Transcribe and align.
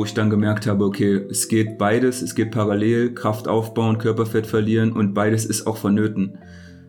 wo 0.00 0.04
ich 0.06 0.14
dann 0.14 0.30
gemerkt 0.30 0.66
habe, 0.66 0.86
okay, 0.86 1.26
es 1.28 1.46
geht 1.46 1.76
beides, 1.76 2.22
es 2.22 2.34
geht 2.34 2.52
parallel, 2.52 3.12
Kraft 3.12 3.48
aufbauen, 3.48 3.98
Körperfett 3.98 4.46
verlieren 4.46 4.92
und 4.92 5.12
beides 5.12 5.44
ist 5.44 5.66
auch 5.66 5.76
vonnöten. 5.76 6.38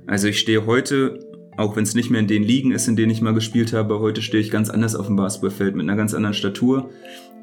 Also 0.08 0.30
ich 0.30 0.40
stehe 0.40 0.66
heute, 0.66 1.20
auch 1.58 1.76
wenn 1.76 1.84
es 1.84 1.94
nicht 1.94 2.10
mehr 2.10 2.22
in 2.22 2.28
den 2.28 2.42
Ligen 2.42 2.72
ist, 2.72 2.88
in 2.88 2.96
denen 2.96 3.12
ich 3.12 3.22
mal 3.22 3.34
gespielt 3.34 3.74
habe, 3.74 4.00
heute 4.00 4.22
stehe 4.22 4.42
ich 4.42 4.50
ganz 4.50 4.70
anders 4.70 4.96
auf 4.96 5.08
dem 5.08 5.18
Basketballfeld 5.18 5.76
mit 5.76 5.90
einer 5.90 5.98
ganz 5.98 6.14
anderen 6.14 6.34
Statur 6.34 6.90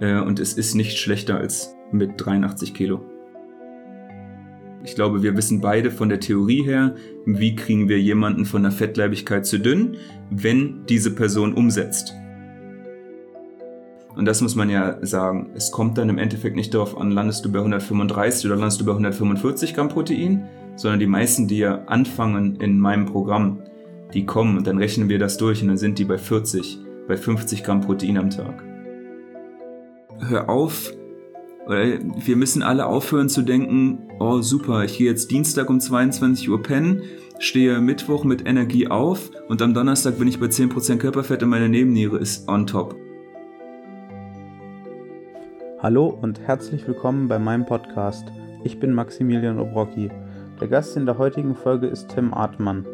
äh, 0.00 0.18
und 0.18 0.40
es 0.40 0.54
ist 0.54 0.74
nicht 0.74 0.96
schlechter 0.96 1.36
als 1.36 1.74
mit 1.92 2.12
83 2.16 2.72
Kilo. 2.72 3.04
Ich 4.84 4.94
glaube, 4.94 5.22
wir 5.22 5.36
wissen 5.36 5.60
beide 5.60 5.90
von 5.90 6.08
der 6.08 6.20
Theorie 6.20 6.62
her, 6.62 6.94
wie 7.26 7.54
kriegen 7.54 7.90
wir 7.90 8.00
jemanden 8.00 8.46
von 8.46 8.62
der 8.62 8.72
Fettleibigkeit 8.72 9.44
zu 9.44 9.60
dünn, 9.60 9.98
wenn 10.30 10.86
diese 10.88 11.14
Person 11.14 11.52
umsetzt. 11.52 12.14
Und 14.18 14.24
das 14.24 14.40
muss 14.40 14.56
man 14.56 14.68
ja 14.68 14.98
sagen. 15.06 15.50
Es 15.54 15.70
kommt 15.70 15.96
dann 15.96 16.08
im 16.08 16.18
Endeffekt 16.18 16.56
nicht 16.56 16.74
darauf 16.74 16.98
an, 16.98 17.12
landest 17.12 17.44
du 17.44 17.52
bei 17.52 17.60
135 17.60 18.46
oder 18.46 18.56
landest 18.56 18.80
du 18.80 18.84
bei 18.84 18.90
145 18.90 19.74
Gramm 19.74 19.88
Protein, 19.88 20.48
sondern 20.74 20.98
die 20.98 21.06
meisten, 21.06 21.46
die 21.46 21.58
ja 21.58 21.84
anfangen 21.84 22.56
in 22.56 22.80
meinem 22.80 23.06
Programm, 23.06 23.62
die 24.12 24.26
kommen 24.26 24.58
und 24.58 24.66
dann 24.66 24.76
rechnen 24.76 25.08
wir 25.08 25.20
das 25.20 25.36
durch 25.36 25.62
und 25.62 25.68
dann 25.68 25.76
sind 25.76 26.00
die 26.00 26.04
bei 26.04 26.18
40, 26.18 26.80
bei 27.06 27.16
50 27.16 27.62
Gramm 27.62 27.80
Protein 27.80 28.18
am 28.18 28.30
Tag. 28.30 28.64
Hör 30.18 30.48
auf, 30.48 30.92
wir 31.68 32.36
müssen 32.36 32.64
alle 32.64 32.86
aufhören 32.86 33.28
zu 33.28 33.42
denken, 33.42 34.08
oh 34.18 34.40
super, 34.40 34.82
ich 34.82 34.98
gehe 34.98 35.08
jetzt 35.08 35.30
Dienstag 35.30 35.70
um 35.70 35.78
22 35.78 36.50
Uhr 36.50 36.60
pennen, 36.60 37.02
stehe 37.38 37.80
Mittwoch 37.80 38.24
mit 38.24 38.48
Energie 38.48 38.88
auf 38.88 39.30
und 39.46 39.62
am 39.62 39.74
Donnerstag 39.74 40.18
bin 40.18 40.26
ich 40.26 40.40
bei 40.40 40.46
10% 40.46 40.96
Körperfett 40.96 41.44
und 41.44 41.50
meine 41.50 41.68
Nebenniere 41.68 42.18
ist 42.18 42.48
on 42.48 42.66
top. 42.66 42.96
Hallo 45.80 46.08
und 46.08 46.40
herzlich 46.40 46.88
willkommen 46.88 47.28
bei 47.28 47.38
meinem 47.38 47.64
Podcast. 47.64 48.32
Ich 48.64 48.80
bin 48.80 48.92
Maximilian 48.92 49.60
Obrocki. 49.60 50.10
Der 50.60 50.66
Gast 50.66 50.96
in 50.96 51.06
der 51.06 51.18
heutigen 51.18 51.54
Folge 51.54 51.86
ist 51.86 52.08
Tim 52.08 52.34
Artmann. 52.34 52.84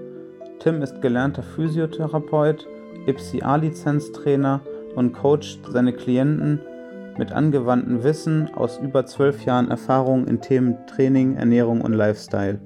Tim 0.59 0.83
ist 0.83 1.01
gelernter 1.01 1.43
Physiotherapeut, 1.43 2.69
IPSI-A-Lizenztrainer 3.07 4.61
und 4.97 5.15
coacht 5.15 5.61
seine 5.67 5.95
Klienten 5.95 6.61
mit 7.17 7.33
angewandtem 7.33 8.05
Wissen 8.05 8.51
aus 8.55 8.79
über 8.79 9.07
zwölf 9.07 9.47
Jahren 9.47 9.71
Erfahrung 9.71 10.27
in 10.27 10.43
Themen 10.43 10.77
Training, 10.87 11.37
Ernährung 11.37 11.81
und 11.81 11.95
Lifestyle. 11.95 12.61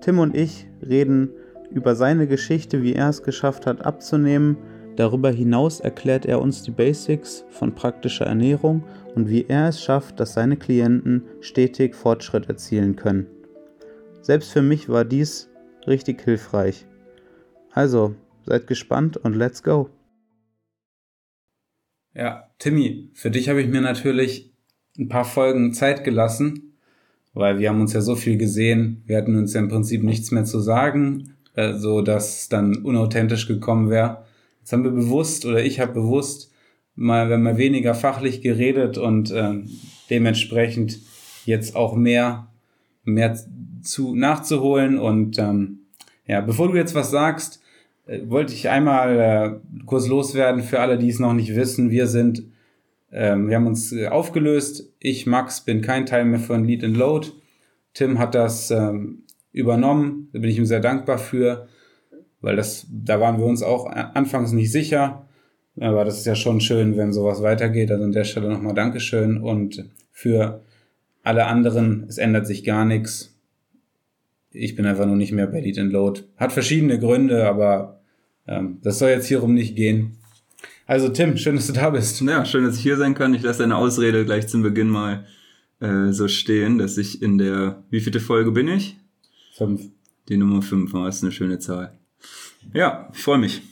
Tim 0.00 0.20
und 0.20 0.36
ich 0.36 0.68
reden 0.80 1.30
über 1.72 1.96
seine 1.96 2.28
Geschichte, 2.28 2.84
wie 2.84 2.94
er 2.94 3.08
es 3.08 3.24
geschafft 3.24 3.66
hat 3.66 3.84
abzunehmen, 3.84 4.56
Darüber 4.96 5.30
hinaus 5.30 5.80
erklärt 5.80 6.24
er 6.24 6.40
uns 6.40 6.62
die 6.62 6.70
Basics 6.70 7.44
von 7.50 7.74
praktischer 7.74 8.24
Ernährung 8.24 8.82
und 9.14 9.28
wie 9.28 9.44
er 9.46 9.68
es 9.68 9.82
schafft, 9.82 10.18
dass 10.20 10.32
seine 10.32 10.56
Klienten 10.56 11.22
stetig 11.40 11.94
Fortschritt 11.94 12.48
erzielen 12.48 12.96
können. 12.96 13.26
Selbst 14.22 14.50
für 14.52 14.62
mich 14.62 14.88
war 14.88 15.04
dies 15.04 15.50
richtig 15.86 16.22
hilfreich. 16.22 16.86
Also, 17.70 18.14
seid 18.46 18.66
gespannt 18.66 19.18
und 19.18 19.34
let's 19.34 19.62
go. 19.62 19.90
Ja, 22.14 22.50
Timmy, 22.58 23.10
für 23.12 23.30
dich 23.30 23.50
habe 23.50 23.60
ich 23.60 23.68
mir 23.68 23.82
natürlich 23.82 24.54
ein 24.98 25.08
paar 25.08 25.26
Folgen 25.26 25.74
Zeit 25.74 26.04
gelassen, 26.04 26.78
weil 27.34 27.58
wir 27.58 27.68
haben 27.68 27.82
uns 27.82 27.92
ja 27.92 28.00
so 28.00 28.16
viel 28.16 28.38
gesehen, 28.38 29.02
wir 29.04 29.18
hatten 29.18 29.36
uns 29.36 29.52
ja 29.52 29.60
im 29.60 29.68
Prinzip 29.68 30.02
nichts 30.02 30.30
mehr 30.30 30.44
zu 30.44 30.60
sagen, 30.60 31.34
äh, 31.54 31.74
so 31.74 32.00
dass 32.00 32.40
es 32.40 32.48
dann 32.48 32.76
unauthentisch 32.78 33.46
gekommen 33.46 33.90
wäre. 33.90 34.25
Jetzt 34.66 34.72
haben 34.72 34.82
wir 34.82 34.90
bewusst 34.90 35.46
oder 35.46 35.64
ich 35.64 35.78
habe 35.78 35.92
bewusst 35.92 36.50
mal, 36.96 37.30
wenn 37.30 37.40
mal 37.40 37.56
weniger 37.56 37.94
fachlich 37.94 38.40
geredet 38.40 38.98
und 38.98 39.30
äh, 39.30 39.60
dementsprechend 40.10 40.98
jetzt 41.44 41.76
auch 41.76 41.94
mehr, 41.94 42.48
mehr 43.04 43.38
zu 43.82 44.16
nachzuholen. 44.16 44.98
Und 44.98 45.38
ähm, 45.38 45.82
ja, 46.26 46.40
bevor 46.40 46.66
du 46.66 46.74
jetzt 46.74 46.96
was 46.96 47.12
sagst, 47.12 47.62
äh, 48.06 48.22
wollte 48.24 48.54
ich 48.54 48.68
einmal 48.68 49.20
äh, 49.20 49.84
kurz 49.86 50.08
loswerden 50.08 50.64
für 50.64 50.80
alle, 50.80 50.98
die 50.98 51.10
es 51.10 51.20
noch 51.20 51.32
nicht 51.32 51.54
wissen. 51.54 51.92
Wir 51.92 52.08
sind, 52.08 52.42
ähm, 53.12 53.48
wir 53.48 53.54
haben 53.54 53.68
uns 53.68 53.92
äh, 53.92 54.08
aufgelöst. 54.08 54.92
Ich, 54.98 55.26
Max, 55.26 55.60
bin 55.60 55.80
kein 55.80 56.06
Teil 56.06 56.24
mehr 56.24 56.40
von 56.40 56.64
Lead 56.64 56.82
and 56.82 56.96
Load. 56.96 57.28
Tim 57.94 58.18
hat 58.18 58.34
das 58.34 58.72
ähm, 58.72 59.22
übernommen. 59.52 60.28
Da 60.32 60.40
bin 60.40 60.50
ich 60.50 60.58
ihm 60.58 60.66
sehr 60.66 60.80
dankbar 60.80 61.18
für 61.18 61.68
weil 62.46 62.54
das, 62.54 62.86
da 62.88 63.18
waren 63.18 63.38
wir 63.38 63.44
uns 63.44 63.64
auch 63.64 63.86
anfangs 63.86 64.52
nicht 64.52 64.70
sicher. 64.70 65.26
Aber 65.80 66.04
das 66.04 66.18
ist 66.18 66.26
ja 66.26 66.36
schon 66.36 66.60
schön, 66.60 66.96
wenn 66.96 67.12
sowas 67.12 67.42
weitergeht. 67.42 67.90
Also 67.90 68.04
an 68.04 68.12
der 68.12 68.22
Stelle 68.22 68.48
nochmal 68.48 68.72
Dankeschön. 68.72 69.38
Und 69.38 69.84
für 70.12 70.62
alle 71.24 71.46
anderen, 71.46 72.04
es 72.08 72.18
ändert 72.18 72.46
sich 72.46 72.62
gar 72.62 72.84
nichts. 72.84 73.36
Ich 74.52 74.76
bin 74.76 74.86
einfach 74.86 75.06
nur 75.06 75.16
nicht 75.16 75.32
mehr 75.32 75.48
bei 75.48 75.58
Lead 75.58 75.76
and 75.80 75.92
Load. 75.92 76.22
Hat 76.36 76.52
verschiedene 76.52 77.00
Gründe, 77.00 77.48
aber 77.48 78.00
ähm, 78.46 78.78
das 78.80 79.00
soll 79.00 79.10
jetzt 79.10 79.26
hierum 79.26 79.52
nicht 79.52 79.74
gehen. 79.74 80.18
Also 80.86 81.08
Tim, 81.08 81.36
schön, 81.36 81.56
dass 81.56 81.66
du 81.66 81.72
da 81.72 81.90
bist. 81.90 82.20
Ja, 82.20 82.44
schön, 82.44 82.62
dass 82.62 82.76
ich 82.76 82.82
hier 82.82 82.96
sein 82.96 83.14
kann. 83.14 83.34
Ich 83.34 83.42
lasse 83.42 83.62
deine 83.62 83.76
Ausrede 83.76 84.24
gleich 84.24 84.46
zum 84.46 84.62
Beginn 84.62 84.88
mal 84.88 85.26
äh, 85.80 86.12
so 86.12 86.28
stehen, 86.28 86.78
dass 86.78 86.96
ich 86.96 87.20
in 87.20 87.38
der, 87.38 87.82
wie 87.90 88.00
vierte 88.00 88.20
Folge 88.20 88.52
bin 88.52 88.68
ich? 88.68 88.96
Fünf. 89.56 89.82
Die 90.28 90.36
Nummer 90.36 90.62
fünf, 90.62 90.92
war 90.92 91.08
ist 91.08 91.24
eine 91.24 91.32
schöne 91.32 91.58
Zahl. 91.58 91.98
Ja, 92.72 93.08
ich 93.12 93.20
freue 93.20 93.38
mich. 93.38 93.62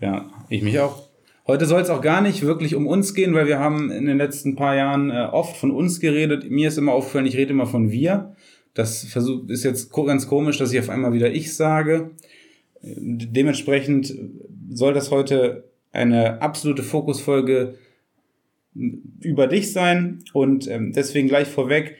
Ja, 0.00 0.30
ich 0.48 0.62
mich 0.62 0.78
auch. 0.78 1.06
Heute 1.46 1.66
soll 1.66 1.80
es 1.80 1.90
auch 1.90 2.02
gar 2.02 2.20
nicht 2.20 2.42
wirklich 2.42 2.74
um 2.74 2.86
uns 2.86 3.14
gehen, 3.14 3.34
weil 3.34 3.46
wir 3.46 3.60
haben 3.60 3.90
in 3.90 4.06
den 4.06 4.18
letzten 4.18 4.56
paar 4.56 4.74
Jahren 4.74 5.10
äh, 5.10 5.28
oft 5.30 5.56
von 5.56 5.70
uns 5.70 6.00
geredet. 6.00 6.50
Mir 6.50 6.68
ist 6.68 6.76
immer 6.76 6.92
aufgefallen, 6.92 7.26
ich 7.26 7.36
rede 7.36 7.52
immer 7.52 7.66
von 7.66 7.90
wir. 7.90 8.34
Das 8.74 9.04
ist 9.04 9.64
jetzt 9.64 9.92
ganz 9.92 10.26
komisch, 10.26 10.58
dass 10.58 10.72
ich 10.72 10.78
auf 10.78 10.90
einmal 10.90 11.12
wieder 11.12 11.30
ich 11.32 11.54
sage. 11.54 12.10
Dementsprechend 12.82 14.12
soll 14.70 14.92
das 14.92 15.10
heute 15.10 15.64
eine 15.92 16.42
absolute 16.42 16.82
Fokusfolge 16.82 17.78
über 19.20 19.46
dich 19.46 19.72
sein 19.72 20.22
und 20.34 20.68
ähm, 20.68 20.92
deswegen 20.92 21.28
gleich 21.28 21.48
vorweg, 21.48 21.96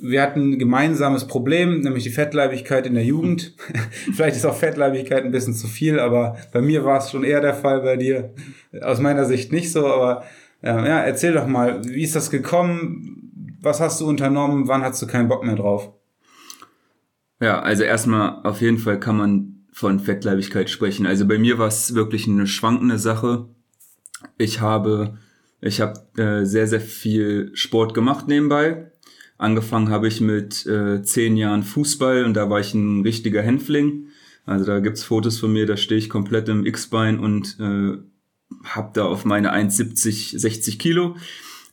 wir 0.00 0.22
hatten 0.22 0.52
ein 0.52 0.58
gemeinsames 0.58 1.26
Problem, 1.26 1.80
nämlich 1.80 2.04
die 2.04 2.10
Fettleibigkeit 2.10 2.86
in 2.86 2.94
der 2.94 3.04
Jugend. 3.04 3.54
Vielleicht 4.14 4.36
ist 4.36 4.44
auch 4.44 4.56
Fettleibigkeit 4.56 5.24
ein 5.24 5.30
bisschen 5.30 5.54
zu 5.54 5.66
viel, 5.66 5.98
aber 5.98 6.36
bei 6.52 6.60
mir 6.60 6.84
war 6.84 6.98
es 6.98 7.10
schon 7.10 7.24
eher 7.24 7.40
der 7.40 7.54
Fall, 7.54 7.80
bei 7.80 7.96
dir 7.96 8.34
aus 8.82 9.00
meiner 9.00 9.24
Sicht 9.24 9.52
nicht 9.52 9.72
so. 9.72 9.86
Aber 9.86 10.24
äh, 10.62 10.68
ja, 10.68 11.00
erzähl 11.00 11.32
doch 11.32 11.46
mal, 11.46 11.84
wie 11.84 12.02
ist 12.02 12.16
das 12.16 12.30
gekommen? 12.30 13.58
Was 13.60 13.80
hast 13.80 14.00
du 14.00 14.08
unternommen? 14.08 14.68
Wann 14.68 14.82
hast 14.82 15.00
du 15.02 15.06
keinen 15.06 15.28
Bock 15.28 15.44
mehr 15.44 15.56
drauf? 15.56 15.92
Ja, 17.40 17.60
also 17.60 17.82
erstmal 17.82 18.40
auf 18.44 18.60
jeden 18.60 18.78
Fall 18.78 18.98
kann 18.98 19.16
man 19.16 19.66
von 19.72 20.00
Fettleibigkeit 20.00 20.70
sprechen. 20.70 21.06
Also 21.06 21.26
bei 21.26 21.38
mir 21.38 21.58
war 21.58 21.68
es 21.68 21.94
wirklich 21.94 22.26
eine 22.28 22.46
schwankende 22.46 22.98
Sache. 22.98 23.48
Ich 24.38 24.60
habe 24.60 25.18
ich 25.60 25.80
habe 25.80 26.00
äh, 26.16 26.44
sehr 26.44 26.66
sehr 26.66 26.80
viel 26.80 27.50
Sport 27.54 27.92
gemacht 27.92 28.28
nebenbei 28.28 28.90
Angefangen 29.38 29.90
habe 29.90 30.08
ich 30.08 30.20
mit 30.20 30.66
äh, 30.66 31.02
zehn 31.02 31.36
Jahren 31.36 31.62
Fußball 31.62 32.24
und 32.24 32.34
da 32.34 32.48
war 32.48 32.60
ich 32.60 32.72
ein 32.74 33.02
richtiger 33.02 33.42
Hänfling. 33.42 34.08
Also 34.46 34.64
da 34.64 34.80
gibt's 34.80 35.04
Fotos 35.04 35.38
von 35.38 35.52
mir, 35.52 35.66
da 35.66 35.76
stehe 35.76 35.98
ich 35.98 36.08
komplett 36.08 36.48
im 36.48 36.64
X-Bein 36.64 37.18
und 37.18 37.58
äh, 37.60 37.98
habe 38.64 38.90
da 38.94 39.04
auf 39.04 39.24
meine 39.24 39.52
1,70, 39.54 40.38
60 40.38 40.78
Kilo. 40.78 41.16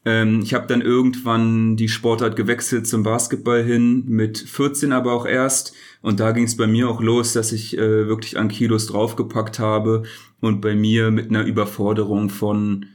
Ähm, 0.06 0.42
ich 0.44 0.54
habe 0.54 0.68
dann 0.68 0.82
irgendwann 0.82 1.78
die 1.78 1.88
Sportart 1.88 2.36
gewechselt 2.36 2.88
zum 2.88 3.04
Basketball 3.04 3.64
hin, 3.64 4.04
mit 4.08 4.38
14 4.38 4.92
aber 4.92 5.14
auch 5.14 5.26
erst. 5.26 5.74
Und 6.02 6.20
da 6.20 6.32
ging 6.32 6.44
es 6.44 6.58
bei 6.58 6.68
mir 6.68 6.90
auch 6.90 7.02
los, 7.02 7.34
dass 7.34 7.52
ich 7.52 7.78
äh, 7.78 8.08
wirklich 8.08 8.38
an 8.38 8.50
Kilos 8.50 8.88
draufgepackt 8.88 9.60
habe 9.60 10.04
und 10.42 10.60
bei 10.60 10.76
mir 10.76 11.12
mit 11.12 11.30
einer 11.30 11.46
Überforderung 11.46 12.30
von 12.30 12.88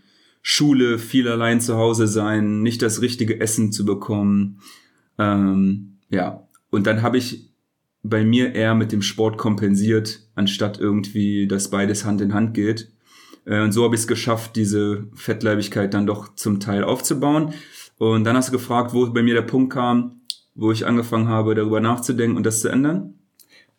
Schule, 0.51 0.99
viel 0.99 1.29
allein 1.29 1.61
zu 1.61 1.77
Hause 1.77 2.07
sein, 2.07 2.63
nicht 2.63 2.81
das 2.81 3.03
richtige 3.03 3.39
Essen 3.39 3.71
zu 3.71 3.85
bekommen. 3.85 4.63
Ähm, 5.19 5.99
ja, 6.09 6.49
und 6.71 6.87
dann 6.87 7.03
habe 7.03 7.19
ich 7.19 7.51
bei 8.03 8.25
mir 8.25 8.55
eher 8.55 8.75
mit 8.75 8.91
dem 8.91 9.03
Sport 9.03 9.37
kompensiert, 9.37 10.21
anstatt 10.35 10.81
irgendwie, 10.81 11.47
dass 11.47 11.69
beides 11.69 12.07
Hand 12.07 12.23
in 12.23 12.33
Hand 12.33 12.55
geht. 12.55 12.91
Äh, 13.45 13.61
und 13.61 13.73
so 13.73 13.85
habe 13.85 13.95
ich 13.95 14.01
es 14.01 14.09
geschafft, 14.09 14.57
diese 14.57 15.07
Fettleibigkeit 15.15 15.93
dann 15.93 16.07
doch 16.07 16.35
zum 16.35 16.61
Teil 16.61 16.83
aufzubauen. 16.83 17.53
Und 17.99 18.25
dann 18.25 18.35
hast 18.35 18.49
du 18.49 18.53
gefragt, 18.53 18.95
wo 18.95 19.07
bei 19.11 19.23
mir 19.23 19.35
der 19.35 19.43
Punkt 19.43 19.75
kam, 19.75 20.23
wo 20.55 20.73
ich 20.73 20.87
angefangen 20.87 21.29
habe, 21.29 21.55
darüber 21.57 21.81
nachzudenken 21.81 22.39
und 22.39 22.47
das 22.47 22.63
zu 22.63 22.71
ändern. 22.71 23.19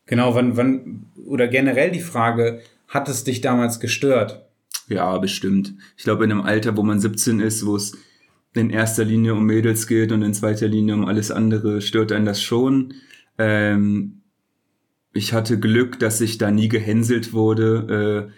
Genau, 0.05 0.35
wann, 0.35 0.55
wann, 0.55 1.07
oder 1.25 1.47
generell 1.47 1.89
die 1.89 1.99
Frage, 1.99 2.61
hat 2.87 3.09
es 3.09 3.23
dich 3.23 3.41
damals 3.41 3.79
gestört? 3.79 4.48
Ja, 4.89 5.17
bestimmt. 5.19 5.75
Ich 5.97 6.03
glaube, 6.03 6.25
in 6.25 6.31
einem 6.31 6.41
Alter, 6.41 6.75
wo 6.75 6.83
man 6.83 6.99
17 6.99 7.39
ist, 7.39 7.65
wo 7.65 7.75
es 7.75 7.97
in 8.53 8.71
erster 8.71 9.05
Linie 9.05 9.35
um 9.35 9.45
Mädels 9.45 9.87
geht 9.87 10.11
und 10.11 10.23
in 10.23 10.33
zweiter 10.33 10.67
Linie 10.67 10.95
um 10.95 11.05
alles 11.05 11.31
andere, 11.31 11.81
stört 11.81 12.11
einen 12.11 12.25
das 12.25 12.41
schon. 12.41 12.95
Ähm, 13.37 14.21
ich 15.13 15.33
hatte 15.33 15.59
Glück, 15.59 15.99
dass 15.99 16.21
ich 16.21 16.37
da 16.37 16.51
nie 16.51 16.67
gehänselt 16.67 17.33
wurde. 17.33 18.29
Äh, 18.29 18.33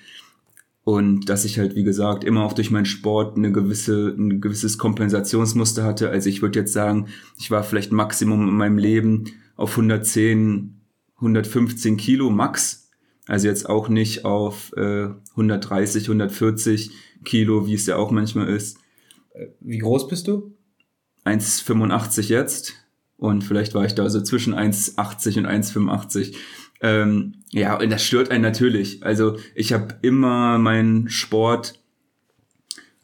und 0.83 1.29
dass 1.29 1.45
ich 1.45 1.59
halt, 1.59 1.75
wie 1.75 1.83
gesagt, 1.83 2.23
immer 2.23 2.43
auch 2.43 2.53
durch 2.53 2.71
meinen 2.71 2.85
Sport 2.85 3.37
eine 3.37 3.51
gewisse, 3.51 4.15
ein 4.17 4.41
gewisses 4.41 4.77
Kompensationsmuster 4.77 5.83
hatte. 5.83 6.09
Also 6.09 6.27
ich 6.27 6.41
würde 6.41 6.59
jetzt 6.59 6.73
sagen, 6.73 7.07
ich 7.39 7.51
war 7.51 7.63
vielleicht 7.63 7.91
Maximum 7.91 8.47
in 8.47 8.55
meinem 8.55 8.79
Leben 8.79 9.25
auf 9.55 9.71
110, 9.71 10.81
115 11.17 11.97
Kilo 11.97 12.31
max. 12.31 12.80
Also 13.27 13.47
jetzt 13.47 13.69
auch 13.69 13.89
nicht 13.89 14.25
auf 14.25 14.73
äh, 14.75 15.09
130, 15.31 16.05
140 16.05 16.91
Kilo, 17.23 17.67
wie 17.67 17.75
es 17.75 17.85
ja 17.85 17.97
auch 17.97 18.11
manchmal 18.11 18.49
ist. 18.49 18.77
Wie 19.59 19.77
groß 19.77 20.07
bist 20.07 20.27
du? 20.27 20.55
1,85 21.25 22.29
jetzt. 22.29 22.73
Und 23.17 23.43
vielleicht 23.43 23.75
war 23.75 23.85
ich 23.85 23.93
da 23.93 24.09
so 24.09 24.21
zwischen 24.21 24.55
1,80 24.55 25.37
und 25.39 25.47
1,85. 25.47 26.35
Ähm, 26.81 27.35
ja, 27.51 27.79
und 27.79 27.89
das 27.91 28.03
stört 28.03 28.31
einen 28.31 28.41
natürlich. 28.41 29.03
Also 29.03 29.37
ich 29.53 29.73
habe 29.73 29.99
immer 30.01 30.57
meinen 30.57 31.09
Sport 31.09 31.79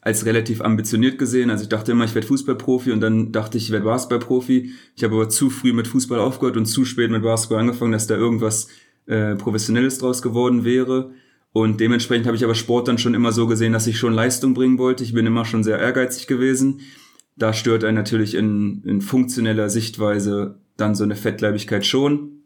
als 0.00 0.24
relativ 0.26 0.60
ambitioniert 0.60 1.18
gesehen. 1.18 1.50
Also 1.50 1.62
ich 1.62 1.68
dachte 1.68 1.92
immer, 1.92 2.04
ich 2.04 2.14
werde 2.14 2.26
Fußballprofi 2.26 2.90
und 2.92 3.00
dann 3.00 3.30
dachte 3.30 3.58
ich, 3.58 3.66
ich 3.66 3.70
werde 3.70 3.84
Basketballprofi. 3.84 4.72
Ich 4.96 5.04
habe 5.04 5.14
aber 5.14 5.28
zu 5.28 5.50
früh 5.50 5.72
mit 5.72 5.86
Fußball 5.86 6.18
aufgehört 6.18 6.56
und 6.56 6.66
zu 6.66 6.84
spät 6.84 7.10
mit 7.10 7.22
Basketball 7.22 7.60
angefangen, 7.60 7.92
dass 7.92 8.06
da 8.06 8.16
irgendwas 8.16 8.68
äh, 9.08 9.34
Professionelles 9.34 9.98
draus 9.98 10.22
geworden 10.22 10.64
wäre. 10.64 11.12
Und 11.52 11.80
dementsprechend 11.80 12.26
habe 12.26 12.36
ich 12.36 12.44
aber 12.44 12.54
Sport 12.54 12.88
dann 12.88 12.98
schon 12.98 13.14
immer 13.14 13.32
so 13.32 13.46
gesehen, 13.46 13.72
dass 13.72 13.86
ich 13.86 13.98
schon 13.98 14.12
Leistung 14.12 14.54
bringen 14.54 14.78
wollte. 14.78 15.02
Ich 15.02 15.14
bin 15.14 15.26
immer 15.26 15.44
schon 15.44 15.64
sehr 15.64 15.78
ehrgeizig 15.78 16.26
gewesen. 16.26 16.80
Da 17.36 17.52
stört 17.52 17.84
einen 17.84 17.96
natürlich 17.96 18.34
in, 18.34 18.82
in 18.84 19.00
funktioneller 19.00 19.70
Sichtweise 19.70 20.58
dann 20.76 20.94
so 20.94 21.04
eine 21.04 21.16
Fettleibigkeit 21.16 21.86
schon. 21.86 22.42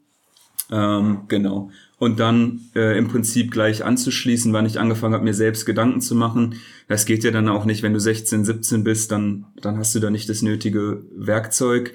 Ähm, 0.71 1.23
genau. 1.27 1.69
Und 1.99 2.19
dann 2.19 2.61
äh, 2.75 2.97
im 2.97 3.07
Prinzip 3.07 3.51
gleich 3.51 3.83
anzuschließen, 3.85 4.53
wann 4.53 4.65
ich 4.65 4.79
angefangen 4.79 5.13
habe, 5.13 5.23
mir 5.23 5.33
selbst 5.33 5.65
Gedanken 5.65 6.01
zu 6.01 6.15
machen. 6.15 6.55
Das 6.87 7.05
geht 7.05 7.23
ja 7.23 7.31
dann 7.31 7.49
auch 7.49 7.65
nicht, 7.65 7.83
wenn 7.83 7.93
du 7.93 7.99
16, 7.99 8.45
17 8.45 8.83
bist, 8.83 9.11
dann, 9.11 9.45
dann 9.61 9.77
hast 9.77 9.93
du 9.95 9.99
da 9.99 10.09
nicht 10.09 10.29
das 10.29 10.41
nötige 10.41 11.03
Werkzeug. 11.15 11.93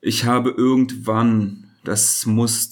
Ich 0.00 0.24
habe 0.24 0.50
irgendwann, 0.50 1.64
das 1.84 2.26
muss 2.26 2.70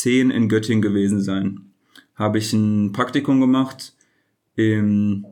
2010 0.00 0.30
in 0.30 0.48
Göttingen 0.48 0.82
gewesen 0.82 1.20
sein, 1.20 1.72
habe 2.14 2.38
ich 2.38 2.52
ein 2.52 2.92
Praktikum 2.92 3.40
gemacht 3.40 3.94
im 4.54 5.26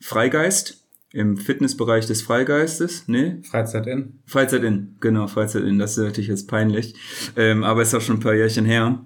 Freigeist 0.00 0.78
im 1.10 1.36
Fitnessbereich 1.36 2.06
des 2.06 2.22
Freigeistes, 2.22 3.08
ne? 3.08 3.40
Freizeit 3.42 3.86
in. 3.86 4.20
Freizeit 4.26 4.62
in, 4.62 4.96
genau, 5.00 5.26
Freizeit 5.26 5.64
in, 5.64 5.78
das 5.78 5.96
ist 5.96 6.04
natürlich 6.04 6.28
jetzt 6.28 6.48
peinlich. 6.48 6.94
Ähm, 7.36 7.64
aber 7.64 7.82
ist 7.82 7.94
auch 7.94 8.00
schon 8.00 8.16
ein 8.16 8.22
paar 8.22 8.34
Jährchen 8.34 8.66
her. 8.66 9.04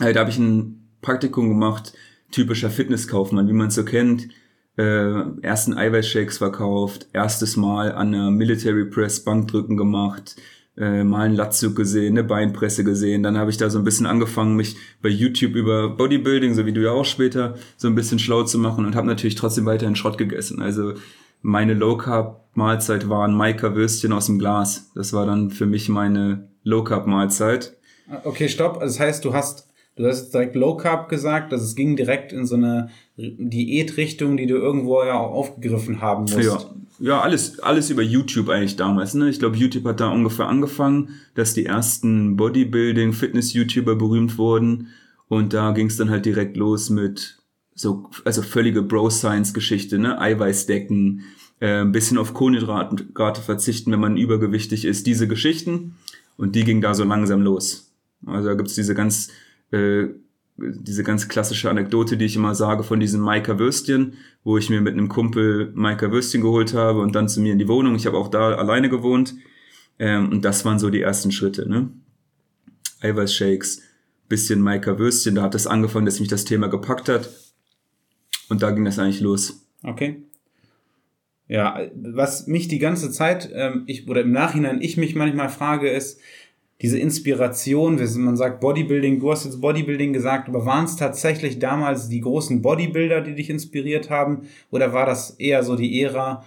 Äh, 0.00 0.12
da 0.12 0.20
habe 0.20 0.30
ich 0.30 0.38
ein 0.38 0.88
Praktikum 1.00 1.48
gemacht, 1.48 1.92
typischer 2.32 2.70
Fitnesskaufmann, 2.70 3.48
wie 3.48 3.52
man 3.52 3.68
es 3.68 3.76
so 3.76 3.84
kennt. 3.84 4.28
Äh, 4.76 5.42
ersten 5.42 5.74
Eiweißshakes 5.74 6.38
verkauft, 6.38 7.08
erstes 7.12 7.56
Mal 7.56 7.92
an 7.92 8.12
der 8.12 8.30
Military 8.30 8.84
Press 8.84 9.24
Bankdrücken 9.24 9.76
gemacht, 9.76 10.36
äh, 10.78 11.04
mal 11.04 11.26
einen 11.26 11.34
Latzug 11.34 11.74
gesehen, 11.76 12.16
eine 12.16 12.24
Beinpresse 12.24 12.84
gesehen. 12.84 13.22
Dann 13.22 13.36
habe 13.36 13.50
ich 13.50 13.56
da 13.56 13.68
so 13.70 13.78
ein 13.78 13.84
bisschen 13.84 14.06
angefangen, 14.06 14.56
mich 14.56 14.76
bei 15.02 15.08
YouTube 15.08 15.54
über 15.54 15.88
Bodybuilding, 15.88 16.54
so 16.54 16.66
wie 16.66 16.72
du 16.72 16.82
ja 16.82 16.92
auch 16.92 17.04
später, 17.04 17.54
so 17.76 17.88
ein 17.88 17.94
bisschen 17.94 18.18
schlau 18.18 18.44
zu 18.44 18.58
machen 18.58 18.86
und 18.86 18.94
habe 18.94 19.06
natürlich 19.06 19.34
trotzdem 19.34 19.66
weiterhin 19.66 19.96
Schrott 19.96 20.18
gegessen. 20.18 20.62
Also 20.62 20.94
meine 21.42 21.74
Low 21.74 21.96
Carb 21.96 22.48
Mahlzeit 22.54 23.08
war 23.08 23.26
ein 23.26 23.34
Maika 23.34 23.74
Würstchen 23.74 24.12
aus 24.12 24.26
dem 24.26 24.38
Glas. 24.38 24.90
Das 24.94 25.12
war 25.12 25.26
dann 25.26 25.50
für 25.50 25.66
mich 25.66 25.88
meine 25.88 26.48
Low 26.64 26.84
Carb 26.84 27.06
Mahlzeit. 27.06 27.76
Okay, 28.24 28.48
stopp. 28.48 28.80
Das 28.80 28.98
heißt, 28.98 29.24
du 29.24 29.34
hast 29.34 29.68
du 29.96 30.06
hast 30.06 30.30
direkt 30.30 30.56
Low 30.56 30.76
Carb 30.76 31.08
gesagt, 31.08 31.52
dass 31.52 31.62
es 31.62 31.74
ging 31.74 31.96
direkt 31.96 32.32
in 32.32 32.46
so 32.46 32.54
eine 32.56 32.90
Diätrichtung, 33.18 34.36
die 34.36 34.46
du 34.46 34.54
irgendwo 34.54 35.02
ja 35.02 35.14
auch 35.14 35.32
aufgegriffen 35.32 36.00
haben 36.00 36.22
musst. 36.22 36.38
Ja, 36.38 36.58
ja 37.00 37.20
alles, 37.20 37.58
alles 37.58 37.90
über 37.90 38.02
YouTube 38.02 38.48
eigentlich 38.48 38.76
damals. 38.76 39.14
Ne? 39.14 39.28
Ich 39.28 39.40
glaube, 39.40 39.56
YouTube 39.56 39.84
hat 39.86 39.98
da 40.00 40.08
ungefähr 40.08 40.46
angefangen, 40.46 41.10
dass 41.34 41.52
die 41.52 41.66
ersten 41.66 42.36
Bodybuilding, 42.36 43.12
Fitness-YouTuber 43.12 43.96
berühmt 43.96 44.38
wurden. 44.38 44.88
Und 45.26 45.52
da 45.52 45.72
ging 45.72 45.88
es 45.88 45.96
dann 45.96 46.10
halt 46.10 46.26
direkt 46.26 46.56
los 46.56 46.90
mit 46.90 47.38
so, 47.74 48.08
also 48.24 48.42
völlige 48.42 48.82
Bro-Science-Geschichte, 48.82 49.98
ne? 49.98 50.20
Eiweißdecken, 50.20 51.24
äh, 51.60 51.80
ein 51.80 51.92
bisschen 51.92 52.18
auf 52.18 52.34
Kohlenhydrate 52.34 53.42
verzichten, 53.42 53.90
wenn 53.90 54.00
man 54.00 54.16
übergewichtig 54.16 54.84
ist, 54.84 55.06
diese 55.06 55.26
Geschichten. 55.26 55.96
Und 56.36 56.54
die 56.54 56.64
ging 56.64 56.80
da 56.80 56.94
so 56.94 57.02
langsam 57.02 57.42
los. 57.42 57.92
Also 58.26 58.48
da 58.48 58.54
gibt's 58.54 58.74
diese 58.74 58.94
ganz, 58.94 59.28
äh, 59.72 60.06
diese 60.58 61.04
ganz 61.04 61.28
klassische 61.28 61.70
Anekdote, 61.70 62.16
die 62.16 62.24
ich 62.24 62.36
immer 62.36 62.54
sage 62.54 62.82
von 62.82 63.00
diesem 63.00 63.20
Maika 63.20 63.58
Würstchen, 63.58 64.14
wo 64.44 64.58
ich 64.58 64.70
mir 64.70 64.80
mit 64.80 64.94
einem 64.94 65.08
Kumpel 65.08 65.70
Maika 65.74 66.10
Würstchen 66.10 66.42
geholt 66.42 66.74
habe 66.74 67.00
und 67.00 67.14
dann 67.14 67.28
zu 67.28 67.40
mir 67.40 67.52
in 67.52 67.58
die 67.58 67.68
Wohnung. 67.68 67.94
Ich 67.94 68.06
habe 68.06 68.16
auch 68.16 68.28
da 68.28 68.54
alleine 68.54 68.88
gewohnt. 68.88 69.34
Ähm, 69.98 70.30
und 70.30 70.44
das 70.44 70.64
waren 70.64 70.78
so 70.78 70.90
die 70.90 71.00
ersten 71.00 71.32
Schritte, 71.32 71.68
ne? 71.68 71.90
Eiweißshakes, 73.00 73.82
bisschen 74.28 74.60
Maika 74.60 74.98
Würstchen, 74.98 75.36
da 75.36 75.42
hat 75.42 75.54
es 75.54 75.64
das 75.64 75.72
angefangen, 75.72 76.06
dass 76.06 76.20
mich 76.20 76.28
das 76.28 76.44
Thema 76.44 76.68
gepackt 76.68 77.08
hat. 77.08 77.30
Und 78.48 78.62
da 78.62 78.70
ging 78.70 78.84
das 78.84 78.98
eigentlich 78.98 79.20
los. 79.20 79.66
Okay. 79.82 80.22
Ja, 81.46 81.80
was 81.94 82.46
mich 82.46 82.68
die 82.68 82.78
ganze 82.78 83.10
Zeit, 83.10 83.48
ähm, 83.54 83.84
ich, 83.86 84.06
oder 84.08 84.20
im 84.20 84.32
Nachhinein 84.32 84.82
ich 84.82 84.96
mich 84.96 85.14
manchmal 85.14 85.48
frage, 85.48 85.88
ist, 85.88 86.20
diese 86.80 86.98
Inspiration, 86.98 87.98
man 88.18 88.36
sagt 88.36 88.60
Bodybuilding, 88.60 89.18
du 89.18 89.32
hast 89.32 89.44
jetzt 89.44 89.60
Bodybuilding 89.60 90.12
gesagt, 90.12 90.48
aber 90.48 90.64
waren 90.64 90.84
es 90.84 90.94
tatsächlich 90.94 91.58
damals 91.58 92.08
die 92.08 92.20
großen 92.20 92.62
Bodybuilder, 92.62 93.20
die 93.20 93.34
dich 93.34 93.50
inspiriert 93.50 94.10
haben? 94.10 94.42
Oder 94.70 94.92
war 94.92 95.04
das 95.04 95.30
eher 95.30 95.64
so 95.64 95.74
die 95.74 96.00
Ära, 96.00 96.46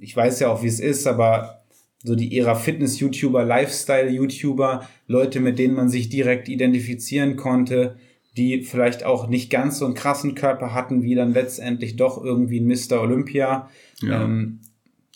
ich 0.00 0.16
weiß 0.16 0.40
ja 0.40 0.48
auch, 0.48 0.64
wie 0.64 0.68
es 0.68 0.80
ist, 0.80 1.06
aber 1.06 1.62
so 2.02 2.16
die 2.16 2.36
Ära 2.36 2.56
Fitness-YouTuber, 2.56 3.44
Lifestyle-YouTuber, 3.44 4.88
Leute, 5.06 5.40
mit 5.40 5.58
denen 5.58 5.74
man 5.74 5.88
sich 5.88 6.08
direkt 6.08 6.48
identifizieren 6.48 7.36
konnte, 7.36 7.96
die 8.36 8.62
vielleicht 8.62 9.04
auch 9.04 9.28
nicht 9.28 9.50
ganz 9.50 9.78
so 9.78 9.86
einen 9.86 9.94
krassen 9.94 10.34
Körper 10.34 10.74
hatten, 10.74 11.02
wie 11.02 11.14
dann 11.14 11.32
letztendlich 11.32 11.96
doch 11.96 12.22
irgendwie 12.22 12.60
ein 12.60 12.66
Mr. 12.66 13.00
Olympia. 13.00 13.70
Ja. 14.02 14.24
Ähm, 14.24 14.60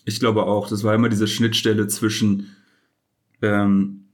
ich 0.05 0.21
glaube 0.21 0.45
auch, 0.45 0.69
das 0.69 0.85
war 0.85 0.95
immer 0.95 1.09
diese 1.09 1.27
Schnittstelle 1.27 1.87
zwischen 1.89 2.57
ähm, 3.43 4.07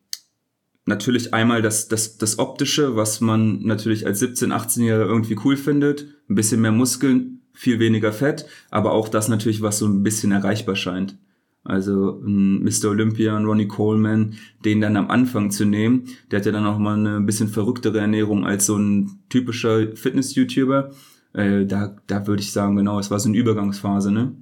natürlich 0.87 1.35
einmal 1.35 1.62
das, 1.62 1.88
das, 1.88 2.17
das 2.17 2.38
Optische, 2.38 2.97
was 2.97 3.21
man 3.21 3.61
natürlich 3.62 4.06
als 4.06 4.23
17-, 4.23 4.53
18-Jähriger 4.53 5.06
irgendwie 5.06 5.37
cool 5.44 5.56
findet, 5.56 6.06
ein 6.31 6.35
bisschen 6.37 6.61
mehr 6.61 6.73
Muskeln, 6.73 7.43
viel 7.53 7.79
weniger 7.81 8.12
Fett, 8.12 8.47
aber 8.71 8.93
auch 8.93 9.09
das 9.09 9.28
natürlich, 9.28 9.62
was 9.62 9.78
so 9.78 9.87
ein 9.87 10.02
bisschen 10.02 10.33
erreichbar 10.33 10.76
scheint. 10.76 11.19
Also 11.64 12.21
ein 12.25 12.62
Mr. 12.62 12.90
Olympia, 12.90 13.37
und 13.37 13.45
Ronnie 13.45 13.66
Coleman, 13.66 14.35
den 14.64 14.81
dann 14.81 14.97
am 14.97 15.11
Anfang 15.11 15.50
zu 15.50 15.64
nehmen, 15.64 16.05
der 16.31 16.38
hat 16.38 16.47
ja 16.47 16.52
dann 16.52 16.66
auch 16.66 16.78
mal 16.78 16.97
eine 16.97 17.21
bisschen 17.21 17.49
verrücktere 17.49 17.99
Ernährung 17.99 18.47
als 18.47 18.66
so 18.66 18.76
ein 18.76 19.19
typischer 19.28 19.97
Fitness-YouTuber. 19.97 20.93
Äh, 21.33 21.66
da, 21.66 21.97
da 22.07 22.26
würde 22.28 22.43
ich 22.43 22.52
sagen, 22.52 22.76
genau, 22.76 23.00
es 23.00 23.11
war 23.11 23.19
so 23.19 23.28
eine 23.28 23.37
Übergangsphase, 23.37 24.12
ne? 24.12 24.37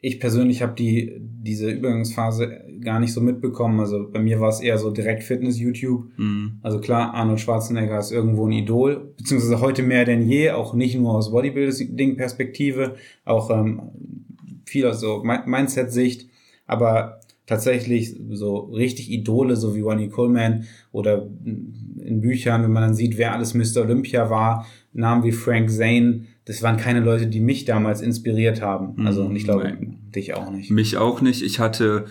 Ich 0.00 0.20
persönlich 0.20 0.62
habe 0.62 0.74
die 0.74 1.20
diese 1.42 1.70
Übergangsphase 1.70 2.60
gar 2.82 3.00
nicht 3.00 3.12
so 3.12 3.20
mitbekommen. 3.20 3.80
Also 3.80 4.10
bei 4.10 4.20
mir 4.20 4.40
war 4.40 4.50
es 4.50 4.60
eher 4.60 4.78
so 4.78 4.90
direkt 4.90 5.22
Fitness-YouTube. 5.22 6.06
Mhm. 6.16 6.58
Also 6.62 6.80
klar, 6.80 7.14
Arnold 7.14 7.40
Schwarzenegger 7.40 7.98
ist 7.98 8.12
irgendwo 8.12 8.46
ein 8.46 8.52
Idol, 8.52 9.12
beziehungsweise 9.16 9.60
heute 9.60 9.82
mehr 9.82 10.04
denn 10.04 10.28
je, 10.28 10.50
auch 10.50 10.74
nicht 10.74 10.96
nur 10.96 11.14
aus 11.14 11.30
Bodybuilding-Perspektive, 11.30 12.96
auch 13.24 13.50
ähm, 13.50 13.82
viel 14.66 14.86
aus 14.86 15.00
so 15.00 15.22
Mindset-Sicht, 15.22 16.28
aber 16.66 17.20
tatsächlich 17.46 18.16
so 18.30 18.58
richtig 18.58 19.10
Idole, 19.10 19.56
so 19.56 19.74
wie 19.74 19.80
Ronnie 19.80 20.08
Coleman 20.08 20.64
oder 20.92 21.26
in 21.44 22.20
Büchern, 22.20 22.62
wenn 22.62 22.72
man 22.72 22.82
dann 22.82 22.94
sieht, 22.94 23.18
wer 23.18 23.34
alles 23.34 23.54
Mr. 23.54 23.82
Olympia 23.82 24.30
war, 24.30 24.66
Namen 24.92 25.24
wie 25.24 25.32
Frank 25.32 25.70
Zane, 25.70 26.26
das 26.44 26.62
waren 26.62 26.76
keine 26.76 27.00
Leute, 27.00 27.26
die 27.26 27.40
mich 27.40 27.64
damals 27.64 28.00
inspiriert 28.00 28.62
haben. 28.62 29.06
Also 29.06 29.24
und 29.24 29.36
ich 29.36 29.44
glaube, 29.44 29.64
Nein. 29.64 29.98
dich 30.14 30.34
auch 30.34 30.50
nicht. 30.50 30.70
Mich 30.70 30.96
auch 30.96 31.20
nicht. 31.20 31.42
Ich 31.42 31.60
hatte 31.60 32.06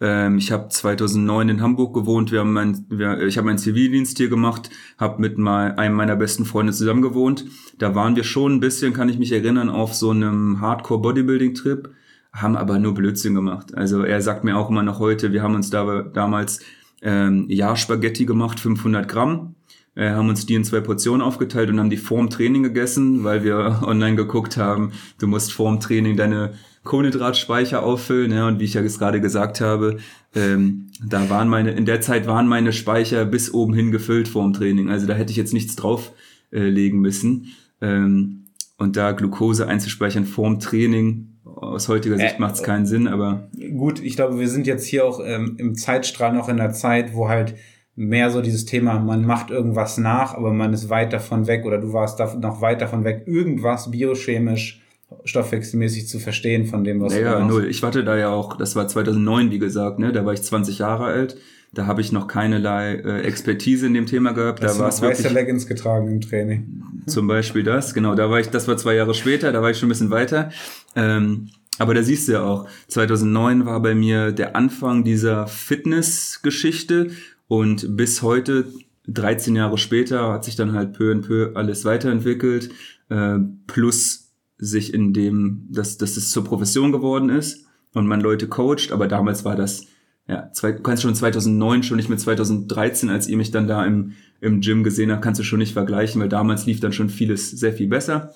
ähm, 0.00 0.38
ich 0.38 0.50
habe 0.50 0.68
2009 0.68 1.48
in 1.48 1.60
Hamburg 1.62 1.94
gewohnt. 1.94 2.32
Wir 2.32 2.40
haben 2.40 2.52
mein, 2.52 2.84
wir, 2.88 3.22
ich 3.22 3.36
habe 3.36 3.46
meinen 3.46 3.58
Zivildienst 3.58 4.18
hier 4.18 4.28
gemacht, 4.28 4.70
habe 4.98 5.20
mit 5.20 5.38
mal, 5.38 5.72
einem 5.76 5.94
meiner 5.94 6.16
besten 6.16 6.44
Freunde 6.44 6.72
zusammen 6.72 7.02
gewohnt. 7.02 7.44
Da 7.78 7.94
waren 7.94 8.16
wir 8.16 8.24
schon 8.24 8.54
ein 8.54 8.60
bisschen, 8.60 8.92
kann 8.92 9.08
ich 9.08 9.18
mich 9.18 9.32
erinnern, 9.32 9.70
auf 9.70 9.94
so 9.94 10.10
einem 10.10 10.60
Hardcore 10.60 11.00
Bodybuilding 11.00 11.54
Trip 11.54 11.90
haben 12.32 12.56
aber 12.56 12.80
nur 12.80 12.94
Blödsinn 12.94 13.34
gemacht. 13.34 13.74
Also 13.76 14.02
er 14.02 14.20
sagt 14.20 14.42
mir 14.42 14.56
auch 14.58 14.68
immer 14.68 14.82
noch 14.82 14.98
heute, 14.98 15.32
wir 15.32 15.42
haben 15.42 15.54
uns 15.54 15.70
da 15.70 16.02
damals 16.02 16.60
ähm, 17.00 17.46
ja 17.48 17.76
Spaghetti 17.76 18.26
gemacht, 18.26 18.58
500 18.58 19.06
Gramm, 19.06 19.53
äh, 19.94 20.10
haben 20.10 20.28
uns 20.28 20.46
die 20.46 20.54
in 20.54 20.64
zwei 20.64 20.80
Portionen 20.80 21.22
aufgeteilt 21.22 21.70
und 21.70 21.78
haben 21.78 21.90
die 21.90 21.96
vorm 21.96 22.30
Training 22.30 22.62
gegessen, 22.62 23.24
weil 23.24 23.44
wir 23.44 23.82
online 23.86 24.16
geguckt 24.16 24.56
haben, 24.56 24.92
du 25.18 25.26
musst 25.26 25.52
vorm 25.52 25.80
Training 25.80 26.16
deine 26.16 26.54
Kohlenhydratspeicher 26.84 27.82
auffüllen, 27.82 28.32
ja, 28.32 28.46
und 28.46 28.60
wie 28.60 28.64
ich 28.64 28.74
ja 28.74 28.82
gerade 28.82 29.20
gesagt 29.20 29.60
habe, 29.60 29.98
ähm, 30.34 30.88
da 31.02 31.30
waren 31.30 31.48
meine, 31.48 31.70
in 31.70 31.86
der 31.86 32.00
Zeit 32.00 32.26
waren 32.26 32.46
meine 32.46 32.72
Speicher 32.72 33.24
bis 33.24 33.52
oben 33.54 33.72
hin 33.72 33.90
gefüllt 33.90 34.28
vorm 34.28 34.52
Training. 34.52 34.90
Also 34.90 35.06
da 35.06 35.14
hätte 35.14 35.30
ich 35.30 35.36
jetzt 35.36 35.54
nichts 35.54 35.76
drauf 35.76 36.12
äh, 36.52 36.90
müssen. 36.90 37.54
Ähm, 37.80 38.44
und 38.76 38.96
da 38.96 39.12
Glucose 39.12 39.66
einzuspeichern 39.66 40.26
vorm 40.26 40.58
Training, 40.60 41.28
aus 41.44 41.88
heutiger 41.88 42.16
Sicht 42.16 42.36
Äh, 42.36 42.40
macht 42.40 42.56
es 42.56 42.62
keinen 42.62 42.86
Sinn, 42.86 43.06
aber 43.06 43.48
Gut, 43.76 44.02
ich 44.02 44.16
glaube, 44.16 44.38
wir 44.38 44.48
sind 44.48 44.66
jetzt 44.66 44.84
hier 44.86 45.06
auch 45.06 45.20
ähm, 45.24 45.56
im 45.58 45.74
Zeitstrahl 45.74 46.34
noch 46.34 46.48
in 46.48 46.56
der 46.56 46.72
Zeit, 46.72 47.14
wo 47.14 47.28
halt 47.28 47.54
mehr 47.96 48.30
so 48.30 48.42
dieses 48.42 48.64
Thema, 48.64 48.98
man 48.98 49.24
macht 49.24 49.50
irgendwas 49.50 49.98
nach, 49.98 50.34
aber 50.34 50.52
man 50.52 50.72
ist 50.72 50.90
weit 50.90 51.12
davon 51.12 51.46
weg 51.46 51.64
oder 51.64 51.78
du 51.78 51.92
warst 51.92 52.18
da 52.18 52.34
noch 52.34 52.60
weit 52.60 52.80
davon 52.80 53.04
weg, 53.04 53.22
irgendwas 53.26 53.90
biochemisch, 53.90 54.82
stoffwechselmäßig 55.24 56.08
zu 56.08 56.18
verstehen 56.18 56.66
von 56.66 56.82
dem, 56.82 57.00
was 57.00 57.14
du 57.14 57.20
naja, 57.20 57.38
machst. 57.38 57.50
null. 57.50 57.66
Ich 57.68 57.82
hatte 57.82 58.04
da 58.04 58.16
ja 58.16 58.30
auch, 58.30 58.56
das 58.56 58.74
war 58.74 58.88
2009, 58.88 59.50
wie 59.50 59.58
gesagt, 59.58 59.98
ne, 59.98 60.12
da 60.12 60.24
war 60.26 60.32
ich 60.32 60.42
20 60.42 60.78
Jahre 60.78 61.04
alt. 61.04 61.36
Da 61.72 61.86
habe 61.86 62.00
ich 62.00 62.12
noch 62.12 62.28
keinerlei 62.28 62.94
äh, 62.94 63.22
Expertise 63.22 63.86
in 63.86 63.94
dem 63.94 64.06
Thema 64.06 64.32
gehabt. 64.32 64.62
Da 64.62 64.72
du 64.72 64.78
war 64.78 64.88
es 64.88 65.02
wirklich 65.02 65.28
Leggings 65.32 65.66
getragen 65.66 66.08
im 66.08 66.20
Training. 66.20 66.82
zum 67.06 67.26
Beispiel 67.26 67.64
das. 67.64 67.94
Genau, 67.94 68.14
da 68.14 68.30
war 68.30 68.38
ich, 68.38 68.48
das 68.48 68.68
war 68.68 68.76
zwei 68.76 68.94
Jahre 68.94 69.12
später, 69.12 69.50
da 69.50 69.60
war 69.60 69.70
ich 69.70 69.78
schon 69.78 69.88
ein 69.88 69.90
bisschen 69.90 70.10
weiter. 70.10 70.50
Ähm, 70.94 71.48
aber 71.78 71.94
da 71.94 72.04
siehst 72.04 72.28
du 72.28 72.32
ja 72.32 72.44
auch, 72.44 72.68
2009 72.86 73.66
war 73.66 73.82
bei 73.82 73.96
mir 73.96 74.30
der 74.30 74.54
Anfang 74.54 75.02
dieser 75.02 75.48
Fitness-Geschichte 75.48 77.10
und 77.48 77.96
bis 77.96 78.22
heute, 78.22 78.66
13 79.06 79.54
Jahre 79.54 79.78
später, 79.78 80.32
hat 80.32 80.44
sich 80.44 80.56
dann 80.56 80.72
halt 80.72 80.94
peu 80.94 81.10
en 81.10 81.20
peu 81.20 81.52
alles 81.54 81.84
weiterentwickelt, 81.84 82.70
äh, 83.10 83.38
plus 83.66 84.32
sich 84.56 84.94
in 84.94 85.12
dem, 85.12 85.66
dass, 85.70 85.98
dass 85.98 86.16
es 86.16 86.30
zur 86.30 86.44
Profession 86.44 86.92
geworden 86.92 87.28
ist 87.28 87.66
und 87.92 88.06
man 88.06 88.20
Leute 88.20 88.48
coacht, 88.48 88.92
aber 88.92 89.08
damals 89.08 89.44
war 89.44 89.56
das, 89.56 89.86
ja, 90.26 90.50
zwei, 90.52 90.72
du 90.72 90.82
kannst 90.82 91.02
schon 91.02 91.14
2009, 91.14 91.82
schon 91.82 91.96
nicht 91.98 92.08
mit 92.08 92.20
2013, 92.20 93.10
als 93.10 93.28
ihr 93.28 93.36
mich 93.36 93.50
dann 93.50 93.66
da 93.66 93.84
im, 93.84 94.12
im 94.40 94.60
Gym 94.60 94.82
gesehen 94.82 95.12
habt, 95.12 95.22
kannst 95.22 95.40
du 95.40 95.44
schon 95.44 95.58
nicht 95.58 95.74
vergleichen, 95.74 96.20
weil 96.20 96.28
damals 96.28 96.66
lief 96.66 96.80
dann 96.80 96.92
schon 96.92 97.10
vieles 97.10 97.50
sehr 97.50 97.72
viel 97.72 97.88
besser. 97.88 98.32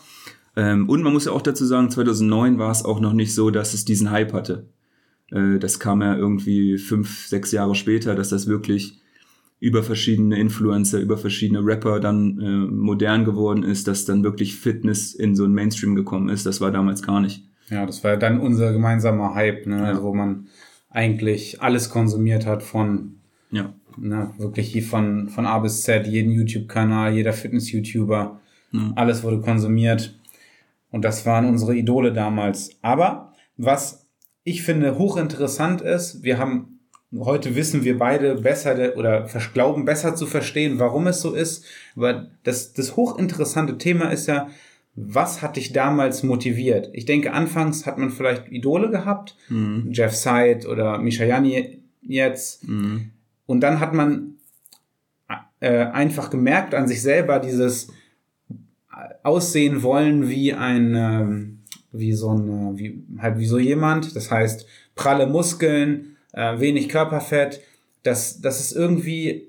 Ähm, 0.54 0.88
und 0.88 1.02
man 1.02 1.12
muss 1.12 1.24
ja 1.24 1.32
auch 1.32 1.42
dazu 1.42 1.64
sagen, 1.64 1.90
2009 1.90 2.58
war 2.58 2.70
es 2.70 2.84
auch 2.84 3.00
noch 3.00 3.12
nicht 3.12 3.34
so, 3.34 3.50
dass 3.50 3.74
es 3.74 3.84
diesen 3.84 4.10
Hype 4.10 4.32
hatte. 4.32 4.66
Äh, 5.30 5.58
das 5.58 5.78
kam 5.80 6.02
ja 6.02 6.16
irgendwie 6.16 6.78
fünf, 6.78 7.26
sechs 7.26 7.52
Jahre 7.52 7.74
später, 7.74 8.14
dass 8.14 8.30
das 8.30 8.46
wirklich 8.46 9.00
über 9.60 9.82
verschiedene 9.82 10.38
Influencer, 10.38 11.00
über 11.00 11.18
verschiedene 11.18 11.64
Rapper 11.64 11.98
dann 12.00 12.40
äh, 12.40 12.72
modern 12.72 13.24
geworden 13.24 13.64
ist, 13.64 13.88
dass 13.88 14.04
dann 14.04 14.22
wirklich 14.22 14.56
Fitness 14.56 15.14
in 15.14 15.34
so 15.34 15.44
ein 15.44 15.52
Mainstream 15.52 15.96
gekommen 15.96 16.28
ist. 16.28 16.46
Das 16.46 16.60
war 16.60 16.70
damals 16.70 17.02
gar 17.02 17.20
nicht. 17.20 17.44
Ja, 17.68 17.84
das 17.84 18.02
war 18.04 18.16
dann 18.16 18.40
unser 18.40 18.72
gemeinsamer 18.72 19.34
Hype, 19.34 19.66
ne? 19.66 19.78
Ja. 19.78 19.84
also 19.84 20.02
wo 20.04 20.14
man 20.14 20.46
eigentlich 20.90 21.60
alles 21.60 21.90
konsumiert 21.90 22.46
hat 22.46 22.62
von 22.62 23.16
Ja. 23.50 23.74
ne, 23.98 24.30
wirklich 24.38 24.68
hier 24.72 24.82
von, 24.84 25.28
von 25.28 25.44
A 25.44 25.58
bis 25.58 25.82
Z, 25.82 26.06
jeden 26.06 26.30
YouTube-Kanal, 26.32 27.12
jeder 27.14 27.32
Fitness-YouTuber, 27.34 28.40
Ja. 28.72 28.92
alles 28.96 29.22
wurde 29.24 29.40
konsumiert. 29.40 30.14
Und 30.90 31.04
das 31.04 31.26
waren 31.26 31.44
unsere 31.46 31.74
Idole 31.76 32.12
damals. 32.12 32.70
Aber 32.80 33.34
was 33.58 34.06
ich 34.48 34.62
finde 34.62 34.98
hochinteressant 34.98 35.80
ist, 35.82 36.22
wir 36.22 36.38
haben, 36.38 36.80
heute 37.16 37.54
wissen 37.56 37.84
wir 37.84 37.98
beide 37.98 38.34
besser 38.36 38.74
de- 38.74 38.94
oder 38.96 39.28
glauben 39.54 39.84
besser 39.84 40.14
zu 40.14 40.26
verstehen, 40.26 40.78
warum 40.78 41.06
es 41.06 41.20
so 41.20 41.34
ist. 41.34 41.64
Aber 41.96 42.28
das, 42.44 42.72
das 42.72 42.96
hochinteressante 42.96 43.78
Thema 43.78 44.10
ist 44.10 44.26
ja, 44.26 44.48
was 44.94 45.42
hat 45.42 45.56
dich 45.56 45.72
damals 45.72 46.22
motiviert? 46.22 46.90
Ich 46.92 47.04
denke, 47.04 47.32
anfangs 47.32 47.86
hat 47.86 47.98
man 47.98 48.10
vielleicht 48.10 48.48
Idole 48.50 48.90
gehabt, 48.90 49.36
Mhm. 49.48 49.90
Jeff 49.92 50.14
Seid 50.14 50.66
oder 50.66 50.98
Misha 50.98 51.24
Jani 51.24 51.78
jetzt. 52.02 52.66
Mhm. 52.68 53.10
Und 53.46 53.60
dann 53.60 53.78
hat 53.80 53.94
man 53.94 54.34
äh, 55.60 55.84
einfach 55.86 56.30
gemerkt 56.30 56.74
an 56.74 56.88
sich 56.88 57.00
selber 57.02 57.38
dieses 57.38 57.92
Aussehen 59.22 59.82
wollen 59.82 60.28
wie 60.28 60.52
ein, 60.54 60.94
ähm, 60.96 61.57
wie 61.92 62.12
so 62.12 62.30
ein, 62.32 62.74
äh, 62.74 62.78
wie, 62.78 63.02
halt 63.18 63.38
wie 63.38 63.46
so 63.46 63.58
jemand. 63.58 64.14
Das 64.16 64.30
heißt, 64.30 64.66
pralle 64.94 65.26
Muskeln, 65.26 66.16
äh, 66.32 66.58
wenig 66.60 66.88
Körperfett. 66.88 67.60
Das, 68.02 68.40
das 68.40 68.60
ist 68.60 68.72
irgendwie, 68.72 69.48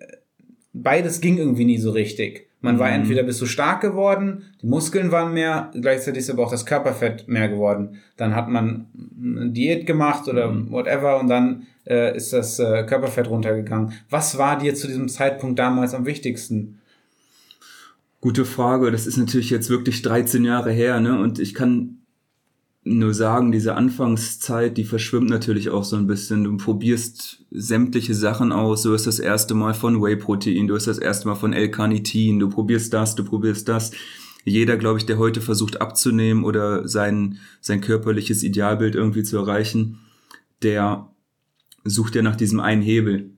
beides 0.73 1.21
ging 1.21 1.37
irgendwie 1.37 1.65
nie 1.65 1.77
so 1.77 1.91
richtig. 1.91 2.47
Man 2.61 2.77
war 2.77 2.89
Mhm. 2.89 2.95
entweder 2.95 3.23
bist 3.23 3.39
du 3.39 3.45
stark 3.45 3.79
geworden, 3.81 4.43
die 4.61 4.67
Muskeln 4.67 5.11
waren 5.13 5.33
mehr, 5.33 5.71
gleichzeitig 5.79 6.19
ist 6.23 6.29
aber 6.29 6.43
auch 6.45 6.51
das 6.51 6.65
Körperfett 6.65 7.25
mehr 7.29 7.47
geworden. 7.47 7.99
Dann 8.17 8.35
hat 8.35 8.49
man 8.49 8.87
eine 9.17 9.49
Diät 9.51 9.85
gemacht 9.85 10.27
oder 10.27 10.51
Mhm. 10.51 10.69
whatever 10.71 11.19
und 11.19 11.29
dann 11.29 11.67
äh, 11.85 12.15
ist 12.15 12.33
das 12.33 12.59
äh, 12.59 12.83
Körperfett 12.83 13.29
runtergegangen. 13.29 13.93
Was 14.09 14.37
war 14.37 14.59
dir 14.59 14.75
zu 14.75 14.87
diesem 14.87 15.07
Zeitpunkt 15.09 15.57
damals 15.57 15.93
am 15.95 16.05
wichtigsten? 16.05 16.79
Gute 18.21 18.43
Frage. 18.45 18.91
Das 18.91 19.07
ist 19.07 19.17
natürlich 19.17 19.49
jetzt 19.49 19.69
wirklich 19.69 20.01
13 20.01 20.43
Jahre 20.43 20.71
her, 20.71 20.99
ne? 20.99 21.17
Und 21.19 21.39
ich 21.39 21.53
kann 21.53 21.98
nur 22.83 23.13
sagen, 23.13 23.51
diese 23.51 23.75
Anfangszeit, 23.75 24.77
die 24.77 24.85
verschwimmt 24.85 25.29
natürlich 25.29 25.69
auch 25.69 25.83
so 25.83 25.95
ein 25.95 26.07
bisschen. 26.07 26.43
Du 26.43 26.57
probierst 26.57 27.45
sämtliche 27.51 28.13
Sachen 28.13 28.51
aus. 28.51 28.83
Du 28.83 28.93
hast 28.93 29.05
das 29.05 29.19
erste 29.19 29.53
Mal 29.53 29.73
von 29.73 30.01
Whey-Protein, 30.01 30.67
du 30.67 30.75
hast 30.75 30.87
das 30.87 30.97
erste 30.97 31.27
Mal 31.27 31.35
von 31.35 31.53
L-Carnitin, 31.53 32.39
du 32.39 32.49
probierst 32.49 32.93
das, 32.93 33.15
du 33.15 33.23
probierst 33.23 33.67
das. 33.67 33.91
Jeder, 34.45 34.77
glaube 34.77 34.99
ich, 34.99 35.05
der 35.05 35.17
heute 35.17 35.41
versucht 35.41 35.81
abzunehmen 35.81 36.45
oder 36.45 36.87
sein, 36.87 37.39
sein 37.59 37.81
körperliches 37.81 38.43
Idealbild 38.43 38.95
irgendwie 38.95 39.23
zu 39.23 39.37
erreichen, 39.37 39.99
der 40.63 41.09
sucht 41.83 42.15
ja 42.15 42.21
nach 42.21 42.37
diesem 42.37 42.59
einen 42.59 42.81
Hebel. 42.81 43.31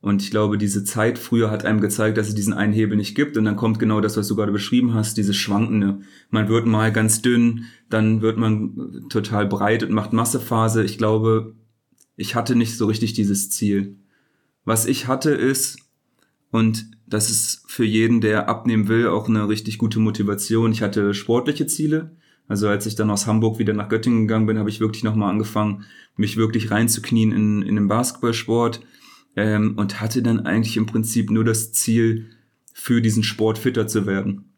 Und 0.00 0.22
ich 0.22 0.30
glaube, 0.30 0.58
diese 0.58 0.84
Zeit 0.84 1.18
früher 1.18 1.50
hat 1.50 1.64
einem 1.64 1.80
gezeigt, 1.80 2.18
dass 2.18 2.28
es 2.28 2.34
diesen 2.34 2.52
einen 2.52 2.72
Hebel 2.72 2.96
nicht 2.96 3.16
gibt. 3.16 3.36
Und 3.36 3.44
dann 3.44 3.56
kommt 3.56 3.78
genau 3.78 4.00
das, 4.00 4.16
was 4.16 4.28
du 4.28 4.36
gerade 4.36 4.52
beschrieben 4.52 4.94
hast, 4.94 5.16
dieses 5.16 5.36
Schwankende. 5.36 6.00
Man 6.30 6.48
wird 6.48 6.66
mal 6.66 6.92
ganz 6.92 7.20
dünn, 7.20 7.64
dann 7.90 8.22
wird 8.22 8.38
man 8.38 9.06
total 9.08 9.46
breit 9.46 9.82
und 9.82 9.90
macht 9.90 10.12
Massephase. 10.12 10.84
Ich 10.84 10.98
glaube, 10.98 11.54
ich 12.16 12.34
hatte 12.36 12.54
nicht 12.54 12.76
so 12.76 12.86
richtig 12.86 13.12
dieses 13.12 13.50
Ziel. 13.50 13.96
Was 14.64 14.86
ich 14.86 15.08
hatte 15.08 15.30
ist, 15.30 15.78
und 16.50 16.90
das 17.06 17.30
ist 17.30 17.64
für 17.66 17.84
jeden, 17.84 18.20
der 18.20 18.48
abnehmen 18.48 18.88
will, 18.88 19.08
auch 19.08 19.28
eine 19.28 19.48
richtig 19.48 19.78
gute 19.78 19.98
Motivation. 19.98 20.72
Ich 20.72 20.82
hatte 20.82 21.12
sportliche 21.12 21.66
Ziele. 21.66 22.16
Also 22.46 22.68
als 22.68 22.86
ich 22.86 22.94
dann 22.94 23.10
aus 23.10 23.26
Hamburg 23.26 23.58
wieder 23.58 23.74
nach 23.74 23.88
Göttingen 23.88 24.26
gegangen 24.26 24.46
bin, 24.46 24.58
habe 24.58 24.70
ich 24.70 24.80
wirklich 24.80 25.04
nochmal 25.04 25.30
angefangen, 25.30 25.84
mich 26.16 26.36
wirklich 26.36 26.70
reinzuknien 26.70 27.32
in, 27.32 27.62
in 27.62 27.74
den 27.74 27.88
Basketballsport 27.88 28.80
ähm, 29.36 29.74
und 29.76 30.00
hatte 30.00 30.22
dann 30.22 30.46
eigentlich 30.46 30.76
im 30.76 30.86
Prinzip 30.86 31.30
nur 31.30 31.44
das 31.44 31.72
Ziel, 31.72 32.26
für 32.72 33.02
diesen 33.02 33.24
Sport 33.24 33.58
fitter 33.58 33.88
zu 33.88 34.06
werden. 34.06 34.52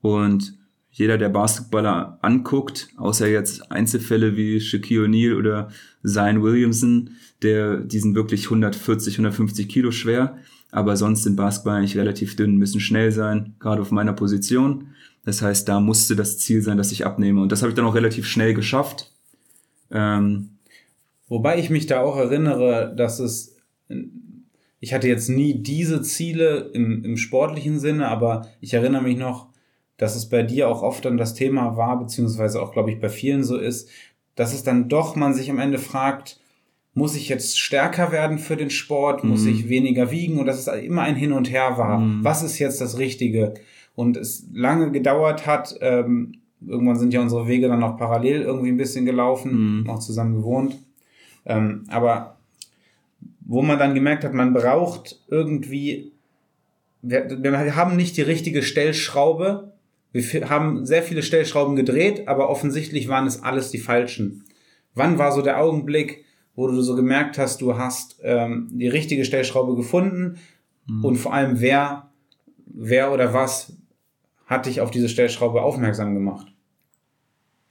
Und 0.00 0.58
jeder, 0.90 1.16
der 1.16 1.28
Basketballer 1.28 2.18
anguckt, 2.20 2.88
außer 2.96 3.28
jetzt 3.28 3.70
Einzelfälle 3.70 4.36
wie 4.36 4.60
Shaquille 4.60 5.06
O'Neal 5.06 5.36
oder 5.38 5.70
Zion 6.04 6.42
Williamson, 6.42 7.10
der, 7.40 7.78
die 7.78 8.00
sind 8.00 8.14
wirklich 8.14 8.44
140, 8.44 9.14
150 9.14 9.68
Kilo 9.68 9.90
schwer, 9.90 10.38
aber 10.70 10.96
sonst 10.96 11.22
sind 11.22 11.36
Basketballer 11.36 11.78
eigentlich 11.78 11.96
relativ 11.96 12.36
dünn, 12.36 12.56
müssen 12.56 12.80
schnell 12.80 13.12
sein, 13.12 13.54
gerade 13.60 13.80
auf 13.80 13.92
meiner 13.92 14.12
Position. 14.12 14.88
Das 15.24 15.40
heißt, 15.40 15.68
da 15.68 15.80
musste 15.80 16.16
das 16.16 16.38
Ziel 16.38 16.62
sein, 16.62 16.76
dass 16.76 16.92
ich 16.92 17.06
abnehme. 17.06 17.40
Und 17.40 17.52
das 17.52 17.62
habe 17.62 17.70
ich 17.70 17.76
dann 17.76 17.86
auch 17.86 17.94
relativ 17.94 18.26
schnell 18.26 18.54
geschafft. 18.54 19.12
Ähm, 19.90 20.58
Wobei 21.28 21.58
ich 21.58 21.70
mich 21.70 21.86
da 21.86 22.00
auch 22.00 22.16
erinnere, 22.16 22.92
dass 22.94 23.18
es, 23.18 23.56
ich 24.80 24.92
hatte 24.94 25.08
jetzt 25.08 25.28
nie 25.28 25.54
diese 25.62 26.02
Ziele 26.02 26.70
im, 26.74 27.04
im 27.04 27.16
sportlichen 27.16 27.78
Sinne, 27.78 28.08
aber 28.08 28.46
ich 28.60 28.74
erinnere 28.74 29.02
mich 29.02 29.16
noch, 29.16 29.48
dass 29.96 30.16
es 30.16 30.28
bei 30.28 30.42
dir 30.42 30.68
auch 30.68 30.82
oft 30.82 31.04
dann 31.04 31.16
das 31.16 31.34
Thema 31.34 31.76
war, 31.76 31.98
beziehungsweise 32.00 32.60
auch, 32.60 32.72
glaube 32.72 32.90
ich, 32.90 32.98
bei 33.00 33.08
vielen 33.08 33.44
so 33.44 33.56
ist, 33.56 33.88
dass 34.34 34.52
es 34.52 34.62
dann 34.64 34.88
doch 34.88 35.14
man 35.14 35.34
sich 35.34 35.50
am 35.50 35.58
Ende 35.60 35.78
fragt, 35.78 36.40
muss 36.94 37.14
ich 37.16 37.28
jetzt 37.28 37.58
stärker 37.58 38.10
werden 38.12 38.38
für 38.38 38.56
den 38.56 38.70
Sport, 38.70 39.24
muss 39.24 39.42
Mhm. 39.44 39.48
ich 39.50 39.68
weniger 39.68 40.10
wiegen 40.10 40.38
und 40.38 40.46
dass 40.46 40.58
es 40.58 40.66
immer 40.84 41.02
ein 41.02 41.16
Hin 41.16 41.32
und 41.32 41.50
Her 41.50 41.78
war. 41.78 42.00
Mhm. 42.00 42.24
Was 42.24 42.42
ist 42.42 42.58
jetzt 42.58 42.80
das 42.80 42.98
Richtige? 42.98 43.54
Und 43.94 44.16
es 44.16 44.46
lange 44.52 44.90
gedauert 44.90 45.46
hat, 45.46 45.76
ähm, 45.80 46.32
irgendwann 46.66 46.98
sind 46.98 47.12
ja 47.14 47.20
unsere 47.22 47.46
Wege 47.46 47.68
dann 47.68 47.80
noch 47.80 47.96
parallel 47.96 48.42
irgendwie 48.42 48.68
ein 48.70 48.76
bisschen 48.76 49.04
gelaufen, 49.04 49.82
Mhm. 49.82 49.90
auch 49.90 50.00
zusammen 50.00 50.34
gewohnt. 50.36 50.76
Ähm, 51.46 51.84
aber 51.88 52.31
wo 53.44 53.62
man 53.62 53.78
dann 53.78 53.94
gemerkt 53.94 54.24
hat, 54.24 54.34
man 54.34 54.52
braucht 54.52 55.20
irgendwie, 55.28 56.12
wir, 57.02 57.42
wir 57.42 57.76
haben 57.76 57.96
nicht 57.96 58.16
die 58.16 58.22
richtige 58.22 58.62
Stellschraube. 58.62 59.72
Wir 60.12 60.50
haben 60.50 60.84
sehr 60.84 61.02
viele 61.02 61.22
Stellschrauben 61.22 61.76
gedreht, 61.76 62.28
aber 62.28 62.50
offensichtlich 62.50 63.08
waren 63.08 63.26
es 63.26 63.42
alles 63.42 63.70
die 63.70 63.78
falschen. 63.78 64.44
Wann 64.94 65.18
war 65.18 65.32
so 65.32 65.42
der 65.42 65.60
Augenblick, 65.60 66.24
wo 66.54 66.68
du 66.68 66.82
so 66.82 66.94
gemerkt 66.94 67.38
hast, 67.38 67.62
du 67.62 67.78
hast 67.78 68.20
ähm, 68.22 68.68
die 68.72 68.88
richtige 68.88 69.24
Stellschraube 69.24 69.74
gefunden 69.74 70.38
und 71.02 71.16
vor 71.16 71.32
allem 71.32 71.60
wer, 71.60 72.10
wer 72.66 73.12
oder 73.12 73.32
was 73.32 73.72
hat 74.46 74.66
dich 74.66 74.80
auf 74.80 74.90
diese 74.90 75.08
Stellschraube 75.08 75.62
aufmerksam 75.62 76.14
gemacht? 76.14 76.48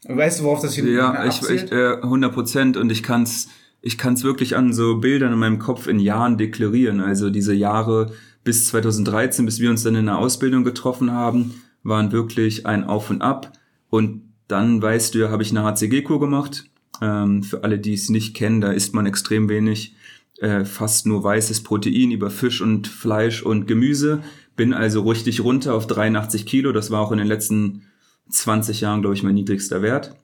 Weißt 0.08 0.40
du, 0.40 0.46
worauf 0.46 0.62
das 0.62 0.74
hier 0.74 0.86
Ja, 0.86 1.26
ich, 1.26 1.48
ich 1.48 1.72
äh, 1.72 1.98
100 2.02 2.34
Prozent 2.34 2.78
und 2.78 2.92
ich 2.92 3.04
kann's, 3.04 3.50
ich 3.82 3.98
kann's 3.98 4.24
wirklich 4.24 4.56
an 4.56 4.74
so 4.74 4.98
Bildern 4.98 5.34
in 5.34 5.40
meinem 5.40 5.60
Kopf 5.60 5.88
in 5.88 6.00
Jahren 6.00 6.38
deklarieren. 6.38 7.00
Also 7.02 7.30
diese 7.30 7.54
Jahre 7.54 8.14
bis 8.44 8.68
2013, 8.68 9.46
bis 9.46 9.60
wir 9.60 9.70
uns 9.70 9.84
dann 9.84 9.96
in 9.96 10.06
der 10.06 10.18
Ausbildung 10.18 10.64
getroffen 10.64 11.12
haben, 11.12 11.56
waren 11.84 12.12
wirklich 12.12 12.66
ein 12.66 12.84
Auf 12.84 13.10
und 13.10 13.22
Ab. 13.22 13.54
Und 13.90 14.22
dann, 14.48 14.82
weißt 14.82 15.16
du, 15.16 15.30
habe 15.30 15.44
ich 15.44 15.52
eine 15.52 15.64
HCG-Kur 15.64 16.20
gemacht. 16.20 16.66
Ähm, 17.02 17.42
für 17.42 17.64
alle, 17.64 17.80
die 17.80 17.94
es 17.94 18.10
nicht 18.10 18.36
kennen, 18.36 18.62
da 18.62 18.72
isst 18.72 18.94
man 18.94 19.08
extrem 19.08 19.50
wenig, 19.50 19.96
äh, 20.40 20.66
fast 20.66 21.08
nur 21.08 21.24
weißes 21.24 21.64
Protein 21.64 22.12
über 22.12 22.30
Fisch 22.30 22.62
und 22.62 22.88
Fleisch 22.88 23.42
und 23.42 23.68
Gemüse. 23.68 24.22
Bin 24.56 24.74
also 24.74 25.02
richtig 25.10 25.44
runter 25.44 25.74
auf 25.74 25.88
83 25.88 26.46
Kilo. 26.46 26.72
Das 26.72 26.92
war 26.92 27.02
auch 27.02 27.12
in 27.12 27.18
den 27.18 27.28
letzten 27.28 27.84
20 28.30 28.82
Jahren, 28.82 29.02
glaube 29.02 29.16
ich, 29.16 29.24
mein 29.24 29.36
niedrigster 29.36 29.82
Wert. 29.82 30.16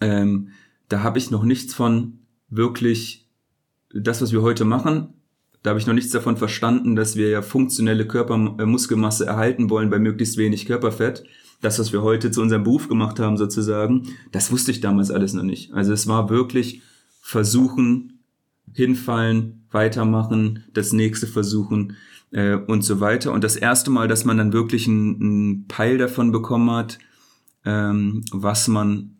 Ähm, 0.00 0.48
da 0.88 1.02
habe 1.02 1.18
ich 1.18 1.30
noch 1.30 1.44
nichts 1.44 1.74
von 1.74 2.18
wirklich 2.52 3.26
das, 3.92 4.22
was 4.22 4.32
wir 4.32 4.42
heute 4.42 4.64
machen, 4.64 5.14
da 5.62 5.70
habe 5.70 5.80
ich 5.80 5.86
noch 5.86 5.94
nichts 5.94 6.10
davon 6.10 6.36
verstanden, 6.36 6.96
dass 6.96 7.16
wir 7.16 7.28
ja 7.28 7.40
funktionelle 7.40 8.06
Körpermuskelmasse 8.06 9.24
äh, 9.24 9.28
erhalten 9.28 9.70
wollen 9.70 9.90
bei 9.90 9.98
möglichst 9.98 10.36
wenig 10.36 10.66
Körperfett. 10.66 11.24
Das, 11.60 11.78
was 11.78 11.92
wir 11.92 12.02
heute 12.02 12.32
zu 12.32 12.42
unserem 12.42 12.64
Beruf 12.64 12.88
gemacht 12.88 13.20
haben, 13.20 13.36
sozusagen, 13.36 14.08
das 14.32 14.50
wusste 14.50 14.72
ich 14.72 14.80
damals 14.80 15.12
alles 15.12 15.32
noch 15.34 15.44
nicht. 15.44 15.72
Also 15.72 15.92
es 15.92 16.08
war 16.08 16.28
wirklich 16.28 16.82
versuchen, 17.20 18.24
hinfallen, 18.72 19.64
weitermachen, 19.70 20.64
das 20.72 20.92
nächste 20.92 21.28
versuchen 21.28 21.96
äh, 22.32 22.56
und 22.56 22.82
so 22.82 22.98
weiter. 22.98 23.32
Und 23.32 23.44
das 23.44 23.54
erste 23.54 23.90
Mal, 23.90 24.08
dass 24.08 24.24
man 24.24 24.38
dann 24.38 24.52
wirklich 24.52 24.88
einen, 24.88 25.22
einen 25.22 25.68
Peil 25.68 25.98
davon 25.98 26.32
bekommen 26.32 26.70
hat, 26.72 26.98
ähm, 27.64 28.24
was 28.32 28.66
man, 28.66 29.18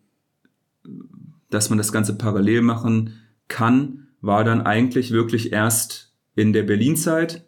dass 1.50 1.70
man 1.70 1.78
das 1.78 1.92
Ganze 1.92 2.18
parallel 2.18 2.62
machen 2.62 3.21
kann, 3.48 4.08
war 4.20 4.44
dann 4.44 4.62
eigentlich 4.62 5.10
wirklich 5.10 5.52
erst 5.52 6.12
in 6.34 6.52
der 6.52 6.62
Berlin-Zeit, 6.62 7.44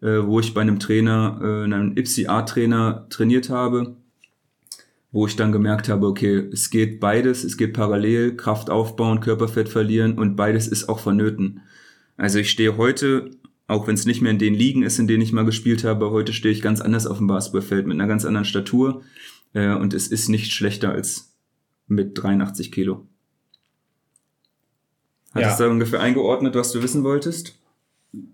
äh, 0.00 0.24
wo 0.24 0.40
ich 0.40 0.54
bei 0.54 0.60
einem 0.60 0.78
Trainer, 0.78 1.40
äh, 1.42 1.64
einem 1.64 1.96
IPSI-A-Trainer 1.96 3.06
trainiert 3.10 3.50
habe, 3.50 3.96
wo 5.12 5.26
ich 5.26 5.36
dann 5.36 5.52
gemerkt 5.52 5.88
habe, 5.88 6.06
okay, 6.06 6.48
es 6.52 6.70
geht 6.70 7.00
beides, 7.00 7.44
es 7.44 7.56
geht 7.56 7.72
parallel, 7.72 8.36
Kraft 8.36 8.70
aufbauen, 8.70 9.20
Körperfett 9.20 9.68
verlieren 9.68 10.18
und 10.18 10.36
beides 10.36 10.66
ist 10.66 10.88
auch 10.88 10.98
vonnöten. 10.98 11.60
Also 12.16 12.38
ich 12.38 12.50
stehe 12.50 12.76
heute, 12.76 13.30
auch 13.66 13.86
wenn 13.86 13.94
es 13.94 14.06
nicht 14.06 14.22
mehr 14.22 14.32
in 14.32 14.38
den 14.38 14.54
Ligen 14.54 14.82
ist, 14.82 14.98
in 14.98 15.06
denen 15.06 15.22
ich 15.22 15.32
mal 15.32 15.44
gespielt 15.44 15.84
habe, 15.84 16.10
heute 16.10 16.32
stehe 16.32 16.52
ich 16.52 16.62
ganz 16.62 16.80
anders 16.80 17.06
auf 17.06 17.18
dem 17.18 17.26
Basketballfeld 17.26 17.86
mit 17.86 17.94
einer 17.94 18.08
ganz 18.08 18.24
anderen 18.24 18.44
Statur 18.44 19.02
äh, 19.52 19.74
und 19.74 19.94
es 19.94 20.08
ist 20.08 20.28
nicht 20.28 20.52
schlechter 20.52 20.90
als 20.90 21.34
mit 21.86 22.20
83 22.20 22.72
Kilo. 22.72 23.06
Hat 25.34 25.42
ja. 25.42 25.50
es 25.50 25.56
da 25.56 25.68
ungefähr 25.68 26.00
eingeordnet, 26.00 26.54
was 26.54 26.72
du 26.72 26.82
wissen 26.82 27.02
wolltest? 27.04 27.58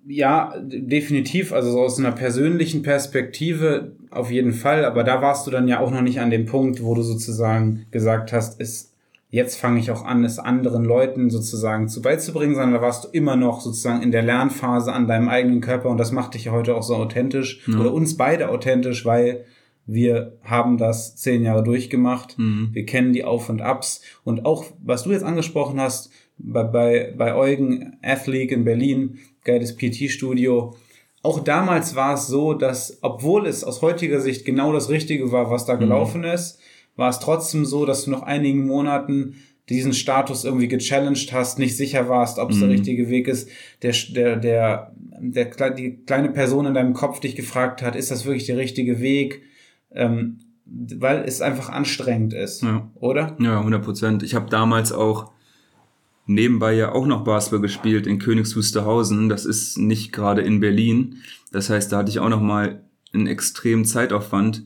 Ja, 0.07 0.55
definitiv. 0.61 1.53
Also 1.53 1.73
so 1.73 1.81
aus 1.81 1.99
einer 1.99 2.13
persönlichen 2.13 2.83
Perspektive 2.83 3.93
auf 4.11 4.31
jeden 4.31 4.53
Fall. 4.53 4.85
Aber 4.85 5.05
da 5.05 5.23
warst 5.23 5.47
du 5.47 5.51
dann 5.51 5.69
ja 5.69 5.81
auch 5.81 5.91
noch 5.91 6.03
nicht 6.03 6.21
an 6.21 6.31
dem 6.31 6.47
Punkt, 6.47 6.83
wo 6.83 6.95
du 6.95 7.03
sozusagen 7.03 7.87
gesagt 7.91 8.33
hast, 8.33 8.61
es, 8.61 8.93
jetzt 9.31 9.57
fange 9.57 9.81
ich 9.81 9.91
auch 9.91 10.05
an, 10.05 10.25
es 10.25 10.39
anderen 10.39 10.85
Leuten 10.85 11.31
sozusagen 11.31 11.89
zu 11.89 12.03
beizubringen, 12.03 12.55
sondern 12.55 12.75
da 12.75 12.83
warst 12.83 13.05
du 13.05 13.09
immer 13.09 13.37
noch 13.37 13.63
sozusagen 13.63 14.03
in 14.03 14.11
der 14.11 14.23
Lernphase 14.23 14.93
an 14.93 15.07
deinem 15.07 15.29
eigenen 15.29 15.63
Körper 15.63 15.89
und 15.89 15.99
das 15.99 16.13
macht 16.13 16.35
dich 16.35 16.47
ja 16.47 16.53
heute 16.53 16.75
auch 16.75 16.83
so 16.83 16.97
authentisch 16.97 17.67
ja. 17.67 17.79
oder 17.79 17.95
uns 17.95 18.17
beide 18.17 18.51
authentisch, 18.51 19.07
weil 19.07 19.45
wir 19.87 20.39
haben 20.43 20.79
das 20.79 21.17
zehn 21.17 21.43
Jahre 21.43 21.65
durchgemacht. 21.65 22.39
Mhm. 22.39 22.71
Wir 22.73 22.87
kennen 22.87 23.13
die 23.13 23.25
Auf 23.25 23.49
und 23.49 23.63
Abs 23.63 24.03
und 24.25 24.45
auch, 24.45 24.65
was 24.85 25.05
du 25.05 25.11
jetzt 25.11 25.25
angesprochen 25.25 25.81
hast, 25.81 26.11
bei, 26.43 26.65
bei, 26.65 27.15
bei 27.17 27.35
Eugen 27.35 27.97
Athlete 28.03 28.55
in 28.55 28.65
Berlin, 28.65 29.19
geiles 29.45 29.77
PT-Studio. 29.77 30.75
Auch 31.23 31.41
damals 31.41 31.95
war 31.95 32.15
es 32.15 32.27
so, 32.27 32.55
dass, 32.55 32.99
obwohl 33.03 33.47
es 33.47 33.65
aus 33.65 33.83
heutiger 33.83 34.21
Sicht 34.21 34.45
genau 34.45 34.73
das 34.73 34.89
Richtige 34.89 35.33
war, 35.33 35.51
was 35.51 35.67
da 35.67 35.77
mhm. 35.77 35.81
gelaufen 35.81 36.21
mhm. 36.23 36.29
ist, 36.29 36.59
war 36.97 37.11
es 37.11 37.19
trotzdem 37.19 37.65
so, 37.65 37.87
dass 37.87 38.05
du 38.05 38.11
nach 38.11 38.23
einigen 38.23 38.67
Monaten 38.67 39.37
diesen 39.69 39.93
Status 39.93 40.45
irgendwie 40.45 40.69
gechallenged 40.69 41.33
hast, 41.33 41.59
nicht 41.59 41.77
sicher 41.77 42.09
warst, 42.09 42.39
ob 42.39 42.51
es 42.51 42.57
mhm. 42.57 42.61
der 42.61 42.71
richtige 42.71 43.09
Weg 43.09 43.29
ist, 43.29 43.49
der, 43.83 43.95
der, 44.11 44.37
der, 44.37 44.93
der, 45.21 45.71
die 45.71 45.99
kleine 46.05 46.31
Person 46.31 46.67
in 46.67 46.75
deinem 46.75 46.93
Kopf 46.93 47.21
dich 47.21 47.37
gefragt 47.37 47.83
hat, 47.83 47.95
ist 47.95 48.11
das 48.11 48.25
wirklich 48.25 48.47
der 48.47 48.57
richtige 48.57 49.01
Weg? 49.01 49.43
Ähm, 49.93 50.39
weil 50.73 51.25
es 51.25 51.41
einfach 51.41 51.69
anstrengend 51.69 52.33
ist, 52.33 52.63
ja. 52.63 52.89
oder? 52.95 53.37
Ja, 53.41 53.59
100 53.59 53.83
Prozent. 53.83 54.23
Ich 54.23 54.35
habe 54.35 54.49
damals 54.51 54.93
auch 54.93 55.33
nebenbei 56.31 56.75
ja 56.75 56.93
auch 56.93 57.07
noch 57.07 57.25
Basketball 57.25 57.61
gespielt 57.61 58.07
in 58.07 58.19
Königs 58.19 58.57
Wusterhausen. 58.57 59.29
Das 59.29 59.45
ist 59.45 59.79
nicht 59.79 60.13
gerade 60.13 60.43
in 60.43 60.61
Berlin. 60.61 61.17
Das 61.53 61.69
heißt, 61.69 61.93
da 61.93 61.99
hatte 61.99 62.11
ich 62.11 62.21
auch 62.21 62.29
noch 62.29 62.41
mal 62.41 62.85
einen 63.13 63.27
extremen 63.27 63.85
Zeitaufwand. 63.85 64.65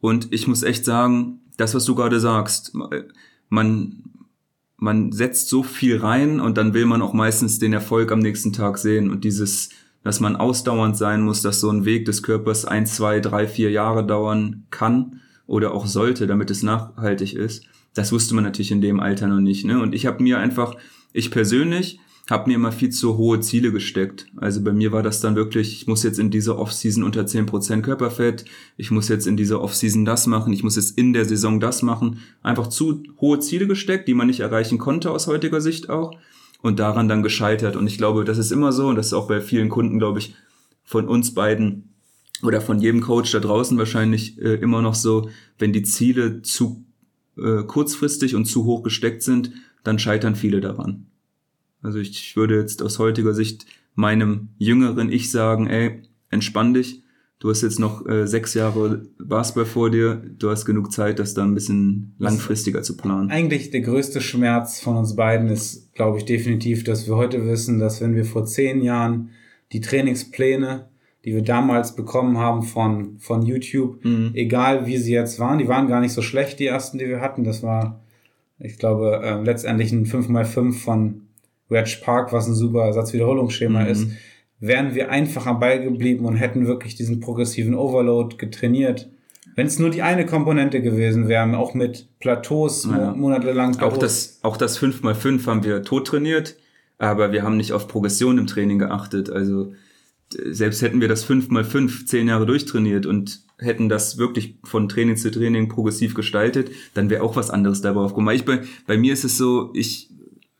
Und 0.00 0.32
ich 0.32 0.46
muss 0.46 0.62
echt 0.62 0.84
sagen, 0.84 1.40
das, 1.56 1.74
was 1.74 1.84
du 1.86 1.94
gerade 1.94 2.20
sagst, 2.20 2.72
man, 3.48 4.02
man 4.76 5.12
setzt 5.12 5.48
so 5.48 5.62
viel 5.62 5.96
rein 5.98 6.40
und 6.40 6.58
dann 6.58 6.74
will 6.74 6.84
man 6.84 7.02
auch 7.02 7.14
meistens 7.14 7.58
den 7.58 7.72
Erfolg 7.72 8.12
am 8.12 8.18
nächsten 8.18 8.52
Tag 8.52 8.76
sehen. 8.76 9.10
Und 9.10 9.24
dieses, 9.24 9.70
dass 10.02 10.20
man 10.20 10.36
ausdauernd 10.36 10.96
sein 10.96 11.22
muss, 11.22 11.40
dass 11.40 11.60
so 11.60 11.70
ein 11.70 11.86
Weg 11.86 12.04
des 12.04 12.22
Körpers 12.22 12.66
ein, 12.66 12.86
zwei, 12.86 13.20
drei, 13.20 13.48
vier 13.48 13.70
Jahre 13.70 14.06
dauern 14.06 14.66
kann 14.70 15.20
oder 15.46 15.72
auch 15.72 15.86
sollte, 15.86 16.26
damit 16.26 16.50
es 16.50 16.62
nachhaltig 16.62 17.34
ist 17.34 17.66
das 17.94 18.12
wusste 18.12 18.34
man 18.34 18.44
natürlich 18.44 18.72
in 18.72 18.80
dem 18.80 19.00
Alter 19.00 19.26
noch 19.26 19.40
nicht. 19.40 19.64
Ne? 19.64 19.80
Und 19.80 19.94
ich 19.94 20.06
habe 20.06 20.22
mir 20.22 20.38
einfach, 20.38 20.76
ich 21.12 21.30
persönlich, 21.30 21.98
habe 22.30 22.48
mir 22.48 22.54
immer 22.54 22.72
viel 22.72 22.90
zu 22.90 23.16
hohe 23.18 23.40
Ziele 23.40 23.72
gesteckt. 23.72 24.26
Also 24.36 24.62
bei 24.62 24.72
mir 24.72 24.92
war 24.92 25.02
das 25.02 25.20
dann 25.20 25.34
wirklich, 25.34 25.72
ich 25.72 25.86
muss 25.86 26.02
jetzt 26.02 26.18
in 26.18 26.30
dieser 26.30 26.58
Offseason 26.58 27.02
unter 27.02 27.22
10% 27.22 27.82
Körperfett, 27.82 28.44
ich 28.76 28.90
muss 28.90 29.08
jetzt 29.08 29.26
in 29.26 29.36
dieser 29.36 29.60
Offseason 29.60 30.04
das 30.04 30.26
machen, 30.26 30.52
ich 30.52 30.62
muss 30.62 30.76
jetzt 30.76 30.96
in 30.96 31.12
der 31.12 31.24
Saison 31.24 31.58
das 31.60 31.82
machen. 31.82 32.20
Einfach 32.42 32.68
zu 32.68 33.02
hohe 33.20 33.40
Ziele 33.40 33.66
gesteckt, 33.66 34.08
die 34.08 34.14
man 34.14 34.28
nicht 34.28 34.40
erreichen 34.40 34.78
konnte 34.78 35.10
aus 35.10 35.26
heutiger 35.26 35.60
Sicht 35.60 35.90
auch. 35.90 36.12
Und 36.62 36.78
daran 36.78 37.08
dann 37.08 37.24
gescheitert. 37.24 37.74
Und 37.74 37.88
ich 37.88 37.98
glaube, 37.98 38.24
das 38.24 38.38
ist 38.38 38.52
immer 38.52 38.70
so, 38.70 38.86
und 38.86 38.94
das 38.94 39.06
ist 39.06 39.14
auch 39.14 39.26
bei 39.26 39.40
vielen 39.40 39.68
Kunden, 39.68 39.98
glaube 39.98 40.20
ich, 40.20 40.36
von 40.84 41.08
uns 41.08 41.34
beiden 41.34 41.88
oder 42.44 42.60
von 42.60 42.78
jedem 42.78 43.00
Coach 43.00 43.32
da 43.32 43.40
draußen 43.40 43.76
wahrscheinlich 43.78 44.40
äh, 44.40 44.54
immer 44.54 44.80
noch 44.80 44.94
so, 44.94 45.28
wenn 45.58 45.72
die 45.72 45.82
Ziele 45.82 46.42
zu 46.42 46.84
äh, 47.36 47.62
kurzfristig 47.64 48.34
und 48.34 48.44
zu 48.44 48.64
hoch 48.64 48.82
gesteckt 48.82 49.22
sind, 49.22 49.52
dann 49.84 49.98
scheitern 49.98 50.36
viele 50.36 50.60
daran. 50.60 51.06
Also 51.82 51.98
ich 51.98 52.36
würde 52.36 52.58
jetzt 52.58 52.82
aus 52.82 52.98
heutiger 52.98 53.34
Sicht 53.34 53.66
meinem 53.94 54.48
jüngeren 54.58 55.10
Ich 55.10 55.30
sagen, 55.30 55.66
ey, 55.66 56.02
entspann 56.30 56.74
dich, 56.74 57.02
du 57.40 57.50
hast 57.50 57.62
jetzt 57.62 57.80
noch 57.80 58.06
äh, 58.06 58.26
sechs 58.26 58.54
Jahre 58.54 59.02
Basketball 59.18 59.66
vor 59.66 59.90
dir, 59.90 60.22
du 60.38 60.50
hast 60.50 60.64
genug 60.64 60.92
Zeit, 60.92 61.18
das 61.18 61.34
da 61.34 61.42
ein 61.42 61.54
bisschen 61.54 62.14
langfristiger 62.18 62.82
zu 62.82 62.96
planen. 62.96 63.30
Eigentlich 63.30 63.70
der 63.70 63.80
größte 63.80 64.20
Schmerz 64.20 64.80
von 64.80 64.96
uns 64.96 65.16
beiden 65.16 65.48
ist, 65.48 65.92
glaube 65.94 66.18
ich, 66.18 66.24
definitiv, 66.24 66.84
dass 66.84 67.06
wir 67.06 67.16
heute 67.16 67.44
wissen, 67.46 67.78
dass 67.78 68.00
wenn 68.00 68.14
wir 68.14 68.24
vor 68.24 68.46
zehn 68.46 68.82
Jahren 68.82 69.30
die 69.72 69.80
Trainingspläne 69.80 70.88
die 71.24 71.34
wir 71.34 71.42
damals 71.42 71.94
bekommen 71.94 72.38
haben 72.38 72.62
von, 72.62 73.18
von 73.18 73.42
YouTube, 73.42 74.04
mhm. 74.04 74.32
egal 74.34 74.86
wie 74.86 74.96
sie 74.96 75.12
jetzt 75.12 75.38
waren, 75.38 75.58
die 75.58 75.68
waren 75.68 75.88
gar 75.88 76.00
nicht 76.00 76.12
so 76.12 76.22
schlecht, 76.22 76.58
die 76.58 76.66
ersten, 76.66 76.98
die 76.98 77.08
wir 77.08 77.20
hatten. 77.20 77.44
Das 77.44 77.62
war, 77.62 78.00
ich 78.58 78.78
glaube, 78.78 79.20
äh, 79.22 79.42
letztendlich 79.42 79.92
ein 79.92 80.06
5x5 80.06 80.72
von 80.72 81.22
Reg 81.70 82.02
Park, 82.02 82.32
was 82.32 82.48
ein 82.48 82.54
super 82.54 82.86
Ersatzwiederholungsschema 82.86 83.82
mhm. 83.82 83.86
ist. 83.86 84.08
Wären 84.58 84.94
wir 84.94 85.10
einfach 85.10 85.46
am 85.46 85.60
Ball 85.60 85.82
geblieben 85.82 86.24
und 86.24 86.36
hätten 86.36 86.66
wirklich 86.66 86.94
diesen 86.94 87.20
progressiven 87.20 87.74
Overload 87.74 88.36
getrainiert, 88.36 89.08
wenn 89.54 89.66
es 89.66 89.78
nur 89.78 89.90
die 89.90 90.02
eine 90.02 90.24
Komponente 90.24 90.80
gewesen 90.80 91.28
wäre, 91.28 91.58
auch 91.58 91.74
mit 91.74 92.08
Plateaus 92.20 92.84
ja. 92.84 93.12
monatelang. 93.12 93.78
Auch 93.80 93.98
das, 93.98 94.38
auch 94.42 94.56
das 94.56 94.80
5x5 94.80 95.46
haben 95.46 95.64
wir 95.64 95.82
tot 95.82 96.06
trainiert, 96.06 96.56
aber 96.98 97.32
wir 97.32 97.42
haben 97.42 97.56
nicht 97.56 97.72
auf 97.72 97.86
Progression 97.86 98.38
im 98.38 98.46
Training 98.46 98.78
geachtet. 98.78 99.28
Also 99.30 99.72
selbst 100.32 100.82
hätten 100.82 101.00
wir 101.00 101.08
das 101.08 101.24
fünf 101.24 101.48
mal 101.48 101.64
fünf 101.64 102.06
zehn 102.06 102.28
Jahre 102.28 102.46
durchtrainiert 102.46 103.06
und 103.06 103.40
hätten 103.58 103.88
das 103.88 104.18
wirklich 104.18 104.58
von 104.64 104.88
Training 104.88 105.16
zu 105.16 105.30
Training 105.30 105.68
progressiv 105.68 106.14
gestaltet, 106.14 106.70
dann 106.94 107.10
wäre 107.10 107.22
auch 107.22 107.36
was 107.36 107.50
anderes 107.50 107.80
dabei 107.80 108.00
aufgekommen. 108.00 108.34
Ich, 108.34 108.44
bei, 108.44 108.62
bei 108.86 108.98
mir 108.98 109.12
ist 109.12 109.24
es 109.24 109.38
so, 109.38 109.70
ich, 109.74 110.10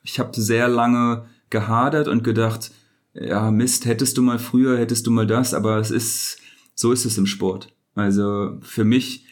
ich 0.03 0.19
habe 0.19 0.41
sehr 0.41 0.69
lange 0.69 1.27
gehadert 1.51 2.09
und 2.09 2.25
gedacht, 2.25 2.71
ja, 3.15 3.51
Mist, 3.51 3.85
hättest 3.85 4.17
du 4.17 4.23
mal 4.23 4.39
früher, 4.39 4.79
hättest 4.79 5.07
du 5.07 5.11
mal 5.11 5.27
das, 5.27 5.53
aber 5.53 5.79
es 5.79 5.91
ist, 5.91 6.39
so 6.75 6.93
ist 6.93 7.05
es 7.05 7.19
im 7.19 7.27
Sport. 7.27 7.75
Also 7.95 8.59
für 8.63 8.85
mich, 8.85 9.27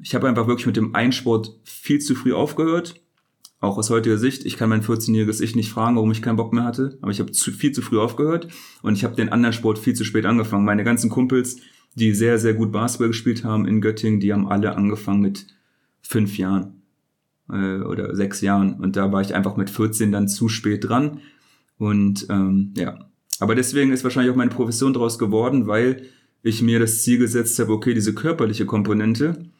ich 0.00 0.14
habe 0.14 0.28
einfach 0.28 0.48
wirklich 0.48 0.66
mit 0.66 0.76
dem 0.76 0.94
Einsport 0.94 1.54
viel 1.64 2.00
zu 2.00 2.14
früh 2.14 2.32
aufgehört 2.32 3.00
auch 3.64 3.78
aus 3.78 3.90
heutiger 3.90 4.18
Sicht, 4.18 4.44
ich 4.44 4.56
kann 4.56 4.68
mein 4.68 4.82
14-jähriges 4.82 5.40
Ich 5.40 5.56
nicht 5.56 5.70
fragen, 5.70 5.96
warum 5.96 6.10
ich 6.10 6.22
keinen 6.22 6.36
Bock 6.36 6.52
mehr 6.52 6.64
hatte, 6.64 6.98
aber 7.02 7.10
ich 7.10 7.20
habe 7.20 7.32
zu, 7.32 7.50
viel 7.50 7.72
zu 7.72 7.82
früh 7.82 7.98
aufgehört 7.98 8.48
und 8.82 8.94
ich 8.94 9.04
habe 9.04 9.16
den 9.16 9.30
anderen 9.30 9.52
Sport 9.52 9.78
viel 9.78 9.94
zu 9.94 10.04
spät 10.04 10.26
angefangen. 10.26 10.64
Meine 10.64 10.84
ganzen 10.84 11.10
Kumpels, 11.10 11.56
die 11.94 12.12
sehr, 12.12 12.38
sehr 12.38 12.54
gut 12.54 12.72
Basketball 12.72 13.08
gespielt 13.08 13.44
haben 13.44 13.66
in 13.66 13.80
Göttingen, 13.80 14.20
die 14.20 14.32
haben 14.32 14.48
alle 14.48 14.76
angefangen 14.76 15.20
mit 15.20 15.46
fünf 16.02 16.38
Jahren 16.38 16.82
äh, 17.50 17.80
oder 17.80 18.14
sechs 18.14 18.40
Jahren 18.40 18.74
und 18.74 18.96
da 18.96 19.12
war 19.12 19.20
ich 19.20 19.34
einfach 19.34 19.56
mit 19.56 19.70
14 19.70 20.12
dann 20.12 20.28
zu 20.28 20.48
spät 20.48 20.88
dran 20.88 21.20
und 21.78 22.26
ähm, 22.30 22.72
ja, 22.76 23.08
aber 23.40 23.54
deswegen 23.54 23.92
ist 23.92 24.04
wahrscheinlich 24.04 24.32
auch 24.32 24.36
meine 24.36 24.50
Profession 24.50 24.92
daraus 24.92 25.18
geworden, 25.18 25.66
weil 25.66 26.06
ich 26.42 26.62
mir 26.62 26.78
das 26.78 27.02
Ziel 27.02 27.18
gesetzt 27.18 27.58
habe, 27.58 27.72
okay, 27.72 27.94
diese 27.94 28.14
körperliche 28.14 28.66
Komponente, 28.66 29.50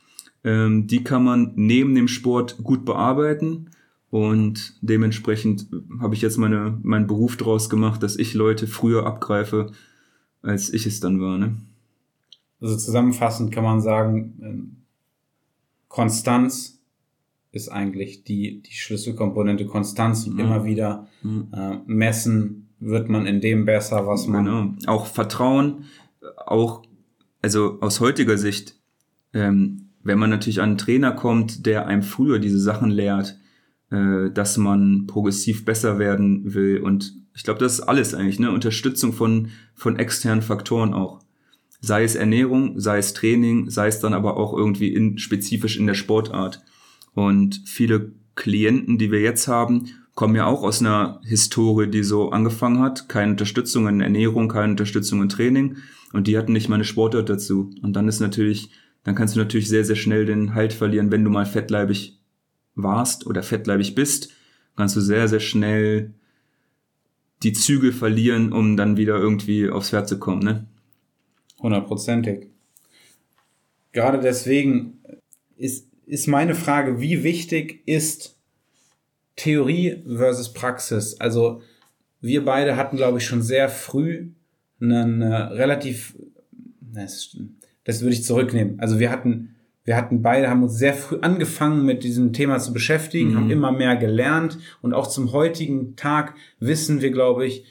ähm, 0.45 0.87
die 0.87 1.03
kann 1.03 1.25
man 1.25 1.53
neben 1.57 1.95
dem 1.95 2.07
Sport 2.07 2.59
gut 2.63 2.85
bearbeiten. 2.85 3.71
Und 4.11 4.79
dementsprechend 4.81 5.67
habe 6.01 6.15
ich 6.15 6.23
jetzt 6.23 6.37
meine, 6.37 6.79
meinen 6.83 7.07
Beruf 7.07 7.37
daraus 7.37 7.69
gemacht, 7.69 8.03
dass 8.03 8.17
ich 8.17 8.35
Leute 8.35 8.67
früher 8.67 9.07
abgreife, 9.07 9.73
als 10.43 10.73
ich 10.73 10.87
es 10.87 11.01
dann 11.01 11.21
war. 11.21 11.37
Ne? 11.39 11.57
Also 12.61 12.77
zusammenfassend 12.77 13.51
kann 13.51 13.65
man 13.65 13.81
sagen, 13.81 14.39
ähm, 14.41 14.77
Konstanz 15.89 16.81
ist 17.53 17.69
eigentlich 17.69 18.25
die, 18.25 18.63
die 18.63 18.73
Schlüsselkomponente 18.73 19.67
Konstanz 19.67 20.27
und 20.27 20.35
mhm. 20.35 20.41
immer 20.41 20.65
wieder 20.65 21.09
mhm. 21.23 21.49
äh, 21.53 21.77
messen, 21.87 22.69
wird 22.81 23.09
man 23.09 23.27
in 23.27 23.41
dem 23.41 23.65
besser, 23.65 24.07
was 24.07 24.27
man. 24.27 24.45
Genau. 24.45 24.93
Auch 24.93 25.07
Vertrauen, 25.07 25.85
auch, 26.47 26.83
also 27.43 27.79
aus 27.81 28.01
heutiger 28.01 28.39
Sicht, 28.39 28.77
ähm, 29.33 29.89
wenn 30.03 30.19
man 30.19 30.31
natürlich 30.31 30.61
an 30.61 30.71
einen 30.71 30.79
Trainer 30.79 31.13
kommt, 31.13 31.67
der 31.67 31.87
einem 31.87 32.03
früher 32.03 32.39
diese 32.39 32.61
Sachen 32.61 32.91
lehrt, 32.91 33.39
äh, 33.91 34.31
dass 34.31 34.57
man 34.57 35.07
progressiv 35.07 35.65
besser 35.65 35.99
werden 35.99 36.55
will 36.55 36.81
und 36.81 37.15
ich 37.35 37.43
glaube, 37.43 37.59
das 37.59 37.75
ist 37.75 37.81
alles 37.81 38.15
eigentlich, 38.15 38.39
ne? 38.39 38.51
Unterstützung 38.51 39.13
von, 39.13 39.49
von 39.75 39.97
externen 39.99 40.43
Faktoren 40.43 40.95
auch. 40.95 41.21
Sei 41.81 42.05
es 42.05 42.15
Ernährung, 42.15 42.81
sei 42.81 42.99
es 42.99 43.13
Training, 43.13 43.69
sei 43.71 43.89
es 43.89 43.99
dann 43.99 44.15
aber 44.15 44.37
auch 44.37 44.57
irgendwie 44.57 44.95
in, 44.95 45.19
spezifisch 45.19 45.77
in 45.77 45.87
der 45.87 45.95
Sportart. 45.95 46.63
Und 47.13 47.61
viele 47.67 48.13
Klienten, 48.37 48.99
die 48.99 49.11
wir 49.11 49.21
jetzt 49.21 49.49
haben, 49.49 49.89
kommen 50.15 50.37
ja 50.37 50.47
auch 50.47 50.63
aus 50.63 50.81
einer 50.81 51.21
Historie, 51.25 51.89
die 51.89 52.05
so 52.05 52.31
angefangen 52.31 52.79
hat. 52.79 53.09
Keine 53.09 53.33
Unterstützung 53.33 53.89
in 53.89 54.01
Ernährung, 54.01 54.49
keine 54.49 54.71
Unterstützung 54.71 55.21
in 55.21 55.29
Training. 55.29 55.77
Und 56.13 56.29
die 56.29 56.39
hatten 56.39 56.53
nicht 56.53 56.69
mal 56.69 56.77
eine 56.77 56.85
Sportart 56.85 57.29
dazu. 57.29 57.71
Und 57.83 57.95
dann 57.95 58.07
ist 58.07 58.21
natürlich, 58.21 58.71
dann 59.03 59.17
kannst 59.17 59.35
du 59.35 59.41
natürlich 59.41 59.69
sehr, 59.69 59.85
sehr 59.85 59.97
schnell 59.97 60.25
den 60.25 60.55
Halt 60.55 60.73
verlieren, 60.73 61.11
wenn 61.11 61.25
du 61.25 61.31
mal 61.31 61.47
fettleibig 61.47 62.21
warst 62.75 63.27
oder 63.27 63.43
fettleibig 63.43 63.95
bist, 63.95 64.31
kannst 64.77 64.97
du 64.97 65.01
sehr, 65.01 65.29
sehr 65.29 65.41
schnell 65.41 66.13
die 67.43 67.53
Zügel 67.53 67.93
verlieren, 67.93 68.53
um 68.53 68.77
dann 68.77 68.97
wieder 68.97 69.17
irgendwie 69.17 69.69
aufs 69.69 69.91
Pferd 69.91 70.09
zu 70.09 70.19
kommen, 70.19 70.43
ne? 70.43 70.67
Hundertprozentig. 71.61 72.49
Gerade 73.93 74.19
deswegen 74.19 74.99
ist, 75.57 75.89
ist 76.07 76.27
meine 76.27 76.55
Frage, 76.55 77.01
wie 77.01 77.23
wichtig 77.23 77.87
ist 77.87 78.37
Theorie 79.37 80.03
versus 80.07 80.53
Praxis? 80.53 81.21
Also 81.21 81.63
wir 82.21 82.45
beide 82.45 82.77
hatten, 82.77 82.97
glaube 82.97 83.19
ich, 83.19 83.25
schon 83.25 83.43
sehr 83.43 83.69
früh 83.69 84.29
einen 84.81 85.23
äh, 85.23 85.35
relativ, 85.35 86.17
das, 86.81 87.37
das 87.85 88.01
würde 88.01 88.15
ich 88.15 88.25
zurücknehmen. 88.25 88.81
Also 88.81 88.99
wir 88.99 89.11
hatten, 89.11 89.54
wir 89.85 89.97
hatten 89.97 90.23
beide, 90.23 90.49
haben 90.49 90.63
uns 90.63 90.79
sehr 90.79 90.95
früh 90.95 91.19
angefangen 91.21 91.85
mit 91.85 92.05
diesem 92.05 92.33
Thema 92.33 92.59
zu 92.59 92.73
beschäftigen, 92.73 93.33
mhm. 93.33 93.37
haben 93.37 93.51
immer 93.51 93.73
mehr 93.73 93.97
gelernt 93.97 94.59
und 94.81 94.95
auch 94.95 95.07
zum 95.07 95.33
heutigen 95.33 95.95
Tag 95.97 96.35
wissen 96.59 97.03
wir, 97.03 97.11
glaube 97.11 97.47
ich, 97.47 97.65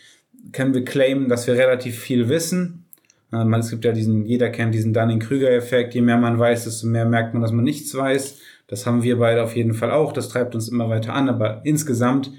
können 0.51 0.73
wir 0.73 0.85
claimen, 0.85 1.29
dass 1.29 1.47
wir 1.47 1.55
relativ 1.55 1.97
viel 1.97 2.29
wissen. 2.29 2.85
Ähm, 3.31 3.53
es 3.55 3.69
gibt 3.69 3.85
ja 3.85 3.91
diesen, 3.91 4.25
jeder 4.25 4.49
kennt 4.49 4.75
diesen 4.75 4.93
Dunning-Krüger-Effekt. 4.93 5.95
Je 5.95 6.01
mehr 6.01 6.17
man 6.17 6.37
weiß, 6.37 6.65
desto 6.65 6.87
mehr 6.87 7.05
merkt 7.05 7.33
man, 7.33 7.41
dass 7.41 7.51
man 7.51 7.63
nichts 7.63 7.95
weiß. 7.95 8.39
Das 8.67 8.85
haben 8.85 9.03
wir 9.03 9.17
beide 9.17 9.43
auf 9.43 9.55
jeden 9.55 9.73
Fall 9.73 9.91
auch. 9.91 10.13
Das 10.13 10.29
treibt 10.29 10.53
uns 10.53 10.69
immer 10.69 10.89
weiter 10.89 11.13
an. 11.13 11.29
Aber 11.29 11.61
insgesamt 11.63 12.31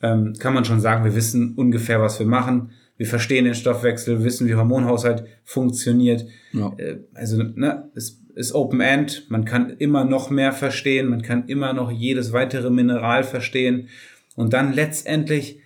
ähm, 0.00 0.34
kann 0.38 0.54
man 0.54 0.64
schon 0.64 0.80
sagen, 0.80 1.04
wir 1.04 1.14
wissen 1.14 1.54
ungefähr, 1.56 2.00
was 2.00 2.18
wir 2.18 2.26
machen. 2.26 2.70
Wir 2.96 3.06
verstehen 3.06 3.44
den 3.44 3.54
Stoffwechsel, 3.54 4.22
wissen, 4.24 4.46
wie 4.48 4.54
Hormonhaushalt 4.54 5.24
funktioniert. 5.44 6.24
Ja. 6.52 6.72
Äh, 6.76 7.00
also, 7.14 7.42
ne, 7.42 7.90
es 7.94 8.21
ist 8.34 8.54
Open 8.54 8.80
End. 8.80 9.26
Man 9.28 9.44
kann 9.44 9.70
immer 9.70 10.04
noch 10.04 10.30
mehr 10.30 10.52
verstehen. 10.52 11.08
Man 11.08 11.22
kann 11.22 11.48
immer 11.48 11.72
noch 11.72 11.90
jedes 11.90 12.32
weitere 12.32 12.70
Mineral 12.70 13.24
verstehen. 13.24 13.88
Und 14.34 14.52
dann 14.52 14.72
letztendlich 14.72 15.60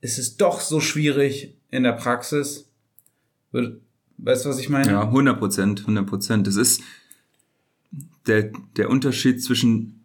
ist 0.00 0.18
es 0.18 0.36
doch 0.36 0.60
so 0.60 0.80
schwierig 0.80 1.54
in 1.70 1.82
der 1.82 1.92
Praxis. 1.92 2.68
Weißt 3.52 4.44
du, 4.44 4.48
was 4.48 4.58
ich 4.58 4.68
meine? 4.68 4.90
Ja, 4.90 5.02
100 5.02 5.38
Prozent, 5.38 5.80
100 5.80 6.06
Prozent. 6.06 6.46
Das 6.46 6.56
ist 6.56 6.82
der, 8.26 8.50
der 8.76 8.90
Unterschied 8.90 9.42
zwischen 9.42 9.98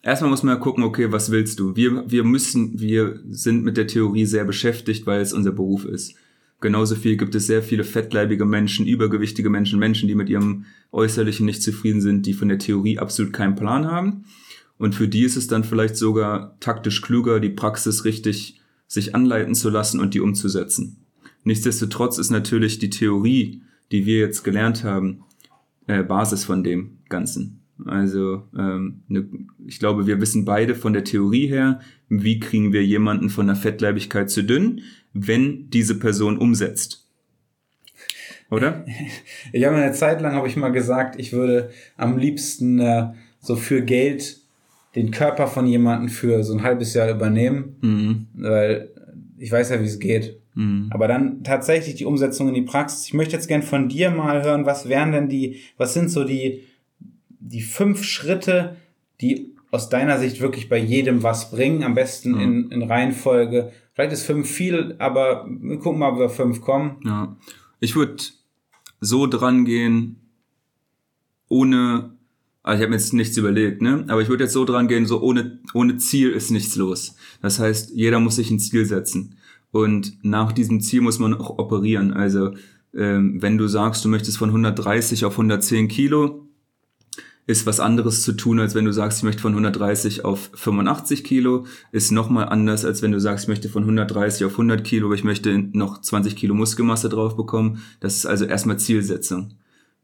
Erstmal 0.00 0.30
muss 0.30 0.44
man 0.44 0.54
ja 0.54 0.60
gucken, 0.60 0.84
okay, 0.84 1.10
was 1.10 1.30
willst 1.30 1.58
du? 1.58 1.74
Wir, 1.74 2.08
wir 2.08 2.22
müssen, 2.22 2.78
wir 2.78 3.20
sind 3.28 3.64
mit 3.64 3.76
der 3.76 3.88
Theorie 3.88 4.26
sehr 4.26 4.44
beschäftigt, 4.44 5.06
weil 5.06 5.20
es 5.20 5.32
unser 5.32 5.50
Beruf 5.50 5.84
ist. 5.84 6.14
Genauso 6.60 6.96
viel 6.96 7.16
gibt 7.16 7.34
es 7.34 7.46
sehr 7.46 7.62
viele 7.62 7.84
fettleibige 7.84 8.44
Menschen, 8.44 8.86
übergewichtige 8.86 9.48
Menschen, 9.48 9.78
Menschen, 9.78 10.08
die 10.08 10.16
mit 10.16 10.28
ihrem 10.28 10.64
Äußerlichen 10.90 11.46
nicht 11.46 11.62
zufrieden 11.62 12.00
sind, 12.00 12.26
die 12.26 12.32
von 12.32 12.48
der 12.48 12.58
Theorie 12.58 12.98
absolut 12.98 13.32
keinen 13.32 13.54
Plan 13.54 13.86
haben. 13.86 14.24
Und 14.76 14.94
für 14.94 15.08
die 15.08 15.22
ist 15.22 15.36
es 15.36 15.46
dann 15.46 15.64
vielleicht 15.64 15.96
sogar 15.96 16.56
taktisch 16.60 17.00
klüger, 17.02 17.40
die 17.40 17.50
Praxis 17.50 18.04
richtig 18.04 18.60
sich 18.86 19.14
anleiten 19.14 19.54
zu 19.54 19.70
lassen 19.70 20.00
und 20.00 20.14
die 20.14 20.20
umzusetzen. 20.20 21.04
Nichtsdestotrotz 21.44 22.18
ist 22.18 22.30
natürlich 22.30 22.78
die 22.78 22.90
Theorie, 22.90 23.62
die 23.92 24.06
wir 24.06 24.18
jetzt 24.18 24.42
gelernt 24.42 24.82
haben, 24.82 25.24
äh, 25.86 26.02
Basis 26.02 26.44
von 26.44 26.64
dem 26.64 26.98
Ganzen. 27.08 27.60
Also 27.84 28.42
ähm, 28.56 29.02
ne, 29.08 29.28
ich 29.66 29.78
glaube, 29.78 30.06
wir 30.06 30.20
wissen 30.20 30.44
beide 30.44 30.74
von 30.74 30.92
der 30.92 31.04
Theorie 31.04 31.46
her, 31.46 31.80
wie 32.08 32.40
kriegen 32.40 32.72
wir 32.72 32.84
jemanden 32.84 33.30
von 33.30 33.46
der 33.46 33.56
Fettleibigkeit 33.56 34.30
zu 34.30 34.42
dünn, 34.42 34.82
wenn 35.26 35.70
diese 35.70 35.98
Person 35.98 36.38
umsetzt. 36.38 37.06
Oder? 38.50 38.84
Ich 39.52 39.64
habe 39.64 39.76
eine 39.76 39.92
Zeit 39.92 40.20
lang 40.20 40.34
habe 40.34 40.48
ich 40.48 40.56
mal 40.56 40.70
gesagt, 40.70 41.18
ich 41.18 41.32
würde 41.32 41.70
am 41.96 42.18
liebsten 42.18 42.78
äh, 42.80 43.08
so 43.40 43.56
für 43.56 43.82
Geld 43.82 44.38
den 44.94 45.10
Körper 45.10 45.46
von 45.46 45.66
jemandem 45.66 46.08
für 46.08 46.42
so 46.44 46.54
ein 46.54 46.62
halbes 46.62 46.92
Jahr 46.94 47.10
übernehmen, 47.10 47.76
mhm. 47.80 48.26
weil 48.34 48.90
ich 49.38 49.50
weiß 49.50 49.70
ja, 49.70 49.80
wie 49.80 49.86
es 49.86 49.98
geht. 49.98 50.38
Mhm. 50.54 50.88
Aber 50.90 51.08
dann 51.08 51.44
tatsächlich 51.44 51.94
die 51.94 52.04
Umsetzung 52.04 52.48
in 52.48 52.54
die 52.54 52.62
Praxis. 52.62 53.06
Ich 53.06 53.14
möchte 53.14 53.36
jetzt 53.36 53.48
gern 53.48 53.62
von 53.62 53.88
dir 53.88 54.10
mal 54.10 54.42
hören, 54.42 54.66
was 54.66 54.88
wären 54.88 55.12
denn 55.12 55.28
die, 55.28 55.60
was 55.76 55.94
sind 55.94 56.10
so 56.10 56.24
die 56.24 56.64
die 57.40 57.62
fünf 57.62 58.04
Schritte, 58.04 58.76
die 59.20 59.54
aus 59.70 59.88
deiner 59.88 60.18
Sicht 60.18 60.40
wirklich 60.40 60.68
bei 60.68 60.78
jedem 60.78 61.22
was 61.22 61.50
bringen, 61.50 61.82
am 61.82 61.94
besten 61.94 62.36
ja. 62.36 62.42
in, 62.42 62.70
in 62.70 62.82
Reihenfolge. 62.82 63.72
Vielleicht 63.92 64.12
ist 64.12 64.24
fünf 64.24 64.48
viel, 64.48 64.96
aber 64.98 65.46
wir 65.48 65.78
gucken 65.78 66.00
mal, 66.00 66.12
ob 66.12 66.18
wir 66.18 66.30
fünf 66.30 66.60
kommen. 66.60 67.00
Ja. 67.04 67.36
Ich 67.80 67.96
würde 67.96 68.16
so 69.00 69.26
dran 69.26 69.64
gehen, 69.64 70.16
ohne, 71.48 72.16
also 72.62 72.76
ich 72.76 72.82
habe 72.82 72.90
mir 72.90 72.96
jetzt 72.96 73.12
nichts 73.12 73.36
überlegt, 73.36 73.82
ne? 73.82 74.04
Aber 74.08 74.20
ich 74.20 74.28
würde 74.28 74.44
jetzt 74.44 74.52
so 74.52 74.64
dran 74.64 74.88
gehen, 74.88 75.06
so 75.06 75.20
ohne, 75.20 75.60
ohne 75.74 75.96
Ziel 75.98 76.30
ist 76.30 76.50
nichts 76.50 76.76
los. 76.76 77.16
Das 77.42 77.58
heißt, 77.58 77.90
jeder 77.94 78.20
muss 78.20 78.36
sich 78.36 78.50
ein 78.50 78.58
Ziel 78.58 78.84
setzen. 78.84 79.36
Und 79.70 80.18
nach 80.22 80.52
diesem 80.52 80.80
Ziel 80.80 81.02
muss 81.02 81.18
man 81.18 81.34
auch 81.34 81.58
operieren. 81.58 82.12
Also, 82.12 82.54
ähm, 82.94 83.42
wenn 83.42 83.58
du 83.58 83.68
sagst, 83.68 84.04
du 84.04 84.08
möchtest 84.08 84.38
von 84.38 84.48
130 84.48 85.24
auf 85.24 85.32
110 85.32 85.88
Kilo, 85.88 86.47
ist 87.48 87.64
was 87.64 87.80
anderes 87.80 88.22
zu 88.22 88.34
tun, 88.34 88.60
als 88.60 88.74
wenn 88.74 88.84
du 88.84 88.92
sagst, 88.92 89.18
ich 89.18 89.24
möchte 89.24 89.40
von 89.40 89.52
130 89.52 90.22
auf 90.22 90.50
85 90.52 91.24
Kilo, 91.24 91.64
ist 91.92 92.12
nochmal 92.12 92.50
anders, 92.50 92.84
als 92.84 93.00
wenn 93.00 93.10
du 93.10 93.18
sagst, 93.18 93.46
ich 93.46 93.48
möchte 93.48 93.70
von 93.70 93.84
130 93.84 94.44
auf 94.44 94.52
100 94.52 94.84
Kilo, 94.84 95.06
aber 95.06 95.14
ich 95.14 95.24
möchte 95.24 95.58
noch 95.72 96.02
20 96.02 96.36
Kilo 96.36 96.54
Muskelmasse 96.54 97.08
drauf 97.08 97.36
bekommen. 97.36 97.82
Das 98.00 98.16
ist 98.16 98.26
also 98.26 98.44
erstmal 98.44 98.78
Zielsetzung. 98.78 99.54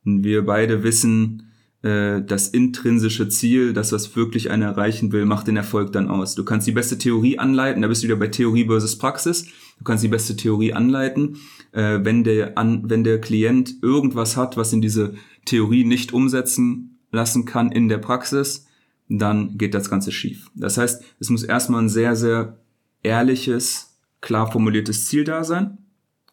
Wir 0.05 0.47
beide 0.47 0.85
wissen, 0.85 1.51
äh, 1.83 2.23
das 2.23 2.49
intrinsische 2.49 3.29
Ziel, 3.29 3.75
das, 3.75 3.93
was 3.93 4.17
wirklich 4.17 4.51
einer 4.51 4.65
erreichen 4.65 5.13
will, 5.13 5.27
macht 5.27 5.47
den 5.47 5.59
Erfolg 5.59 5.93
dann 5.93 6.09
aus. 6.09 6.35
Du 6.35 6.47
kannst 6.47 6.67
die 6.67 6.73
beste 6.73 6.97
Theorie 6.97 7.39
anleiten, 7.39 7.83
da 7.83 7.89
bist 7.89 8.03
du 8.03 8.07
wieder 8.07 8.17
bei 8.17 8.29
Theorie 8.29 8.65
versus 8.65 8.97
Praxis. 8.97 9.45
Du 9.77 9.85
kannst 9.85 10.03
die 10.03 10.09
beste 10.09 10.35
Theorie 10.35 10.73
anleiten. 10.73 11.37
Äh, 11.73 12.01
wenn, 12.05 12.25
der, 12.25 12.57
an, 12.57 12.89
wenn 12.89 13.05
der 13.05 13.21
Klient 13.21 13.75
irgendwas 13.83 14.39
hat, 14.39 14.57
was 14.57 14.73
in 14.73 14.81
diese 14.81 15.13
Theorie 15.45 15.85
nicht 15.85 16.15
umsetzen 16.15 16.94
lassen 17.15 17.47
kann 17.47 17.73
in 17.73 17.89
der 17.89 17.99
Praxis, 17.99 18.67
dann 19.09 19.57
geht 19.57 19.75
das 19.75 19.89
Ganze 19.89 20.13
schief. 20.13 20.51
Das 20.55 20.77
heißt, 20.77 21.03
es 21.21 21.31
muss 21.31 21.43
erstmal 21.43 21.83
ein 21.83 21.89
sehr, 21.89 22.17
sehr 22.17 22.59
ehrliches, 23.03 23.97
klar 24.21 24.51
formuliertes 24.51 25.07
Ziel 25.07 25.25
da 25.25 25.45
sein. 25.45 25.79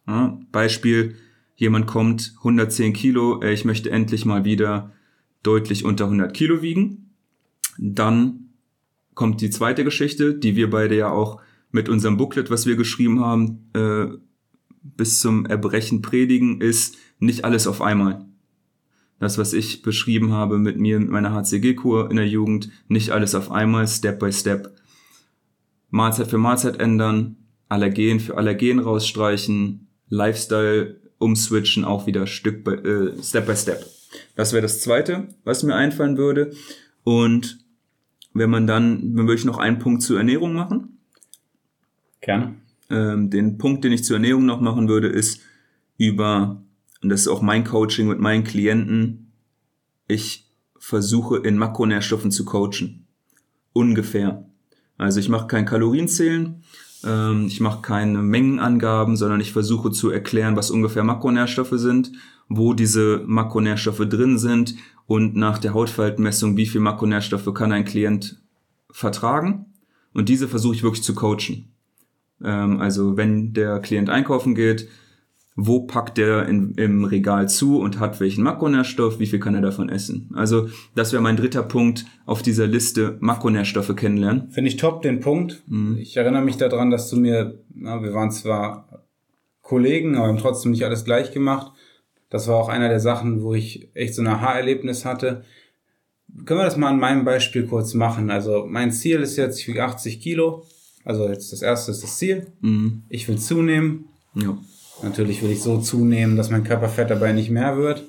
Ja, 0.08 0.40
Beispiel, 0.52 1.16
jemand 1.56 1.88
kommt 1.88 2.34
110 2.40 2.94
Kilo, 2.94 3.42
ich 3.44 3.66
möchte 3.66 3.92
endlich 3.92 4.26
mal 4.26 4.44
wieder 4.46 4.92
deutlich 5.44 5.86
unter 5.86 6.06
100 6.06 6.34
Kilo 6.34 6.62
wiegen. 6.62 7.12
Dann 7.78 8.50
kommt 9.14 9.42
die 9.42 9.50
zweite 9.50 9.84
Geschichte, 9.84 10.34
die 10.34 10.56
wir 10.56 10.70
beide 10.70 10.96
ja 10.96 11.10
auch 11.10 11.42
mit 11.72 11.88
unserem 11.90 12.18
Booklet, 12.18 12.50
was 12.50 12.66
wir 12.66 12.76
geschrieben 12.76 13.20
haben, 13.20 13.70
äh, 13.74 14.08
bis 14.84 15.20
zum 15.20 15.46
Erbrechen 15.46 16.02
predigen, 16.02 16.60
ist 16.60 16.98
nicht 17.20 17.46
alles 17.46 17.68
auf 17.68 17.82
einmal 17.82 18.26
das, 19.22 19.38
was 19.38 19.54
ich 19.54 19.84
beschrieben 19.84 20.32
habe 20.32 20.58
mit 20.58 20.80
mir, 20.80 21.00
mit 21.00 21.12
meiner 21.12 21.32
HCG-Kur 21.32 22.10
in 22.10 22.18
der 22.18 22.28
Jugend, 22.28 22.72
nicht 22.88 23.12
alles 23.12 23.36
auf 23.36 23.52
einmal, 23.52 23.88
Step 23.88 24.20
by 24.20 24.34
Step. 24.34 24.76
Mahlzeit 25.92 26.28
für 26.28 26.40
Mahlzeit 26.40 26.80
ändern, 26.80 27.36
Allergen 27.70 28.20
für 28.20 28.36
Allergen 28.36 28.80
rausstreichen, 28.80 29.88
Lifestyle 30.10 31.00
umswitchen, 31.20 31.86
auch 31.86 32.08
wieder 32.08 32.26
Stück 32.26 32.64
by, 32.64 32.72
äh, 32.72 33.22
Step 33.22 33.46
by 33.46 33.56
Step. 33.56 33.86
Das 34.36 34.54
wäre 34.54 34.64
das 34.64 34.82
zweite, 34.82 35.28
was 35.44 35.62
mir 35.62 35.76
einfallen 35.76 36.18
würde. 36.18 36.54
Und 37.04 37.60
wenn 38.34 38.50
man 38.50 38.66
dann, 38.66 39.16
dann 39.16 39.28
würde 39.28 39.40
ich 39.40 39.46
noch 39.46 39.60
einen 39.60 39.78
Punkt 39.78 40.02
zur 40.02 40.18
Ernährung 40.18 40.54
machen. 40.54 40.98
Gerne. 42.22 42.56
Ähm, 42.90 43.30
den 43.30 43.60
Punkt, 43.60 43.84
den 43.84 43.92
ich 43.92 44.04
zur 44.04 44.16
Ernährung 44.16 44.48
noch 44.48 44.62
machen 44.62 44.90
würde, 44.90 45.10
ist 45.10 45.42
über, 46.00 46.64
und 47.02 47.10
das 47.10 47.22
ist 47.22 47.28
auch 47.28 47.42
mein 47.42 47.64
Coaching 47.64 48.08
mit 48.08 48.20
meinen 48.20 48.44
Klienten, 48.44 49.32
ich 50.08 50.50
versuche 50.78 51.38
in 51.38 51.58
Makronährstoffen 51.58 52.32
zu 52.32 52.46
coachen. 52.46 53.06
Ungefähr. 53.74 54.46
Also 54.98 55.20
ich 55.20 55.30
mache 55.30 55.48
kein 55.48 55.66
Kalorienzählen, 55.66 56.64
ähm, 57.04 57.46
ich 57.48 57.60
mache 57.60 57.82
keine 57.82 58.22
Mengenangaben, 58.22 59.16
sondern 59.16 59.42
ich 59.42 59.54
versuche 59.54 59.92
zu 59.92 60.10
erklären, 60.10 60.56
was 60.56 60.70
ungefähr 60.70 61.04
Makronährstoffe 61.04 61.74
sind, 61.76 62.12
wo 62.50 62.74
diese 62.74 63.24
Makronährstoffe 63.26 64.06
drin 64.08 64.38
sind 64.38 64.76
und 65.08 65.36
nach 65.36 65.58
der 65.58 65.74
Hautfaltenmessung, 65.74 66.58
wie 66.58 66.66
viel 66.66 66.82
Makronährstoffe 66.82 67.54
kann 67.54 67.72
ein 67.72 67.86
Klient 67.86 68.42
vertragen. 68.92 69.66
Und 70.14 70.30
diese 70.30 70.48
versuche 70.48 70.76
ich 70.76 70.84
wirklich 70.84 71.04
zu 71.04 71.16
coachen. 71.16 71.72
Ähm, 72.44 72.80
also 72.80 73.18
wenn 73.18 73.54
der 73.54 73.80
Klient 73.80 74.10
einkaufen 74.10 74.56
geht, 74.56 74.90
wo 75.56 75.82
packt 75.82 76.18
er 76.18 76.48
in, 76.48 76.74
im 76.76 77.04
Regal 77.04 77.50
zu 77.50 77.80
und 77.80 78.00
hat 78.00 78.20
welchen 78.20 78.44
Makronährstoff, 78.44 79.20
wie 79.20 79.26
viel 79.26 79.40
kann 79.40 79.56
er 79.56 79.62
davon 79.62 79.90
essen. 79.90 80.30
Also 80.34 80.70
das 80.96 81.12
wäre 81.12 81.22
mein 81.22 81.36
dritter 81.36 81.64
Punkt 81.64 82.06
auf 82.26 82.42
dieser 82.42 82.68
Liste, 82.68 83.18
Makronährstoffe 83.20 83.96
kennenlernen. 83.96 84.50
Finde 84.52 84.70
ich 84.70 84.78
top, 84.78 85.02
den 85.02 85.20
Punkt. 85.20 85.64
Mhm. 85.68 85.98
Ich 85.98 86.16
erinnere 86.16 86.42
mich 86.42 86.58
daran, 86.58 86.90
dass 86.90 87.10
du 87.10 87.18
mir, 87.18 87.60
na, 87.74 88.02
wir 88.02 88.14
waren 88.14 88.32
zwar 88.32 89.06
Kollegen, 89.62 90.16
aber 90.16 90.28
haben 90.28 90.38
trotzdem 90.38 90.72
nicht 90.72 90.86
alles 90.86 91.06
gleich 91.06 91.32
gemacht. 91.32 91.74
Das 92.30 92.48
war 92.48 92.56
auch 92.56 92.70
einer 92.70 92.88
der 92.88 93.02
Sachen, 93.02 93.42
wo 93.42 93.54
ich 93.54 93.90
echt 93.94 94.16
so 94.16 94.22
ein 94.22 94.28
Aha-Erlebnis 94.28 95.04
hatte. 95.04 95.44
Können 96.46 96.62
wir 96.62 96.66
das 96.66 96.78
mal 96.78 96.90
an 96.90 97.00
meinem 97.00 97.26
Beispiel 97.26 97.68
kurz 97.68 97.94
machen? 97.94 98.32
Also 98.32 98.66
mein 98.68 98.92
Ziel 98.92 99.20
ist 99.20 99.36
jetzt, 99.36 99.60
ich 99.60 99.68
wiege 99.68 99.84
80 99.84 100.22
Kilo. 100.22 100.64
Also 101.04 101.28
jetzt 101.28 101.52
das 101.52 101.62
erste 101.62 101.92
ist 101.92 102.04
das 102.04 102.18
Ziel. 102.18 102.48
Mhm. 102.62 103.04
Ich 103.10 103.28
will 103.28 103.38
zunehmen. 103.38 104.06
Ja. 104.34 104.58
Natürlich 105.04 105.42
will 105.42 105.52
ich 105.52 105.62
so 105.62 105.80
zunehmen, 105.80 106.38
dass 106.38 106.50
mein 106.50 106.64
Körperfett 106.64 107.10
dabei 107.10 107.34
nicht 107.34 107.50
mehr 107.50 107.78
wird. 107.78 108.04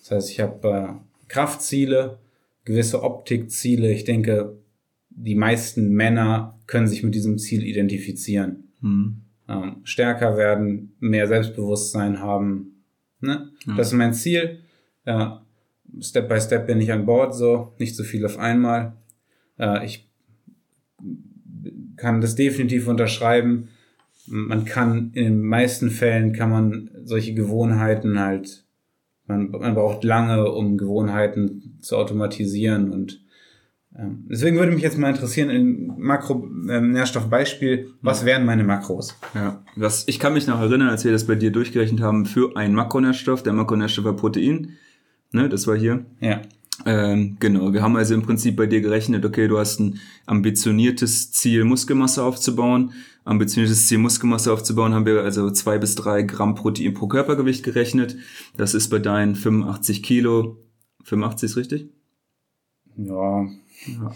Das 0.00 0.10
heißt, 0.10 0.30
ich 0.30 0.40
habe 0.40 0.68
äh, 0.68 1.28
Kraftziele, 1.28 2.18
gewisse 2.64 3.02
Optikziele. 3.02 3.92
Ich 3.92 4.04
denke, 4.04 4.56
die 5.10 5.34
meisten 5.34 5.90
Männer 5.90 6.58
können 6.66 6.86
sich 6.86 7.02
mit 7.02 7.14
diesem 7.14 7.38
Ziel 7.38 7.64
identifizieren. 7.64 8.72
Mhm. 8.80 9.22
Ähm, 9.48 9.76
stärker 9.84 10.36
werden, 10.36 10.94
mehr 10.98 11.26
Selbstbewusstsein 11.26 12.20
haben. 12.20 12.82
Ne? 13.20 13.50
Ja. 13.66 13.76
Das 13.76 13.88
ist 13.88 13.94
mein 13.94 14.14
Ziel. 14.14 14.60
Äh, 15.04 15.26
Step 16.00 16.28
by 16.28 16.40
Step 16.40 16.66
bin 16.66 16.80
ich 16.80 16.92
an 16.92 17.06
Bord, 17.06 17.34
so 17.34 17.72
nicht 17.78 17.96
so 17.96 18.04
viel 18.04 18.24
auf 18.26 18.38
einmal. 18.38 18.96
Äh, 19.58 19.86
ich 19.86 20.08
kann 21.96 22.20
das 22.20 22.34
definitiv 22.34 22.88
unterschreiben. 22.88 23.68
Man 24.28 24.64
kann 24.64 25.10
in 25.14 25.24
den 25.24 25.42
meisten 25.42 25.90
Fällen 25.90 26.32
kann 26.32 26.50
man 26.50 26.90
solche 27.04 27.34
Gewohnheiten 27.34 28.18
halt, 28.18 28.64
man, 29.26 29.50
man 29.50 29.74
braucht 29.74 30.04
lange, 30.04 30.50
um 30.50 30.76
Gewohnheiten 30.76 31.78
zu 31.80 31.96
automatisieren 31.96 32.92
und 32.92 33.20
ähm, 33.98 34.26
deswegen 34.28 34.58
würde 34.58 34.72
mich 34.72 34.82
jetzt 34.82 34.98
mal 34.98 35.08
interessieren, 35.08 35.48
im 35.48 35.94
Makronährstoffbeispiel, 35.96 37.94
was 38.02 38.24
wären 38.24 38.44
meine 38.44 38.64
Makros? 38.64 39.16
Ja, 39.34 39.62
was, 39.74 40.04
ich 40.06 40.18
kann 40.18 40.34
mich 40.34 40.46
noch 40.46 40.60
erinnern, 40.60 40.88
als 40.88 41.04
wir 41.04 41.12
das 41.12 41.24
bei 41.24 41.34
dir 41.34 41.50
durchgerechnet 41.50 42.00
haben, 42.00 42.26
für 42.26 42.56
einen 42.56 42.74
Makronährstoff, 42.74 43.42
der 43.42 43.54
Makronährstoff 43.54 44.04
war 44.04 44.16
Protein, 44.16 44.72
ne, 45.32 45.48
das 45.48 45.66
war 45.66 45.76
hier. 45.76 46.04
Ja. 46.20 46.42
Ähm, 46.84 47.38
genau, 47.40 47.72
wir 47.72 47.82
haben 47.82 47.96
also 47.96 48.14
im 48.14 48.22
Prinzip 48.22 48.56
bei 48.56 48.66
dir 48.66 48.82
gerechnet, 48.82 49.24
okay, 49.24 49.48
du 49.48 49.58
hast 49.58 49.80
ein 49.80 49.98
ambitioniertes 50.26 51.32
Ziel, 51.32 51.64
Muskelmasse 51.64 52.22
aufzubauen. 52.22 52.92
Ambitioniertes 53.26 53.86
Ziel, 53.86 53.98
Muskelmasse 53.98 54.52
aufzubauen, 54.52 54.94
haben 54.94 55.04
wir 55.04 55.22
also 55.22 55.50
zwei 55.50 55.78
bis 55.78 55.94
drei 55.94 56.22
Gramm 56.22 56.54
Protein 56.54 56.94
pro 56.94 57.08
Körpergewicht 57.08 57.62
gerechnet. 57.62 58.16
Das 58.56 58.72
ist 58.72 58.88
bei 58.88 58.98
deinen 58.98 59.34
85 59.34 60.02
Kilo. 60.02 60.58
85 61.04 61.50
ist 61.50 61.56
richtig? 61.56 61.90
Ja. 62.96 63.42
Ja. 63.42 64.14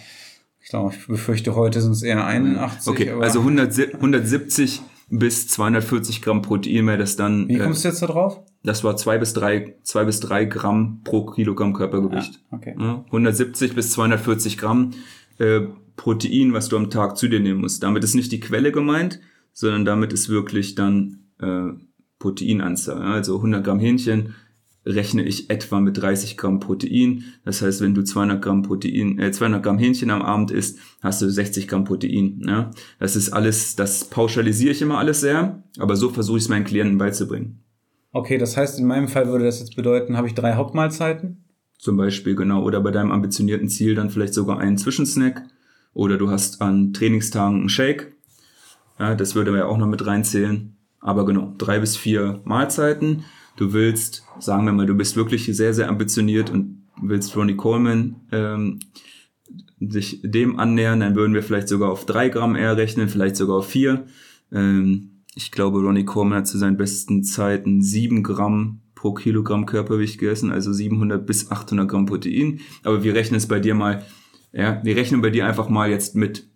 Ich 0.63 0.69
glaube, 0.71 0.95
ich 0.95 1.07
befürchte, 1.07 1.55
heute 1.57 1.81
sind 1.81 1.93
es 1.93 2.03
eher 2.03 2.25
81. 2.25 2.89
Okay, 2.89 3.11
also 3.11 3.41
100, 3.41 3.95
170 3.95 4.83
bis 5.09 5.49
240 5.49 6.23
Gramm 6.23 6.43
Protein 6.43 6.87
wäre 6.87 6.99
das 6.99 7.17
dann. 7.17 7.49
Wie 7.49 7.55
äh, 7.55 7.59
kommst 7.59 7.85
du 7.85 7.89
jetzt 7.89 8.03
da 8.03 8.07
drauf? 8.07 8.41
das 8.63 8.85
war 8.85 8.97
zwei 8.97 9.19
bis 9.19 9.33
drei, 9.33 9.77
zwei 9.83 10.05
bis 10.05 10.21
drei 10.21 10.45
Gramm 10.45 11.01
pro 11.05 11.27
Kilogramm 11.27 11.73
Körpergewicht. 11.73 12.41
Okay. 12.51 12.75
Ja, 12.79 13.05
170 13.07 13.75
bis 13.75 13.93
240 13.93 14.59
Gramm 14.59 14.91
äh, 15.39 15.63
Protein, 16.01 16.55
was 16.55 16.71
du 16.71 16.79
am 16.79 16.89
Tag 16.89 17.19
zu 17.19 17.29
dir 17.29 17.41
nehmen 17.41 17.61
musst. 17.61 17.83
Damit 17.83 18.03
ist 18.05 18.15
nicht 18.15 18.33
die 18.33 18.41
Quelle 18.41 18.73
gemeint, 18.73 19.21
sondern 19.53 19.85
damit 19.85 20.15
ist 20.15 20.31
wirklich 20.31 20.75
dann 20.75 21.27
äh, 21.39 21.73
Proteinanzahl. 22.19 23.03
Also 23.03 23.37
100 23.37 23.63
Gramm 23.63 23.79
Hähnchen 23.79 24.35
rechne 24.87 25.23
ich 25.23 25.51
etwa 25.51 25.79
mit 25.79 25.99
30 25.99 26.39
Gramm 26.39 26.59
Protein. 26.59 27.25
Das 27.45 27.61
heißt, 27.61 27.83
wenn 27.83 27.95
du 27.95 28.03
200 28.03 28.41
Gramm 28.41 28.63
Protein, 28.63 29.19
äh, 29.19 29.31
200 29.31 29.63
Gramm 29.63 29.77
Hähnchen 29.77 30.11
am 30.11 30.23
Abend 30.23 30.51
isst, 30.51 30.79
hast 31.03 31.21
du 31.21 31.29
60 31.29 31.69
Gramm 31.69 31.85
Protein. 31.85 32.41
Ja? 32.47 32.71
Das 32.99 33.15
ist 33.15 33.29
alles, 33.29 33.77
das 33.77 34.05
pauschalisiere 34.05 34.73
ich 34.73 34.81
immer 34.81 34.97
alles 34.97 35.21
sehr, 35.21 35.63
aber 35.79 35.97
so 35.97 36.09
versuche 36.09 36.39
ich 36.39 36.45
es 36.45 36.49
meinen 36.49 36.65
Klienten 36.65 36.97
beizubringen. 36.97 37.63
Okay, 38.13 38.39
das 38.39 38.57
heißt, 38.57 38.79
in 38.79 38.87
meinem 38.87 39.09
Fall 39.09 39.29
würde 39.29 39.45
das 39.45 39.61
jetzt 39.61 39.77
bedeuten, 39.77 40.17
habe 40.17 40.29
ich 40.29 40.35
drei 40.35 40.55
Hauptmahlzeiten? 40.55 41.45
Zum 41.79 41.99
Beispiel, 41.99 42.35
genau. 42.35 42.63
Oder 42.65 42.81
bei 42.81 42.91
deinem 42.91 43.13
ambitionierten 43.13 43.69
Ziel 43.69 43.95
dann 43.95 44.09
vielleicht 44.09 44.33
sogar 44.33 44.59
einen 44.59 44.79
Zwischensnack. 44.79 45.45
Oder 45.93 46.19
du 46.19 46.31
hast 46.31 46.63
an 46.63 46.93
Trainingstagen 46.93 47.61
einen 47.61 47.69
Shake. 47.69 48.13
Ja, 48.99 49.15
das 49.15 49.35
würde 49.35 49.57
ja 49.57 49.67
auch 49.67 49.79
noch 49.79 49.87
mit 49.87 50.07
reinzählen. 50.07 50.77
Aber 51.01 51.25
genau, 51.25 51.55
drei 51.59 51.79
bis 51.79 51.97
vier 51.97 52.41
Mahlzeiten. 52.45 53.25
Du 53.57 53.73
willst, 53.73 54.25
sagen 54.39 54.67
wir 54.67 54.73
mal, 54.73 54.87
du 54.87 54.95
bist 54.95 55.17
wirklich 55.17 55.45
sehr, 55.45 55.75
sehr 55.75 55.89
ambitioniert 55.89 56.51
und 56.51 56.83
willst 57.03 57.35
Ronnie 57.37 57.57
Coleman 57.57 58.17
ähm, 58.31 58.81
sich 59.81 60.21
dem 60.23 60.59
annähern, 60.59 61.01
dann 61.01 61.17
würden 61.17 61.35
wir 61.35 61.43
vielleicht 61.43 61.69
sogar 61.69 61.91
auf 61.91 62.05
drei 62.05 62.29
Gramm 62.29 62.55
eher 62.55 62.77
rechnen, 62.77 63.09
vielleicht 63.09 63.37
sogar 63.37 63.57
auf 63.57 63.69
vier. 63.69 64.07
Ähm, 64.53 65.23
ich 65.35 65.51
glaube, 65.51 65.81
Ronnie 65.81 66.05
Coleman 66.05 66.39
hat 66.39 66.49
zu 66.49 66.59
seinen 66.59 66.77
besten 66.77 67.25
Zeiten 67.25 67.83
sieben 67.83 68.23
Gramm 68.23 68.81
pro 68.95 69.15
Kilogramm 69.15 69.65
Körpergewicht 69.65 70.19
gegessen, 70.19 70.51
also 70.51 70.73
700 70.73 71.27
bis 71.27 71.51
800 71.51 71.89
Gramm 71.89 72.07
Protein. 72.07 72.61
Aber 72.85 73.03
wir 73.03 73.15
rechnen 73.15 73.39
es 73.39 73.49
bei 73.49 73.59
dir 73.59 73.75
mal, 73.75 74.05
ja, 74.53 74.81
wir 74.85 74.97
rechnen 74.97 75.21
bei 75.23 75.31
dir 75.31 75.47
einfach 75.47 75.69
mal 75.69 75.91
jetzt 75.91 76.15
mit 76.17 76.47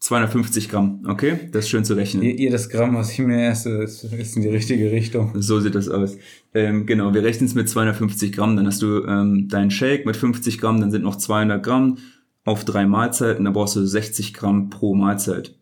250 0.00 0.68
Gramm, 0.68 1.04
okay? 1.06 1.48
Das 1.52 1.64
ist 1.64 1.70
schön 1.70 1.84
zu 1.84 1.94
rechnen. 1.94 2.24
Je- 2.24 2.36
Jedes 2.36 2.68
Gramm, 2.68 2.96
was 2.96 3.12
ich 3.12 3.20
mir 3.20 3.46
esse, 3.48 3.82
ist, 3.84 4.02
in 4.36 4.42
die 4.42 4.48
richtige 4.48 4.90
Richtung. 4.90 5.40
So 5.40 5.60
sieht 5.60 5.76
das 5.76 5.88
aus. 5.88 6.16
Ähm, 6.54 6.86
genau, 6.86 7.14
wir 7.14 7.22
rechnen 7.22 7.46
es 7.46 7.54
mit 7.54 7.68
250 7.68 8.32
Gramm, 8.32 8.56
dann 8.56 8.66
hast 8.66 8.82
du 8.82 9.04
ähm, 9.06 9.48
deinen 9.48 9.70
Shake 9.70 10.04
mit 10.04 10.16
50 10.16 10.58
Gramm, 10.58 10.80
dann 10.80 10.90
sind 10.90 11.02
noch 11.04 11.16
200 11.16 11.62
Gramm 11.62 11.98
auf 12.44 12.64
drei 12.64 12.84
Mahlzeiten, 12.86 13.44
da 13.44 13.52
brauchst 13.52 13.76
du 13.76 13.86
60 13.86 14.34
Gramm 14.34 14.70
pro 14.70 14.94
Mahlzeit. 14.96 15.54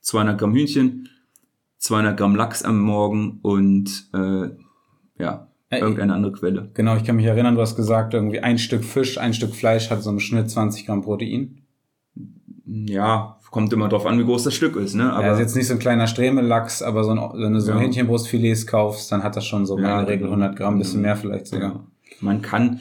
200 0.00 0.36
Gramm 0.38 0.54
Hühnchen, 0.54 1.08
200 1.78 2.16
Gramm 2.16 2.34
Lachs 2.34 2.64
am 2.64 2.80
Morgen 2.80 3.38
und 3.42 4.08
äh, 4.12 4.48
ja, 5.22 5.45
irgendeine 5.70 6.14
andere 6.14 6.32
Quelle. 6.32 6.70
Genau, 6.74 6.96
ich 6.96 7.04
kann 7.04 7.16
mich 7.16 7.26
erinnern, 7.26 7.54
du 7.54 7.60
hast 7.60 7.76
gesagt, 7.76 8.14
irgendwie 8.14 8.40
ein 8.40 8.58
Stück 8.58 8.84
Fisch, 8.84 9.18
ein 9.18 9.34
Stück 9.34 9.54
Fleisch 9.54 9.90
hat 9.90 10.02
so 10.02 10.10
im 10.10 10.20
Schnitt 10.20 10.50
20 10.50 10.86
Gramm 10.86 11.02
Protein. 11.02 11.62
Ja, 12.66 13.36
kommt 13.56 13.72
immer 13.72 13.88
drauf 13.88 14.04
an, 14.04 14.18
wie 14.18 14.24
groß 14.24 14.44
das 14.44 14.54
Stück 14.54 14.76
ist, 14.76 14.92
ne? 14.92 15.10
Aber 15.14 15.28
ja, 15.28 15.32
ist 15.32 15.38
jetzt 15.38 15.56
nicht 15.56 15.66
so 15.66 15.72
ein 15.72 15.78
kleiner 15.78 16.06
Stremellachs, 16.06 16.82
aber 16.82 17.04
so 17.04 17.12
ein, 17.12 17.18
wenn 17.40 17.54
du 17.54 17.60
so 17.62 17.72
Ja. 17.72 17.78
Hähnchenbrustfilets 17.78 18.66
kaufst, 18.66 19.10
dann 19.10 19.22
hat 19.22 19.34
das 19.34 19.46
schon 19.46 19.64
so 19.64 19.78
Ja, 19.78 20.00
in 20.00 20.04
der 20.04 20.08
Regel 20.12 20.28
genau. 20.28 20.42
100 20.42 20.56
Gramm, 20.56 20.76
bisschen 20.76 21.00
mehr 21.00 21.16
vielleicht 21.16 21.46
sogar. 21.46 21.70
Ja. 21.70 21.86
Man 22.20 22.42
kann, 22.42 22.80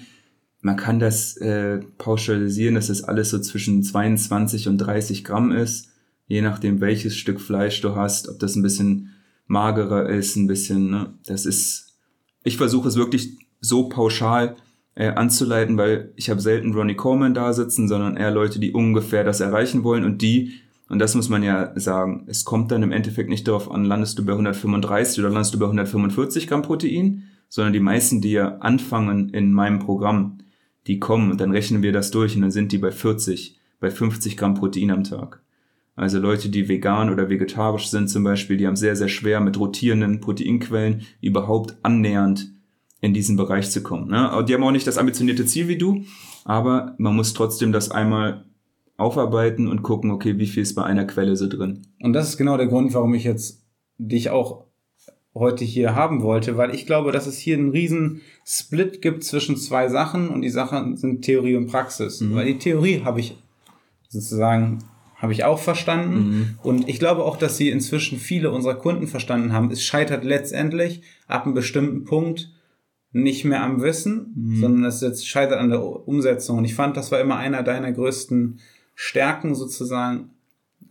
man 0.60 0.76
kann 0.76 1.00
das 1.00 1.38
äh, 1.38 1.80
pauschalisieren, 1.98 2.76
dass 2.76 2.89
es 2.89 3.06
alles 3.06 3.30
so 3.30 3.39
zwischen 3.39 3.84
22 3.84 4.67
und 4.67 4.80
30 4.80 5.24
Gramm 5.24 5.54
ist, 5.54 5.91
je 6.28 6.41
nachdem 6.41 6.82
welches 6.82 7.15
Stück 7.15 7.39
Fleisch 7.39 7.80
du 7.80 7.95
hast, 7.95 8.28
ob 8.28 8.39
das 8.39 8.58
ein 8.58 8.62
bisschen 8.62 9.12
magerer 9.48 10.10
ist, 10.10 10.36
ein 10.36 10.48
bisschen, 10.48 10.89
ne? 10.89 11.13
Das 11.26 11.45
ist, 11.45 11.85
ich 12.45 12.58
versuche 12.58 12.88
es 12.88 12.95
wirklich 12.95 13.38
so 13.60 13.89
pauschal 13.89 14.55
äh, 14.93 15.10
anzuleiten, 15.10 15.77
weil 15.77 16.13
ich 16.15 16.29
habe 16.29 16.39
selten 16.39 16.73
Ronnie 16.73 16.95
Coleman 16.95 17.34
da 17.34 17.51
sitzen, 17.51 17.89
sondern 17.89 18.15
eher 18.15 18.31
Leute, 18.31 18.60
die 18.60 18.71
ungefähr 18.71 19.25
das 19.25 19.41
erreichen 19.41 19.84
wollen 19.84 20.05
und 20.05 20.21
die, 20.21 20.53
und 20.88 20.99
das 20.99 21.15
muss 21.15 21.27
man 21.27 21.43
ja 21.43 21.77
sagen, 21.77 22.25
es 22.27 22.45
kommt 22.45 22.71
dann 22.71 22.84
im 22.84 22.91
Endeffekt 22.91 23.29
nicht 23.29 23.47
darauf 23.47 23.69
an, 23.69 23.84
landest 23.84 24.19
du 24.19 24.25
bei 24.25 24.31
135 24.31 25.19
oder 25.19 25.34
landest 25.34 25.55
du 25.55 25.60
bei 25.60 25.65
145 25.65 26.47
Gramm 26.47 26.62
Protein, 26.62 27.23
sondern 27.49 27.73
die 27.73 27.79
meisten, 27.79 28.21
die 28.21 28.31
ja 28.31 28.58
anfangen 28.60 29.29
in 29.29 29.51
meinem 29.51 29.79
Programm, 29.79 30.38
die 30.88 30.99
kommen 30.99 31.31
und 31.31 31.41
dann 31.41 31.51
rechnen 31.51 31.81
wir 31.81 31.91
das 31.91 32.12
durch 32.12 32.36
und 32.36 32.43
dann 32.43 32.51
sind 32.51 32.71
die 32.71 32.77
bei 32.77 32.91
40, 32.91 33.60
bei 33.79 33.89
50 33.89 34.38
Gramm 34.38 34.53
Protein 34.53 34.91
am 34.91 35.03
Tag. 35.03 35.41
Also 35.95 36.19
Leute, 36.19 36.49
die 36.49 36.67
vegan 36.67 37.10
oder 37.10 37.29
vegetarisch 37.29 37.88
sind 37.88 38.10
zum 38.10 38.23
Beispiel, 38.23 38.58
die 38.58 38.67
haben 38.67 38.75
sehr, 38.75 38.95
sehr 38.95 39.08
schwer 39.08 39.39
mit 39.39 39.58
rotierenden 39.58 40.19
Proteinquellen 40.19 41.03
überhaupt 41.21 41.77
annähernd 41.84 42.51
in 42.99 43.13
diesen 43.13 43.38
Bereich 43.38 43.71
zu 43.71 43.81
kommen. 43.81 44.10
Ne? 44.10 44.43
Die 44.47 44.53
haben 44.53 44.63
auch 44.63 44.71
nicht 44.71 44.88
das 44.88 44.97
ambitionierte 44.97 45.45
Ziel 45.45 45.67
wie 45.67 45.77
du, 45.77 46.03
aber 46.43 46.95
man 46.97 47.15
muss 47.15 47.34
trotzdem 47.34 47.71
das 47.71 47.91
einmal 47.91 48.45
aufarbeiten 48.97 49.67
und 49.67 49.84
gucken, 49.84 50.12
okay, 50.12 50.38
wie 50.38 50.47
viel 50.47 50.63
ist 50.63 50.75
bei 50.75 50.84
einer 50.84 51.05
Quelle 51.05 51.36
so 51.36 51.47
drin. 51.47 51.88
Und 52.01 52.13
das 52.13 52.29
ist 52.29 52.38
genau 52.38 52.58
der 52.58 52.67
Grund, 52.67 52.93
warum 52.93 53.13
ich 53.13 53.23
jetzt 53.23 53.65
dich 53.97 54.29
auch 54.29 54.65
heute 55.34 55.65
hier 55.65 55.95
haben 55.95 56.23
wollte, 56.23 56.55
weil 56.58 56.73
ich 56.73 56.86
glaube, 56.86 57.12
dass 57.12 57.27
es 57.27 57.38
hier 57.38 57.58
einen 57.58 57.71
riesen 57.71 58.21
Split 58.45 59.01
gibt 59.01 59.23
zwischen 59.23 59.58
zwei 59.58 59.89
Sachen 59.89 60.29
und 60.29 60.41
die 60.41 60.49
Sachen 60.49 60.95
sind 60.95 61.23
Theorie 61.23 61.58
und 61.58 61.67
Praxis. 61.67 62.21
Mhm. 62.21 62.36
Weil 62.36 62.45
die 62.45 62.58
Theorie 62.58 63.01
habe 63.03 63.19
ich 63.19 63.38
sozusagen 64.08 64.79
habe 65.15 65.34
ich 65.34 65.43
auch 65.43 65.60
verstanden 65.60 66.17
mhm. 66.17 66.60
und 66.62 66.89
ich 66.89 66.99
glaube 66.99 67.23
auch, 67.23 67.38
dass 67.38 67.58
sie 67.58 67.69
inzwischen 67.69 68.19
viele 68.19 68.51
unserer 68.51 68.75
Kunden 68.75 69.08
verstanden 69.08 69.54
haben. 69.54 69.71
Es 69.71 69.84
scheitert 69.84 70.23
letztendlich 70.23 71.01
ab 71.28 71.45
einem 71.45 71.54
bestimmten 71.54 72.04
Punkt 72.04 72.51
nicht 73.12 73.45
mehr 73.45 73.63
am 73.63 73.82
Wissen, 73.82 74.34
mhm. 74.36 74.60
sondern 74.60 74.84
es 74.84 74.99
jetzt 74.99 75.25
scheitert 75.25 75.58
an 75.60 75.69
der 75.69 75.82
Umsetzung. 75.82 76.58
Und 76.58 76.65
ich 76.65 76.75
fand, 76.75 76.97
das 76.97 77.13
war 77.13 77.21
immer 77.21 77.38
einer 77.38 77.63
deiner 77.63 77.93
größten 77.93 78.60
Stärken 78.93 79.56
sozusagen. 79.56 80.32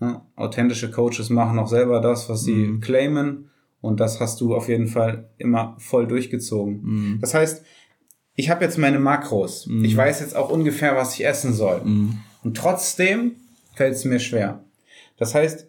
Ja, 0.00 0.26
authentische 0.34 0.90
Coaches 0.90 1.28
machen 1.28 1.58
auch 1.58 1.68
selber 1.68 2.00
das, 2.00 2.30
was 2.30 2.44
sie 2.44 2.54
mhm. 2.54 2.80
claimen. 2.80 3.50
Und 3.82 4.00
das 4.00 4.20
hast 4.20 4.40
du 4.40 4.54
auf 4.54 4.68
jeden 4.68 4.87
Fall 4.87 5.28
immer 5.37 5.76
voll 5.78 6.06
durchgezogen. 6.06 6.80
Mhm. 6.82 7.18
Das 7.20 7.34
heißt, 7.34 7.62
ich 8.34 8.48
habe 8.48 8.64
jetzt 8.64 8.78
meine 8.78 8.98
Makros. 8.98 9.66
Mhm. 9.66 9.84
Ich 9.84 9.94
weiß 9.94 10.20
jetzt 10.20 10.34
auch 10.34 10.48
ungefähr, 10.48 10.96
was 10.96 11.12
ich 11.14 11.26
essen 11.26 11.52
soll. 11.52 11.82
Mhm. 11.84 12.18
Und 12.42 12.56
trotzdem 12.56 13.32
fällt 13.74 13.94
es 13.94 14.04
mir 14.04 14.18
schwer. 14.18 14.64
Das 15.16 15.34
heißt, 15.34 15.66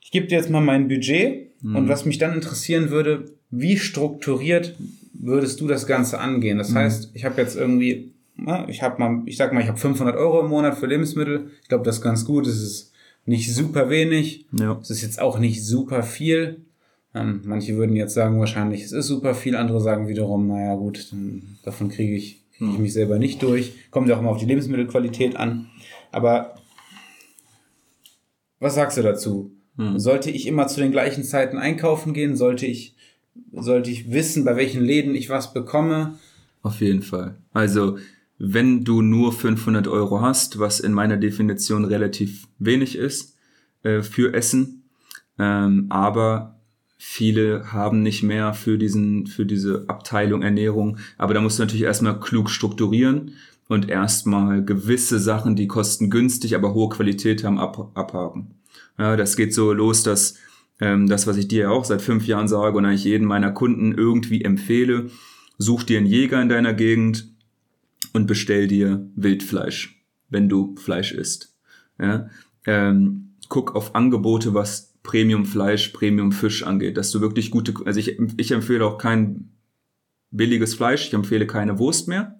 ich 0.00 0.10
gebe 0.10 0.26
dir 0.26 0.38
jetzt 0.38 0.50
mal 0.50 0.62
mein 0.62 0.88
Budget 0.88 1.50
mhm. 1.62 1.76
und 1.76 1.88
was 1.88 2.04
mich 2.04 2.18
dann 2.18 2.34
interessieren 2.34 2.90
würde, 2.90 3.32
wie 3.50 3.76
strukturiert 3.76 4.74
würdest 5.12 5.60
du 5.60 5.66
das 5.66 5.86
Ganze 5.86 6.18
angehen? 6.20 6.58
Das 6.58 6.70
mhm. 6.70 6.76
heißt, 6.76 7.10
ich 7.14 7.24
habe 7.24 7.40
jetzt 7.40 7.56
irgendwie, 7.56 8.12
na, 8.36 8.68
ich 8.68 8.82
habe 8.82 8.98
mal, 8.98 9.22
ich 9.26 9.36
sag 9.36 9.52
mal, 9.52 9.60
ich 9.60 9.68
habe 9.68 9.78
500 9.78 10.16
Euro 10.16 10.40
im 10.40 10.48
Monat 10.48 10.78
für 10.78 10.86
Lebensmittel. 10.86 11.50
Ich 11.62 11.68
glaube, 11.68 11.84
das 11.84 11.96
ist 11.96 12.02
ganz 12.02 12.24
gut. 12.24 12.46
Es 12.46 12.62
ist 12.62 12.92
nicht 13.26 13.52
super 13.54 13.90
wenig. 13.90 14.46
Ja. 14.58 14.78
Es 14.80 14.90
ist 14.90 15.02
jetzt 15.02 15.20
auch 15.20 15.38
nicht 15.38 15.64
super 15.64 16.02
viel. 16.02 16.62
Ähm, 17.14 17.42
manche 17.44 17.76
würden 17.76 17.96
jetzt 17.96 18.14
sagen, 18.14 18.38
wahrscheinlich, 18.38 18.82
es 18.82 18.92
ist 18.92 19.06
super 19.06 19.34
viel. 19.34 19.56
Andere 19.56 19.80
sagen 19.80 20.08
wiederum, 20.08 20.46
naja, 20.46 20.74
gut, 20.76 21.12
davon 21.64 21.88
kriege 21.88 22.14
ich, 22.14 22.42
krieg 22.56 22.68
ich 22.68 22.74
hm. 22.76 22.82
mich 22.82 22.92
selber 22.92 23.18
nicht 23.18 23.42
durch. 23.42 23.72
Kommt 23.90 24.08
ja 24.08 24.16
auch 24.16 24.20
immer 24.20 24.30
auf 24.30 24.38
die 24.38 24.46
Lebensmittelqualität 24.46 25.36
an. 25.36 25.68
Aber 26.12 26.54
was 28.60 28.74
sagst 28.74 28.98
du 28.98 29.02
dazu? 29.02 29.52
Hm. 29.76 29.98
Sollte 29.98 30.30
ich 30.30 30.46
immer 30.46 30.66
zu 30.66 30.80
den 30.80 30.92
gleichen 30.92 31.24
Zeiten 31.24 31.58
einkaufen 31.58 32.12
gehen? 32.12 32.36
Sollte 32.36 32.66
ich 32.66 32.94
sollte 33.52 33.90
ich 33.90 34.10
wissen, 34.10 34.44
bei 34.44 34.56
welchen 34.56 34.82
Läden 34.82 35.14
ich 35.14 35.30
was 35.30 35.52
bekomme. 35.52 36.18
Auf 36.62 36.80
jeden 36.80 37.02
Fall. 37.02 37.36
Also, 37.52 37.98
wenn 38.38 38.84
du 38.84 39.02
nur 39.02 39.32
500 39.32 39.88
Euro 39.88 40.20
hast, 40.20 40.58
was 40.58 40.80
in 40.80 40.92
meiner 40.92 41.16
Definition 41.16 41.84
relativ 41.84 42.48
wenig 42.58 42.96
ist 42.96 43.36
äh, 43.82 44.02
für 44.02 44.34
Essen, 44.34 44.84
ähm, 45.38 45.86
aber 45.88 46.60
viele 46.96 47.72
haben 47.72 48.02
nicht 48.02 48.22
mehr 48.22 48.54
für 48.54 48.76
diesen 48.76 49.26
für 49.26 49.46
diese 49.46 49.84
Abteilung 49.88 50.42
Ernährung. 50.42 50.98
Aber 51.16 51.34
da 51.34 51.40
musst 51.40 51.58
du 51.58 51.62
natürlich 51.62 51.84
erstmal 51.84 52.18
klug 52.18 52.50
strukturieren 52.50 53.32
und 53.68 53.88
erstmal 53.88 54.64
gewisse 54.64 55.18
Sachen, 55.18 55.54
die 55.54 55.68
kosten 55.68 56.10
günstig, 56.10 56.54
aber 56.54 56.74
hohe 56.74 56.88
Qualität 56.88 57.44
haben, 57.44 57.58
ab, 57.58 57.92
abhaken. 57.94 58.54
Ja, 58.98 59.16
das 59.16 59.36
geht 59.36 59.54
so 59.54 59.72
los, 59.72 60.02
dass 60.02 60.36
ähm, 60.80 61.06
das, 61.06 61.26
was 61.26 61.36
ich 61.36 61.48
dir 61.48 61.64
ja 61.64 61.70
auch 61.70 61.84
seit 61.84 62.02
fünf 62.02 62.26
Jahren 62.26 62.48
sage 62.48 62.76
und 62.76 62.84
eigentlich 62.84 63.04
jeden 63.04 63.26
meiner 63.26 63.52
Kunden 63.52 63.92
irgendwie 63.92 64.42
empfehle, 64.42 65.10
such 65.58 65.84
dir 65.84 65.98
einen 65.98 66.06
Jäger 66.06 66.40
in 66.40 66.48
deiner 66.48 66.72
Gegend 66.72 67.28
und 68.12 68.26
bestell 68.26 68.66
dir 68.66 69.06
Wildfleisch, 69.16 70.02
wenn 70.30 70.48
du 70.48 70.74
Fleisch 70.76 71.12
isst. 71.12 71.54
Ja? 72.00 72.28
Ähm, 72.64 73.34
guck 73.48 73.74
auf 73.74 73.94
Angebote, 73.94 74.54
was 74.54 74.94
Premium 75.02 75.44
Fleisch, 75.46 75.88
Premium 75.88 76.32
Fisch 76.32 76.62
angeht, 76.62 76.96
dass 76.96 77.10
du 77.10 77.20
wirklich 77.20 77.50
gute, 77.50 77.74
also 77.84 78.00
ich, 78.00 78.18
ich 78.36 78.50
empfehle 78.50 78.84
auch 78.84 78.98
kein 78.98 79.50
billiges 80.30 80.74
Fleisch, 80.74 81.08
ich 81.08 81.14
empfehle 81.14 81.46
keine 81.46 81.78
Wurst 81.78 82.08
mehr, 82.08 82.37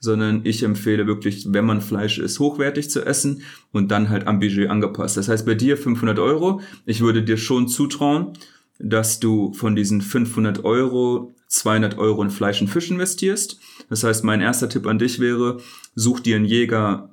sondern 0.00 0.40
ich 0.44 0.62
empfehle 0.62 1.06
wirklich, 1.06 1.52
wenn 1.52 1.66
man 1.66 1.82
Fleisch 1.82 2.18
isst, 2.18 2.40
hochwertig 2.40 2.90
zu 2.90 3.04
essen 3.04 3.42
und 3.70 3.90
dann 3.90 4.08
halt 4.08 4.26
am 4.26 4.40
Budget 4.40 4.70
angepasst. 4.70 5.18
Das 5.18 5.28
heißt, 5.28 5.44
bei 5.44 5.54
dir 5.54 5.76
500 5.76 6.18
Euro, 6.18 6.62
ich 6.86 7.02
würde 7.02 7.22
dir 7.22 7.36
schon 7.36 7.68
zutrauen, 7.68 8.32
dass 8.78 9.20
du 9.20 9.52
von 9.52 9.76
diesen 9.76 10.00
500 10.00 10.64
Euro 10.64 11.34
200 11.48 11.98
Euro 11.98 12.22
in 12.22 12.30
Fleisch 12.30 12.60
und 12.62 12.68
Fisch 12.68 12.90
investierst. 12.90 13.60
Das 13.90 14.02
heißt, 14.04 14.24
mein 14.24 14.40
erster 14.40 14.68
Tipp 14.68 14.86
an 14.86 14.98
dich 14.98 15.20
wäre, 15.20 15.58
such 15.94 16.20
dir 16.20 16.36
einen 16.36 16.44
Jäger 16.44 17.10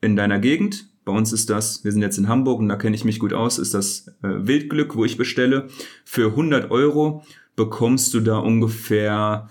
in 0.00 0.16
deiner 0.16 0.38
Gegend. 0.38 0.88
Bei 1.04 1.12
uns 1.12 1.32
ist 1.32 1.50
das, 1.50 1.84
wir 1.84 1.92
sind 1.92 2.02
jetzt 2.02 2.18
in 2.18 2.28
Hamburg 2.28 2.60
und 2.60 2.68
da 2.68 2.76
kenne 2.76 2.96
ich 2.96 3.04
mich 3.04 3.18
gut 3.18 3.32
aus, 3.32 3.58
ist 3.58 3.74
das 3.74 4.08
äh, 4.22 4.46
Wildglück, 4.46 4.96
wo 4.96 5.04
ich 5.04 5.16
bestelle. 5.16 5.68
Für 6.04 6.30
100 6.30 6.70
Euro 6.70 7.24
bekommst 7.56 8.12
du 8.12 8.20
da 8.20 8.38
ungefähr 8.38 9.48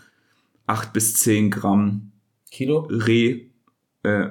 8 0.68 0.94
bis 0.94 1.16
10 1.16 1.50
Gramm 1.50 2.12
Kilo? 2.54 2.88
Reh, 2.89 3.48
äh, 4.04 4.28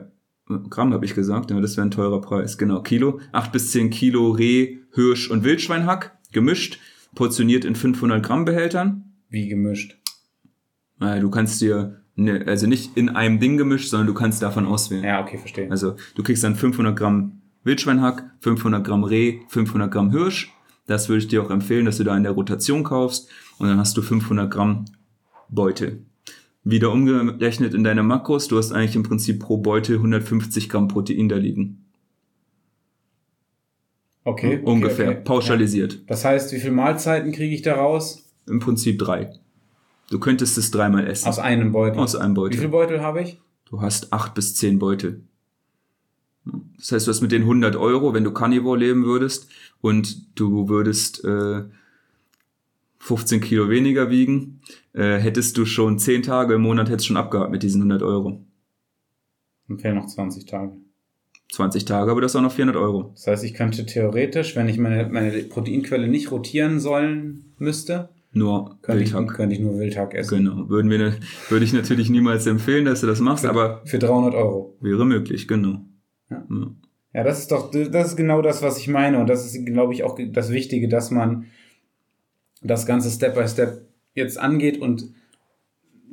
Gramm 0.71 0.95
habe 0.95 1.05
ich 1.05 1.15
gesagt, 1.15 1.51
ja, 1.51 1.61
das 1.61 1.77
wäre 1.77 1.87
ein 1.87 1.91
teurer 1.91 2.21
Preis, 2.21 2.57
genau, 2.57 2.81
Kilo. 2.83 3.21
8 3.33 3.53
bis 3.53 3.73
10 3.73 3.91
Kilo 3.91 4.31
Reh, 4.31 4.79
Hirsch 4.95 5.29
und 5.29 5.45
Wildschweinhack, 5.45 6.17
gemischt, 6.31 6.79
portioniert 7.15 7.65
in 7.65 7.75
500 7.75 8.25
Gramm 8.25 8.45
Behältern. 8.45 9.13
Wie 9.29 9.49
gemischt? 9.49 9.99
Äh, 11.01 11.21
du 11.21 11.31
kannst 11.31 11.61
dir, 11.61 12.03
ne, 12.15 12.45
also 12.47 12.69
nicht 12.69 12.97
in 12.97 13.09
einem 13.09 13.41
Ding 13.41 13.57
gemischt, 13.57 13.89
sondern 13.89 14.07
du 14.07 14.15
kannst 14.15 14.41
davon 14.41 14.67
auswählen. 14.67 15.05
Ja, 15.05 15.21
okay, 15.21 15.39
verstehe. 15.39 15.69
Also 15.71 15.97
du 16.15 16.23
kriegst 16.23 16.45
dann 16.45 16.55
500 16.55 16.97
Gramm 16.97 17.43
Wildschweinhack, 17.65 18.31
500 18.41 18.85
Gramm 18.85 19.03
Reh, 19.03 19.41
500 19.49 19.91
Gramm 19.91 20.11
Hirsch. 20.11 20.53
Das 20.87 21.09
würde 21.09 21.19
ich 21.19 21.29
dir 21.29 21.43
auch 21.43 21.51
empfehlen, 21.51 21.87
dass 21.87 21.97
du 21.97 22.05
da 22.05 22.17
in 22.17 22.23
der 22.23 22.33
Rotation 22.33 22.85
kaufst. 22.85 23.29
Und 23.59 23.69
dann 23.69 23.79
hast 23.79 23.97
du 23.97 24.03
500 24.03 24.51
Gramm 24.51 24.85
Beutel 25.49 26.07
wieder 26.65 26.93
umgerechnet 26.93 27.75
in 27.75 27.85
deine 27.85 28.03
Makros, 28.03 28.49
du 28.49 28.57
hast 28.57 28.73
eigentlich 28.73 28.97
im 28.97 29.03
Prinzip 29.03 29.41
pro 29.41 29.59
Beutel 29.59 29.97
150 29.97 30.69
Gramm 30.69 30.89
Protein 30.89 31.29
da 31.29 31.37
liegen. 31.37 31.85
Okay. 34.25 34.59
okay 34.59 34.63
Ungefähr, 34.65 35.11
okay. 35.11 35.21
pauschalisiert. 35.25 35.95
Ja. 35.95 36.01
Das 36.07 36.25
heißt, 36.25 36.53
wie 36.53 36.61
viele 36.61 36.73
Mahlzeiten 36.73 37.33
kriege 37.33 37.55
ich 37.55 37.63
da 37.63 37.75
raus? 37.75 38.33
Im 38.47 38.61
Prinzip 38.61 38.99
drei. 38.99 39.33
Du 40.11 40.21
könntest 40.21 40.59
es 40.59 40.71
dreimal 40.71 41.07
essen. 41.07 41.29
Aus 41.29 41.39
einem 41.39 41.73
Beutel? 41.73 41.99
Aus 41.99 42.15
einem 42.15 42.35
Beutel. 42.35 42.55
Wie 42.55 42.59
viele 42.59 42.71
Beutel 42.71 43.01
habe 43.01 43.23
ich? 43.23 43.41
Du 43.65 43.81
hast 43.81 44.13
acht 44.13 44.35
bis 44.35 44.55
zehn 44.55 44.79
Beutel. 44.79 45.25
Das 46.77 46.93
heißt, 46.93 47.07
du 47.07 47.11
hast 47.11 47.21
mit 47.21 47.33
den 47.33 47.43
100 47.43 47.77
Euro, 47.77 48.15
wenn 48.15 48.25
du 48.25 48.33
Carnivore 48.33 48.79
leben 48.79 49.05
würdest 49.05 49.49
und 49.81 50.39
du 50.39 50.69
würdest 50.69 51.25
äh, 51.25 51.63
15 53.03 53.41
Kilo 53.41 53.69
weniger 53.69 54.11
wiegen, 54.11 54.61
äh, 54.93 55.19
hättest 55.19 55.59
du 55.59 55.65
schon 55.65 55.99
10 55.99 56.23
Tage 56.23 56.55
im 56.55 56.63
Monat 56.63 56.89
hättest 56.89 57.09
schon 57.09 57.17
abgehakt 57.17 57.51
mit 57.51 57.65
diesen 57.65 57.81
100 57.83 58.01
Euro. 58.01 58.47
Dann 59.67 59.79
fehlen 59.81 59.97
noch 59.97 60.07
20 60.07 60.47
Tage. 60.47 60.77
20 61.51 61.85
Tage, 61.85 62.13
aber 62.13 62.21
das 62.21 62.31
ist 62.31 62.37
auch 62.37 62.43
noch 62.43 62.53
400 62.53 62.77
Euro. 62.77 63.11
Das 63.15 63.27
heißt, 63.27 63.45
ich 63.45 63.55
könnte 63.55 63.87
theoretisch, 63.87 64.55
wenn 64.55 64.69
ich 64.69 64.79
meine, 64.79 65.09
meine 65.09 65.33
Proteinquelle 65.43 66.07
nicht 66.07 66.31
rotieren 66.31 66.79
sollen 66.79 67.55
müsste, 67.59 68.11
nur 68.33 68.79
könnte 68.83 69.01
Wildhack. 69.05 69.27
Ich, 69.27 69.37
könnte 69.37 69.55
ich 69.57 69.61
nur 69.61 69.79
Wildhack 69.81 70.15
essen. 70.15 70.45
Genau. 70.45 70.69
Würden 70.69 70.89
wir, 70.89 70.99
ne, 70.99 71.17
würde 71.49 71.65
ich 71.65 71.73
natürlich 71.73 72.09
niemals 72.09 72.47
empfehlen, 72.47 72.85
dass 72.85 73.01
du 73.01 73.09
das 73.09 73.19
machst, 73.19 73.45
für, 73.45 73.51
aber. 73.51 73.83
Für 73.85 73.99
300 73.99 74.35
Euro. 74.35 74.77
Wäre 74.81 75.05
möglich, 75.05 75.49
genau. 75.49 75.81
Ja. 76.31 76.47
ja. 76.49 76.67
Ja, 77.15 77.25
das 77.25 77.41
ist 77.41 77.53
doch, 77.53 77.71
das 77.71 78.09
ist 78.09 78.17
genau 78.17 78.41
das, 78.41 78.63
was 78.63 78.79
ich 78.79 78.89
meine. 78.89 79.19
Und 79.19 79.29
das 79.29 79.45
ist, 79.45 79.67
glaube 79.67 79.93
ich, 79.93 80.03
auch 80.03 80.19
das 80.31 80.51
Wichtige, 80.51 80.89
dass 80.89 81.11
man 81.11 81.45
das 82.63 82.87
Ganze 82.87 83.11
Step 83.11 83.35
by 83.35 83.47
Step 83.49 83.87
jetzt 84.15 84.39
angeht 84.39 84.81
und 84.81 85.11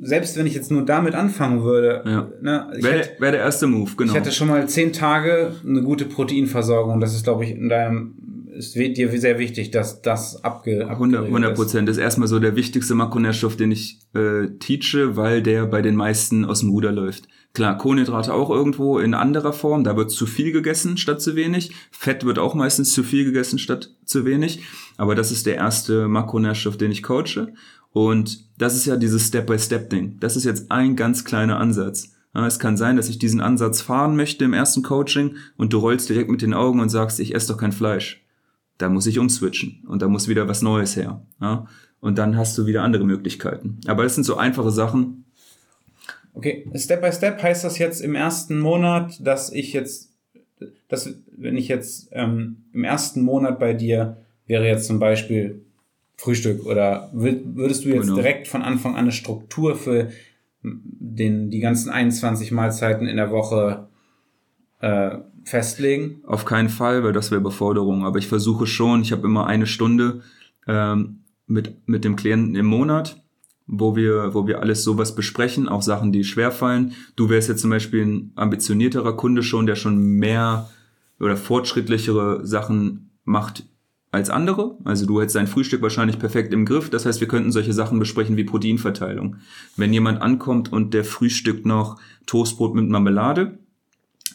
selbst 0.02 0.38
wenn 0.38 0.46
ich 0.46 0.54
jetzt 0.54 0.70
nur 0.70 0.84
damit 0.84 1.14
anfangen 1.14 1.62
würde, 1.62 2.02
ja. 2.06 2.32
ne, 2.40 2.72
wäre 2.80 3.08
wär 3.18 3.32
der 3.32 3.40
erste 3.40 3.66
Move, 3.66 3.90
genau. 3.96 4.12
Ich 4.12 4.18
hätte 4.18 4.32
schon 4.32 4.48
mal 4.48 4.66
zehn 4.66 4.92
Tage 4.92 5.54
eine 5.66 5.82
gute 5.82 6.06
Proteinversorgung. 6.06 7.00
Das 7.00 7.14
ist, 7.14 7.24
glaube 7.24 7.44
ich, 7.44 7.50
in 7.50 7.68
deinem 7.68 8.14
ist 8.60 8.74
dir 8.74 9.20
sehr 9.20 9.38
wichtig, 9.38 9.70
dass 9.70 10.02
das 10.02 10.44
abge 10.44 10.88
100 10.88 11.54
Prozent. 11.54 11.88
Das 11.88 11.96
ist 11.96 12.02
erstmal 12.02 12.28
so 12.28 12.38
der 12.38 12.56
wichtigste 12.56 12.94
Makronährstoff, 12.94 13.56
den 13.56 13.72
ich 13.72 14.00
äh, 14.14 14.48
teache, 14.58 15.16
weil 15.16 15.42
der 15.42 15.66
bei 15.66 15.82
den 15.82 15.96
meisten 15.96 16.44
aus 16.44 16.60
dem 16.60 16.70
Ruder 16.70 16.92
läuft. 16.92 17.28
Klar, 17.52 17.78
Kohlenhydrate 17.78 18.32
auch 18.32 18.48
irgendwo 18.50 18.98
in 18.98 19.12
anderer 19.12 19.52
Form, 19.52 19.82
da 19.82 19.96
wird 19.96 20.12
zu 20.12 20.26
viel 20.26 20.52
gegessen 20.52 20.96
statt 20.96 21.20
zu 21.20 21.34
wenig. 21.34 21.72
Fett 21.90 22.24
wird 22.24 22.38
auch 22.38 22.54
meistens 22.54 22.92
zu 22.92 23.02
viel 23.02 23.24
gegessen 23.24 23.58
statt 23.58 23.94
zu 24.04 24.24
wenig. 24.24 24.62
Aber 24.96 25.16
das 25.16 25.32
ist 25.32 25.46
der 25.46 25.56
erste 25.56 26.06
Makronährstoff, 26.06 26.76
den 26.76 26.92
ich 26.92 27.02
coache. 27.02 27.52
Und 27.92 28.46
das 28.56 28.76
ist 28.76 28.86
ja 28.86 28.96
dieses 28.96 29.26
Step-by-Step-Ding. 29.26 30.18
Das 30.20 30.36
ist 30.36 30.44
jetzt 30.44 30.70
ein 30.70 30.94
ganz 30.94 31.24
kleiner 31.24 31.58
Ansatz. 31.58 32.12
Es 32.32 32.60
kann 32.60 32.76
sein, 32.76 32.96
dass 32.96 33.08
ich 33.08 33.18
diesen 33.18 33.40
Ansatz 33.40 33.80
fahren 33.80 34.14
möchte 34.14 34.44
im 34.44 34.52
ersten 34.52 34.84
Coaching 34.84 35.34
und 35.56 35.72
du 35.72 35.78
rollst 35.78 36.08
direkt 36.08 36.30
mit 36.30 36.42
den 36.42 36.54
Augen 36.54 36.78
und 36.78 36.88
sagst, 36.88 37.18
ich 37.18 37.34
esse 37.34 37.48
doch 37.48 37.58
kein 37.58 37.72
Fleisch. 37.72 38.24
Da 38.78 38.88
muss 38.88 39.06
ich 39.06 39.18
umswitchen 39.18 39.82
und 39.88 40.00
da 40.02 40.06
muss 40.06 40.28
wieder 40.28 40.46
was 40.46 40.62
Neues 40.62 40.94
her. 40.94 41.26
Und 41.98 42.18
dann 42.18 42.36
hast 42.36 42.56
du 42.56 42.66
wieder 42.66 42.84
andere 42.84 43.04
Möglichkeiten. 43.04 43.80
Aber 43.88 44.04
das 44.04 44.14
sind 44.14 44.22
so 44.22 44.36
einfache 44.36 44.70
Sachen. 44.70 45.24
Okay, 46.34 46.70
Step 46.76 47.02
by 47.02 47.12
Step 47.12 47.42
heißt 47.42 47.64
das 47.64 47.78
jetzt 47.78 48.00
im 48.00 48.14
ersten 48.14 48.60
Monat, 48.60 49.26
dass 49.26 49.52
ich 49.52 49.72
jetzt, 49.72 50.12
dass 50.88 51.14
wenn 51.36 51.56
ich 51.56 51.68
jetzt 51.68 52.08
ähm, 52.12 52.64
im 52.72 52.84
ersten 52.84 53.22
Monat 53.22 53.58
bei 53.58 53.74
dir 53.74 54.18
wäre 54.46 54.66
jetzt 54.66 54.86
zum 54.86 54.98
Beispiel 54.98 55.64
Frühstück 56.16 56.66
oder 56.66 57.10
würdest 57.12 57.84
du 57.84 57.88
jetzt 57.88 58.02
genau. 58.02 58.16
direkt 58.16 58.46
von 58.46 58.62
Anfang 58.62 58.92
an 58.92 59.00
eine 59.00 59.12
Struktur 59.12 59.74
für 59.74 60.10
den, 60.62 61.50
die 61.50 61.60
ganzen 61.60 61.90
21 61.90 62.52
Mahlzeiten 62.52 63.06
in 63.06 63.16
der 63.16 63.30
Woche 63.30 63.88
äh, 64.80 65.18
festlegen? 65.44 66.20
Auf 66.26 66.44
keinen 66.44 66.68
Fall, 66.68 67.02
weil 67.02 67.12
das 67.12 67.30
wäre 67.30 67.40
Überforderung. 67.40 68.04
Aber 68.04 68.18
ich 68.18 68.26
versuche 68.26 68.66
schon, 68.66 69.02
ich 69.02 69.12
habe 69.12 69.26
immer 69.26 69.46
eine 69.46 69.66
Stunde 69.66 70.20
ähm, 70.66 71.20
mit, 71.46 71.88
mit 71.88 72.04
dem 72.04 72.16
Klienten 72.16 72.54
im 72.54 72.66
Monat, 72.66 73.19
wo 73.70 73.94
wir, 73.94 74.34
wo 74.34 74.46
wir 74.46 74.60
alles 74.60 74.82
sowas 74.82 75.14
besprechen, 75.14 75.68
auch 75.68 75.82
Sachen, 75.82 76.10
die 76.10 76.24
schwerfallen. 76.24 76.92
Du 77.14 77.30
wärst 77.30 77.48
jetzt 77.48 77.60
zum 77.60 77.70
Beispiel 77.70 78.04
ein 78.04 78.32
ambitionierterer 78.34 79.16
Kunde 79.16 79.42
schon, 79.42 79.66
der 79.66 79.76
schon 79.76 79.98
mehr 79.98 80.68
oder 81.20 81.36
fortschrittlichere 81.36 82.44
Sachen 82.44 83.10
macht 83.24 83.64
als 84.10 84.28
andere. 84.28 84.76
Also 84.84 85.06
du 85.06 85.20
hättest 85.20 85.36
dein 85.36 85.46
Frühstück 85.46 85.82
wahrscheinlich 85.82 86.18
perfekt 86.18 86.52
im 86.52 86.64
Griff. 86.64 86.90
Das 86.90 87.06
heißt, 87.06 87.20
wir 87.20 87.28
könnten 87.28 87.52
solche 87.52 87.72
Sachen 87.72 88.00
besprechen 88.00 88.36
wie 88.36 88.44
Proteinverteilung. 88.44 89.36
Wenn 89.76 89.92
jemand 89.92 90.20
ankommt 90.20 90.72
und 90.72 90.92
der 90.92 91.04
Frühstück 91.04 91.64
noch 91.64 92.00
Toastbrot 92.26 92.74
mit 92.74 92.88
Marmelade, 92.88 93.58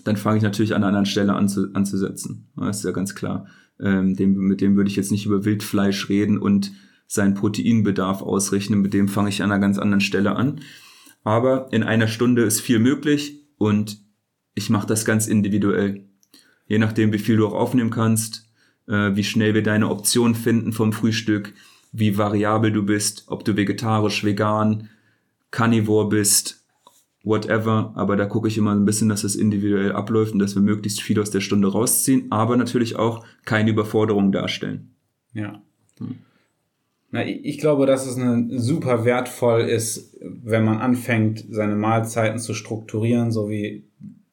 dann 0.05 0.15
fange 0.15 0.37
ich 0.37 0.43
natürlich 0.43 0.73
an 0.73 0.77
einer 0.77 0.87
anderen 0.87 1.07
Stelle 1.07 1.33
anzu, 1.33 1.67
anzusetzen. 1.73 2.45
Das 2.55 2.77
ist 2.77 2.85
ja 2.85 2.91
ganz 2.91 3.15
klar. 3.15 3.47
Ähm, 3.81 4.15
dem, 4.15 4.35
mit 4.35 4.61
dem 4.61 4.77
würde 4.77 4.89
ich 4.89 4.95
jetzt 4.95 5.11
nicht 5.11 5.25
über 5.25 5.43
Wildfleisch 5.43 6.07
reden 6.07 6.37
und 6.37 6.71
seinen 7.07 7.33
Proteinbedarf 7.33 8.21
ausrechnen. 8.21 8.81
Mit 8.81 8.93
dem 8.93 9.07
fange 9.07 9.29
ich 9.29 9.41
an 9.43 9.51
einer 9.51 9.61
ganz 9.61 9.77
anderen 9.77 10.01
Stelle 10.01 10.35
an. 10.35 10.61
Aber 11.23 11.69
in 11.71 11.83
einer 11.83 12.07
Stunde 12.07 12.43
ist 12.43 12.61
viel 12.61 12.79
möglich 12.79 13.41
und 13.57 13.99
ich 14.53 14.69
mache 14.69 14.87
das 14.87 15.05
ganz 15.05 15.27
individuell. 15.27 16.05
Je 16.67 16.77
nachdem, 16.77 17.11
wie 17.13 17.19
viel 17.19 17.37
du 17.37 17.47
auch 17.47 17.53
aufnehmen 17.53 17.89
kannst, 17.89 18.49
äh, 18.87 19.15
wie 19.15 19.23
schnell 19.23 19.53
wir 19.53 19.63
deine 19.63 19.89
Option 19.89 20.35
finden 20.35 20.71
vom 20.71 20.93
Frühstück, 20.93 21.53
wie 21.91 22.17
variabel 22.17 22.71
du 22.71 22.83
bist, 22.83 23.25
ob 23.27 23.45
du 23.45 23.55
vegetarisch, 23.55 24.23
vegan, 24.23 24.89
carnivore 25.51 26.09
bist, 26.09 26.65
whatever. 27.23 27.93
Aber 27.95 28.15
da 28.15 28.25
gucke 28.25 28.47
ich 28.47 28.57
immer 28.57 28.73
ein 28.73 28.85
bisschen, 28.85 29.09
dass 29.09 29.23
es 29.23 29.35
individuell 29.35 29.91
abläuft 29.93 30.33
und 30.33 30.39
dass 30.39 30.55
wir 30.55 30.61
möglichst 30.61 31.01
viel 31.01 31.19
aus 31.19 31.31
der 31.31 31.41
Stunde 31.41 31.71
rausziehen, 31.71 32.31
aber 32.31 32.57
natürlich 32.57 32.95
auch 32.95 33.25
keine 33.45 33.71
Überforderung 33.71 34.31
darstellen. 34.31 34.95
Ja. 35.33 35.61
Hm. 35.99 36.15
Na, 37.15 37.25
ich 37.25 37.59
glaube, 37.59 37.85
dass 37.85 38.05
es 38.05 38.17
eine 38.17 38.59
super 38.59 39.05
wertvoll 39.05 39.61
ist, 39.61 40.17
wenn 40.19 40.65
man 40.65 40.79
anfängt, 40.79 41.45
seine 41.49 41.77
Mahlzeiten 41.77 42.39
zu 42.39 42.53
strukturieren, 42.53 43.31
so 43.31 43.49
wie 43.49 43.85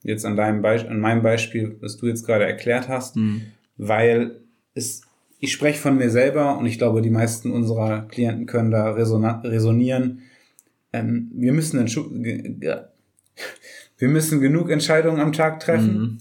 jetzt 0.02 0.26
an 0.26 0.34
deinem 0.34 0.62
Beispiel, 0.62 0.90
an 0.90 0.98
meinem 0.98 1.22
Beispiel, 1.22 1.76
was 1.80 1.96
du 1.96 2.08
jetzt 2.08 2.26
gerade 2.26 2.44
erklärt 2.44 2.88
hast, 2.88 3.14
mhm. 3.14 3.42
weil 3.76 4.40
es, 4.74 5.02
ich 5.38 5.52
spreche 5.52 5.78
von 5.78 5.96
mir 5.96 6.10
selber 6.10 6.58
und 6.58 6.66
ich 6.66 6.76
glaube, 6.76 7.02
die 7.02 7.10
meisten 7.10 7.52
unserer 7.52 8.08
Klienten 8.08 8.46
können 8.46 8.72
da 8.72 8.90
resonieren. 8.90 10.22
Ähm, 10.92 11.30
wir 11.34 11.52
müssen 11.52 11.86
wir 13.96 14.08
müssen 14.08 14.40
genug 14.40 14.70
Entscheidungen 14.70 15.20
am 15.20 15.32
Tag 15.32 15.60
treffen. 15.60 16.18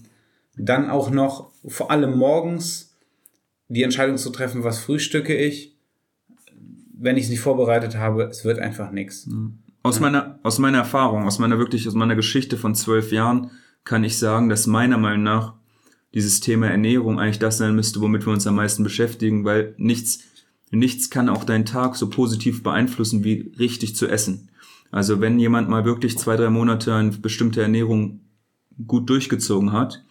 Mhm. 0.56 0.64
Dann 0.64 0.90
auch 0.90 1.10
noch, 1.10 1.50
vor 1.66 1.90
allem 1.90 2.16
morgens, 2.16 2.96
die 3.66 3.82
Entscheidung 3.82 4.16
zu 4.16 4.30
treffen, 4.30 4.62
was 4.62 4.78
frühstücke 4.78 5.34
ich. 5.34 5.71
Wenn 7.02 7.16
ich 7.16 7.24
es 7.24 7.30
nicht 7.30 7.40
vorbereitet 7.40 7.96
habe, 7.96 8.24
es 8.24 8.44
wird 8.44 8.58
einfach 8.58 8.92
nichts. 8.92 9.28
Aus 9.82 9.98
meiner, 9.98 10.38
aus 10.44 10.58
meiner 10.60 10.78
Erfahrung, 10.78 11.24
aus 11.24 11.40
meiner 11.40 11.58
wirklich, 11.58 11.88
aus 11.88 11.94
meiner 11.94 12.14
Geschichte 12.14 12.56
von 12.56 12.76
zwölf 12.76 13.10
Jahren 13.10 13.50
kann 13.84 14.04
ich 14.04 14.18
sagen, 14.18 14.48
dass 14.48 14.68
meiner 14.68 14.98
Meinung 14.98 15.24
nach 15.24 15.54
dieses 16.14 16.40
Thema 16.40 16.68
Ernährung 16.68 17.18
eigentlich 17.18 17.40
das 17.40 17.58
sein 17.58 17.74
müsste, 17.74 18.00
womit 18.00 18.24
wir 18.24 18.32
uns 18.32 18.46
am 18.46 18.54
meisten 18.54 18.84
beschäftigen, 18.84 19.44
weil 19.44 19.74
nichts, 19.78 20.20
nichts 20.70 21.10
kann 21.10 21.28
auch 21.28 21.42
deinen 21.42 21.64
Tag 21.64 21.96
so 21.96 22.08
positiv 22.08 22.62
beeinflussen, 22.62 23.24
wie 23.24 23.52
richtig 23.58 23.96
zu 23.96 24.06
essen. 24.06 24.50
Also 24.92 25.20
wenn 25.20 25.38
jemand 25.40 25.68
mal 25.68 25.84
wirklich 25.84 26.18
zwei, 26.18 26.36
drei 26.36 26.50
Monate 26.50 26.94
eine 26.94 27.10
bestimmte 27.10 27.62
Ernährung 27.62 28.20
gut 28.86 29.08
durchgezogen 29.10 29.72
hat, 29.72 30.04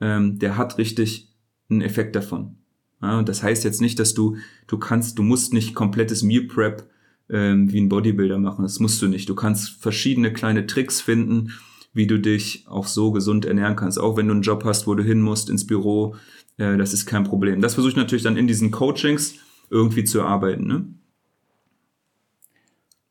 ähm, 0.00 0.38
der 0.38 0.56
hat 0.56 0.78
richtig 0.78 1.28
einen 1.68 1.82
Effekt 1.82 2.16
davon. 2.16 2.59
Ja, 3.02 3.18
und 3.18 3.28
das 3.28 3.42
heißt 3.42 3.64
jetzt 3.64 3.80
nicht, 3.80 3.98
dass 3.98 4.14
du, 4.14 4.36
du 4.66 4.78
kannst, 4.78 5.18
du 5.18 5.22
musst 5.22 5.52
nicht 5.52 5.74
komplettes 5.74 6.22
Meal 6.22 6.44
Prep 6.44 6.84
ähm, 7.30 7.72
wie 7.72 7.80
ein 7.80 7.88
Bodybuilder 7.88 8.38
machen. 8.38 8.62
Das 8.62 8.80
musst 8.80 9.00
du 9.00 9.08
nicht. 9.08 9.28
Du 9.28 9.34
kannst 9.34 9.70
verschiedene 9.80 10.32
kleine 10.32 10.66
Tricks 10.66 11.00
finden, 11.00 11.52
wie 11.92 12.06
du 12.06 12.18
dich 12.18 12.64
auch 12.68 12.86
so 12.86 13.12
gesund 13.12 13.44
ernähren 13.44 13.76
kannst. 13.76 13.98
Auch 13.98 14.16
wenn 14.16 14.26
du 14.26 14.34
einen 14.34 14.42
Job 14.42 14.64
hast, 14.64 14.86
wo 14.86 14.94
du 14.94 15.02
hin 15.02 15.20
musst 15.22 15.48
ins 15.48 15.66
Büro, 15.66 16.14
äh, 16.58 16.76
das 16.76 16.92
ist 16.92 17.06
kein 17.06 17.24
Problem. 17.24 17.60
Das 17.60 17.74
versuche 17.74 17.92
ich 17.92 17.96
natürlich 17.96 18.24
dann 18.24 18.36
in 18.36 18.46
diesen 18.46 18.70
Coachings 18.70 19.36
irgendwie 19.70 20.04
zu 20.04 20.18
erarbeiten. 20.18 20.66
Ne? 20.66 20.86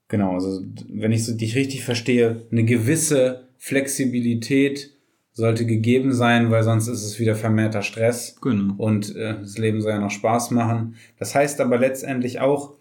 Genau, 0.07 0.33
also 0.33 0.63
wenn 0.89 1.11
ich 1.11 1.25
so 1.25 1.33
dich 1.35 1.55
richtig 1.55 1.83
verstehe, 1.83 2.47
eine 2.51 2.65
gewisse 2.65 3.47
Flexibilität 3.57 4.91
sollte 5.39 5.65
gegeben 5.65 6.11
sein, 6.11 6.51
weil 6.51 6.63
sonst 6.63 6.87
ist 6.87 7.03
es 7.03 7.17
wieder 7.17 7.33
vermehrter 7.33 7.81
Stress. 7.81 8.35
Genau. 8.41 8.73
Und 8.77 9.15
äh, 9.15 9.39
das 9.39 9.57
Leben 9.57 9.81
soll 9.81 9.93
ja 9.93 9.99
noch 9.99 10.11
Spaß 10.11 10.51
machen. 10.51 10.95
Das 11.17 11.33
heißt 11.33 11.61
aber 11.61 11.77
letztendlich 11.79 12.41
auch, 12.41 12.75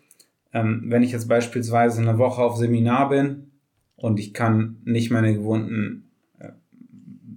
ähm, 0.53 0.83
wenn 0.87 1.05
ich 1.05 1.13
jetzt 1.13 1.29
beispielsweise 1.29 2.03
eine 2.03 2.19
Woche 2.19 2.43
auf 2.43 2.57
Seminar 2.57 3.11
bin 3.11 3.53
und 3.97 4.19
ich 4.19 4.35
kann 4.35 4.79
nicht 4.85 5.11
meine 5.11 5.35
gewohnten 5.35 6.11
äh, 6.41 6.49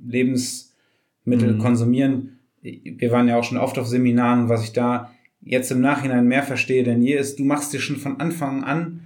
Lebensmittel 0.05 1.53
mhm. 1.53 1.59
konsumieren. 1.59 2.39
Wir 2.61 3.11
waren 3.11 3.27
ja 3.27 3.37
auch 3.37 3.43
schon 3.43 3.57
oft 3.57 3.77
auf 3.77 3.87
Seminaren, 3.87 4.49
was 4.49 4.63
ich 4.63 4.73
da 4.73 5.11
jetzt 5.41 5.71
im 5.71 5.81
Nachhinein 5.81 6.27
mehr 6.27 6.43
verstehe 6.43 6.83
denn 6.83 7.01
je 7.01 7.15
ist, 7.15 7.39
du 7.39 7.43
machst 7.43 7.73
dir 7.73 7.79
schon 7.79 7.97
von 7.97 8.19
Anfang 8.19 8.63
an 8.63 9.01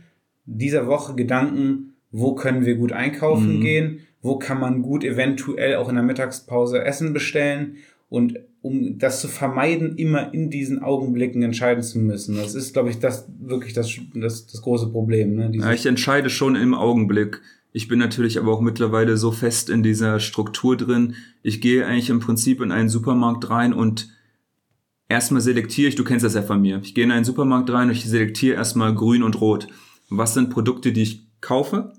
dieser 0.46 0.88
Woche 0.88 1.16
Gedanken, 1.16 1.94
wo 2.12 2.36
können 2.36 2.66
wir 2.66 2.76
gut 2.76 2.94
einkaufen 2.94 3.58
mhm. 3.58 3.62
gehen, 3.62 4.00
wo 4.26 4.38
kann 4.38 4.60
man 4.60 4.82
gut 4.82 5.04
eventuell 5.04 5.76
auch 5.76 5.88
in 5.88 5.96
der 5.96 6.04
Mittagspause 6.04 6.84
Essen 6.84 7.14
bestellen 7.14 7.78
und 8.10 8.40
um 8.62 8.98
das 8.98 9.22
zu 9.22 9.28
vermeiden, 9.28 9.96
immer 9.98 10.34
in 10.34 10.50
diesen 10.50 10.82
Augenblicken 10.82 11.44
entscheiden 11.44 11.84
zu 11.84 12.00
müssen. 12.00 12.36
Das 12.36 12.56
ist, 12.56 12.74
glaube 12.74 12.90
ich, 12.90 12.98
das 12.98 13.28
wirklich 13.40 13.74
das, 13.74 13.96
das, 14.16 14.48
das 14.48 14.62
große 14.64 14.88
Problem. 14.88 15.36
Ne? 15.36 15.52
Ja, 15.54 15.72
ich 15.72 15.86
entscheide 15.86 16.32
schon 16.32 16.56
im 16.56 16.74
Augenblick. 16.74 17.42
Ich 17.72 17.88
bin 17.88 18.00
natürlich 18.00 18.40
aber 18.40 18.52
auch 18.52 18.62
mittlerweile 18.62 19.18
so 19.18 19.32
fest 19.32 19.70
in 19.70 19.84
dieser 19.84 20.20
Struktur 20.20 20.76
drin. 20.78 21.14
Ich 21.44 21.62
gehe 21.62 21.86
eigentlich 21.86 22.10
im 22.10 22.20
Prinzip 22.20 22.62
in 22.62 22.72
einen 22.72 22.90
Supermarkt 22.90 23.50
rein 23.52 23.74
und 23.74 24.10
erstmal 25.10 25.42
selektiere 25.42 25.90
ich, 25.90 25.96
du 25.96 26.04
kennst 26.04 26.26
das 26.26 26.34
ja 26.34 26.42
von 26.42 26.62
mir. 26.62 26.80
Ich 26.84 26.96
gehe 26.96 27.04
in 27.04 27.12
einen 27.12 27.26
Supermarkt 27.26 27.70
rein 27.70 27.90
und 27.90 27.96
ich 27.96 28.06
selektiere 28.06 28.56
erstmal 28.56 28.96
grün 28.96 29.22
und 29.22 29.40
rot. 29.40 29.68
Was 30.10 30.34
sind 30.34 30.50
Produkte, 30.50 30.92
die 30.92 31.04
ich 31.04 31.28
kaufe? 31.42 31.94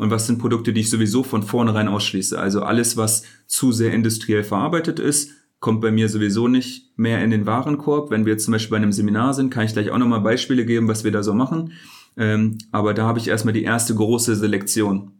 Und 0.00 0.10
was 0.10 0.26
sind 0.26 0.38
Produkte, 0.38 0.72
die 0.72 0.80
ich 0.80 0.88
sowieso 0.88 1.22
von 1.22 1.42
vornherein 1.42 1.86
ausschließe? 1.86 2.38
Also 2.38 2.62
alles, 2.62 2.96
was 2.96 3.22
zu 3.46 3.70
sehr 3.70 3.92
industriell 3.92 4.44
verarbeitet 4.44 4.98
ist, 4.98 5.32
kommt 5.58 5.82
bei 5.82 5.90
mir 5.90 6.08
sowieso 6.08 6.48
nicht 6.48 6.90
mehr 6.96 7.22
in 7.22 7.30
den 7.30 7.44
Warenkorb. 7.44 8.10
Wenn 8.10 8.24
wir 8.24 8.32
jetzt 8.32 8.46
zum 8.46 8.52
Beispiel 8.52 8.70
bei 8.70 8.76
einem 8.78 8.92
Seminar 8.92 9.34
sind, 9.34 9.50
kann 9.50 9.66
ich 9.66 9.74
gleich 9.74 9.90
auch 9.90 9.98
nochmal 9.98 10.22
Beispiele 10.22 10.64
geben, 10.64 10.88
was 10.88 11.04
wir 11.04 11.12
da 11.12 11.22
so 11.22 11.34
machen. 11.34 11.72
Ähm, 12.16 12.56
aber 12.72 12.94
da 12.94 13.04
habe 13.04 13.18
ich 13.18 13.28
erstmal 13.28 13.52
die 13.52 13.62
erste 13.62 13.94
große 13.94 14.36
Selektion. 14.36 15.10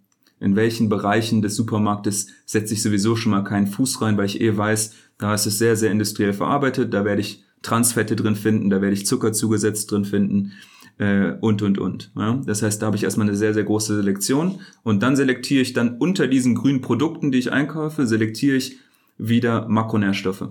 In 0.40 0.56
welchen 0.56 0.88
Bereichen 0.88 1.42
des 1.42 1.56
Supermarktes 1.56 2.28
setze 2.46 2.72
ich 2.72 2.80
sowieso 2.80 3.16
schon 3.16 3.32
mal 3.32 3.44
keinen 3.44 3.66
Fuß 3.66 4.00
rein, 4.00 4.16
weil 4.16 4.24
ich 4.24 4.40
eh 4.40 4.56
weiß, 4.56 4.94
da 5.18 5.34
ist 5.34 5.44
es 5.44 5.58
sehr, 5.58 5.76
sehr 5.76 5.90
industriell 5.90 6.32
verarbeitet, 6.32 6.94
da 6.94 7.04
werde 7.04 7.20
ich 7.20 7.44
Transfette 7.60 8.16
drin 8.16 8.34
finden, 8.34 8.70
da 8.70 8.80
werde 8.80 8.94
ich 8.94 9.04
Zucker 9.04 9.34
zugesetzt 9.34 9.90
drin 9.90 10.06
finden 10.06 10.52
äh, 11.00 11.32
und, 11.40 11.62
und, 11.62 11.78
und. 11.78 12.12
Ja? 12.14 12.40
Das 12.44 12.62
heißt, 12.62 12.80
da 12.80 12.86
habe 12.86 12.96
ich 12.96 13.04
erstmal 13.04 13.26
eine 13.26 13.36
sehr, 13.36 13.54
sehr 13.54 13.64
große 13.64 13.96
Selektion 13.96 14.60
und 14.82 15.02
dann 15.02 15.16
selektiere 15.16 15.62
ich 15.62 15.72
dann 15.72 15.96
unter 15.96 16.28
diesen 16.28 16.54
grünen 16.54 16.82
Produkten, 16.82 17.32
die 17.32 17.38
ich 17.38 17.50
einkaufe, 17.50 18.06
selektiere 18.06 18.56
ich 18.56 18.78
wieder 19.16 19.66
Makronährstoffe. 19.66 20.50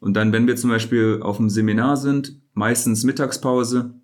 Und 0.00 0.14
dann, 0.14 0.32
wenn 0.32 0.46
wir 0.46 0.56
zum 0.56 0.70
Beispiel 0.70 1.20
auf 1.22 1.36
dem 1.36 1.50
Seminar 1.50 1.96
sind, 1.96 2.40
meistens 2.54 3.04
Mittagspause, 3.04 3.94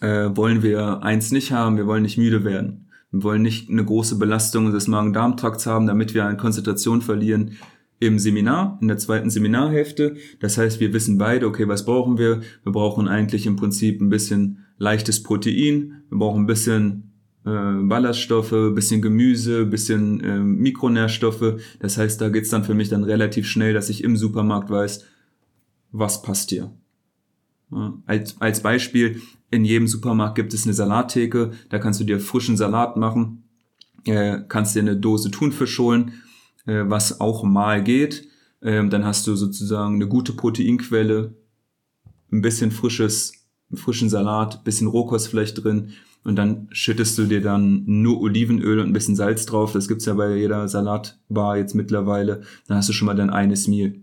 äh, 0.00 0.30
wollen 0.34 0.62
wir 0.62 1.02
eins 1.02 1.30
nicht 1.30 1.50
haben, 1.50 1.76
wir 1.76 1.86
wollen 1.86 2.02
nicht 2.02 2.18
müde 2.18 2.44
werden. 2.44 2.88
Wir 3.10 3.22
wollen 3.22 3.42
nicht 3.42 3.70
eine 3.70 3.84
große 3.84 4.18
Belastung 4.18 4.70
des 4.70 4.86
Magen-Darm-Trakts 4.86 5.66
haben, 5.66 5.86
damit 5.86 6.14
wir 6.14 6.26
an 6.26 6.36
Konzentration 6.36 7.00
verlieren 7.00 7.52
im 8.00 8.18
Seminar, 8.18 8.78
in 8.80 8.88
der 8.88 8.98
zweiten 8.98 9.30
Seminarhälfte. 9.30 10.16
Das 10.40 10.58
heißt, 10.58 10.80
wir 10.80 10.92
wissen 10.92 11.18
beide, 11.18 11.46
okay, 11.46 11.68
was 11.68 11.84
brauchen 11.84 12.18
wir? 12.18 12.40
Wir 12.64 12.72
brauchen 12.72 13.08
eigentlich 13.08 13.46
im 13.46 13.56
Prinzip 13.56 14.00
ein 14.00 14.08
bisschen 14.08 14.64
leichtes 14.80 15.22
Protein, 15.22 16.02
wir 16.08 16.18
brauchen 16.18 16.42
ein 16.42 16.46
bisschen 16.46 17.12
äh, 17.44 17.50
Ballaststoffe, 17.82 18.74
bisschen 18.74 19.02
Gemüse, 19.02 19.66
bisschen 19.66 20.20
äh, 20.20 20.40
Mikronährstoffe. 20.40 21.60
Das 21.78 21.98
heißt, 21.98 22.20
da 22.20 22.30
geht's 22.30 22.48
dann 22.48 22.64
für 22.64 22.74
mich 22.74 22.88
dann 22.88 23.04
relativ 23.04 23.46
schnell, 23.46 23.74
dass 23.74 23.90
ich 23.90 24.02
im 24.02 24.16
Supermarkt 24.16 24.70
weiß, 24.70 25.04
was 25.92 26.22
passt 26.22 26.50
dir. 26.50 26.72
Ja, 27.70 27.94
als, 28.06 28.40
als 28.40 28.62
Beispiel, 28.62 29.20
in 29.50 29.64
jedem 29.64 29.86
Supermarkt 29.86 30.34
gibt 30.34 30.54
es 30.54 30.64
eine 30.64 30.74
Salattheke, 30.74 31.52
da 31.68 31.78
kannst 31.78 32.00
du 32.00 32.04
dir 32.04 32.18
frischen 32.18 32.56
Salat 32.56 32.96
machen, 32.96 33.44
äh, 34.06 34.38
kannst 34.48 34.74
dir 34.74 34.80
eine 34.80 34.96
Dose 34.96 35.30
Thunfisch 35.30 35.78
holen, 35.78 36.14
äh, 36.66 36.84
was 36.86 37.20
auch 37.20 37.44
mal 37.44 37.84
geht. 37.84 38.26
Ähm, 38.62 38.90
dann 38.90 39.04
hast 39.04 39.26
du 39.26 39.36
sozusagen 39.36 39.96
eine 39.96 40.08
gute 40.08 40.32
Proteinquelle, 40.32 41.34
ein 42.32 42.42
bisschen 42.42 42.70
frisches, 42.70 43.39
frischen 43.74 44.08
Salat, 44.08 44.64
bisschen 44.64 44.88
Rohkost 44.88 45.28
vielleicht 45.28 45.62
drin 45.62 45.92
und 46.22 46.36
dann 46.36 46.68
schüttest 46.70 47.16
du 47.18 47.24
dir 47.24 47.40
dann 47.40 47.84
nur 47.86 48.20
Olivenöl 48.20 48.78
und 48.80 48.88
ein 48.88 48.92
bisschen 48.92 49.16
Salz 49.16 49.46
drauf. 49.46 49.72
Das 49.72 49.88
gibt's 49.88 50.04
ja 50.04 50.14
bei 50.14 50.36
jeder 50.36 50.68
Salatbar 50.68 51.56
jetzt 51.56 51.74
mittlerweile. 51.74 52.42
Dann 52.66 52.76
hast 52.76 52.88
du 52.88 52.92
schon 52.92 53.06
mal 53.06 53.14
dein 53.14 53.30
eines 53.30 53.68
Meal. 53.68 53.94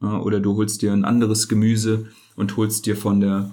Oder 0.00 0.40
du 0.40 0.56
holst 0.56 0.82
dir 0.82 0.92
ein 0.92 1.06
anderes 1.06 1.48
Gemüse 1.48 2.06
und 2.36 2.56
holst 2.58 2.84
dir 2.84 2.96
von 2.96 3.20
der, 3.20 3.50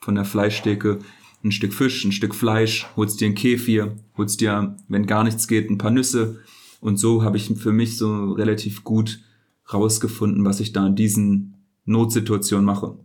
von 0.00 0.14
der 0.14 0.24
Fleischtheke 0.24 1.00
ein 1.44 1.52
Stück 1.52 1.74
Fisch, 1.74 2.04
ein 2.04 2.12
Stück 2.12 2.34
Fleisch, 2.34 2.86
holst 2.96 3.20
dir 3.20 3.26
ein 3.26 3.34
Kefir, 3.34 3.96
holst 4.16 4.40
dir, 4.40 4.76
wenn 4.88 5.06
gar 5.06 5.24
nichts 5.24 5.48
geht, 5.48 5.68
ein 5.68 5.76
paar 5.76 5.90
Nüsse. 5.90 6.40
Und 6.80 6.96
so 6.96 7.22
habe 7.22 7.36
ich 7.36 7.52
für 7.58 7.72
mich 7.72 7.98
so 7.98 8.32
relativ 8.32 8.84
gut 8.84 9.20
rausgefunden, 9.72 10.44
was 10.44 10.60
ich 10.60 10.72
da 10.72 10.86
in 10.86 10.96
diesen 10.96 11.54
Notsituationen 11.84 12.64
mache. 12.64 12.96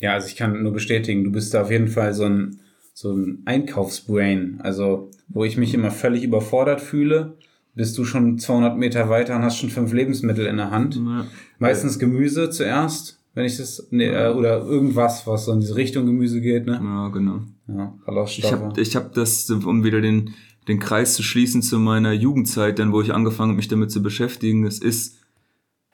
Ja, 0.00 0.14
also 0.14 0.26
ich 0.26 0.36
kann 0.36 0.62
nur 0.62 0.72
bestätigen, 0.72 1.24
du 1.24 1.30
bist 1.30 1.54
da 1.54 1.62
auf 1.62 1.70
jeden 1.70 1.88
Fall 1.88 2.14
so 2.14 2.24
ein, 2.24 2.58
so 2.94 3.12
ein 3.12 3.42
Einkaufsbrain. 3.44 4.60
Also, 4.62 5.10
wo 5.28 5.44
ich 5.44 5.56
mich 5.56 5.74
immer 5.74 5.90
völlig 5.90 6.24
überfordert 6.24 6.80
fühle, 6.80 7.36
bist 7.74 7.96
du 7.96 8.04
schon 8.04 8.38
200 8.38 8.76
Meter 8.76 9.08
weiter 9.08 9.36
und 9.36 9.42
hast 9.42 9.58
schon 9.58 9.70
fünf 9.70 9.92
Lebensmittel 9.92 10.46
in 10.46 10.56
der 10.56 10.70
Hand. 10.70 10.96
Ja. 10.96 11.26
Meistens 11.58 11.98
Gemüse 11.98 12.50
zuerst, 12.50 13.20
wenn 13.34 13.44
ich 13.44 13.58
das, 13.58 13.86
nee. 13.90 14.08
Äh, 14.08 14.32
oder 14.32 14.64
irgendwas, 14.64 15.26
was 15.26 15.44
so 15.44 15.52
in 15.52 15.60
diese 15.60 15.76
Richtung 15.76 16.06
Gemüse 16.06 16.40
geht, 16.40 16.66
ne? 16.66 16.80
Ja, 16.82 17.08
genau. 17.08 17.42
Ja, 17.68 17.94
Ich 18.06 18.52
habe 18.52 18.80
ich 18.80 18.96
hab 18.96 19.14
das, 19.14 19.48
um 19.50 19.84
wieder 19.84 20.00
den, 20.00 20.34
den 20.66 20.80
Kreis 20.80 21.14
zu 21.14 21.22
schließen 21.22 21.62
zu 21.62 21.78
meiner 21.78 22.12
Jugendzeit, 22.12 22.78
dann 22.78 22.92
wo 22.92 23.00
ich 23.00 23.14
angefangen 23.14 23.50
habe, 23.50 23.56
mich 23.56 23.68
damit 23.68 23.92
zu 23.92 24.02
beschäftigen, 24.02 24.66
es 24.66 24.78
ist 24.78 25.18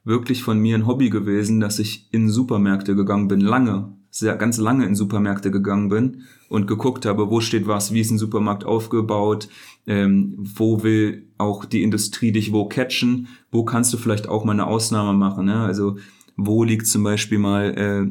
wirklich 0.05 0.43
von 0.43 0.59
mir 0.59 0.77
ein 0.77 0.87
Hobby 0.87 1.11
gewesen, 1.11 1.61
dass 1.61 1.79
ich 1.79 2.09
in 2.13 2.31
Supermärkte 2.31 2.95
gegangen 2.95 3.29
bin, 3.29 3.41
lange, 3.41 3.93
sehr 4.19 4.37
ganz 4.37 4.57
lange 4.59 4.87
in 4.87 4.95
Supermärkte 4.95 5.51
gegangen 5.51 5.89
bin 5.89 6.23
und 6.49 6.67
geguckt 6.67 7.05
habe, 7.05 7.31
wo 7.31 7.41
steht 7.41 7.67
was, 7.67 7.93
wie 7.93 8.01
ist 8.01 8.11
ein 8.11 8.19
Supermarkt 8.19 8.65
aufgebaut, 8.65 9.49
ähm, 9.87 10.35
wo 10.39 10.83
will 10.83 11.29
auch 11.39 11.65
die 11.65 11.83
Industrie 11.83 12.33
dich 12.33 12.53
wo 12.53 12.67
catchen, 12.67 13.29
wo 13.51 13.65
kannst 13.65 13.93
du 13.93 13.99
vielleicht 13.99 14.29
auch 14.29 14.45
mal 14.45 14.53
eine 14.53 14.67
Ausnahme 14.67 15.13
machen, 15.13 15.47
ne? 15.47 15.61
also 15.61 15.97
wo 16.37 16.65
liegt 16.65 16.87
zum 16.87 17.03
Beispiel 17.03 17.39
mal, 17.39 17.75
äh, 17.77 18.11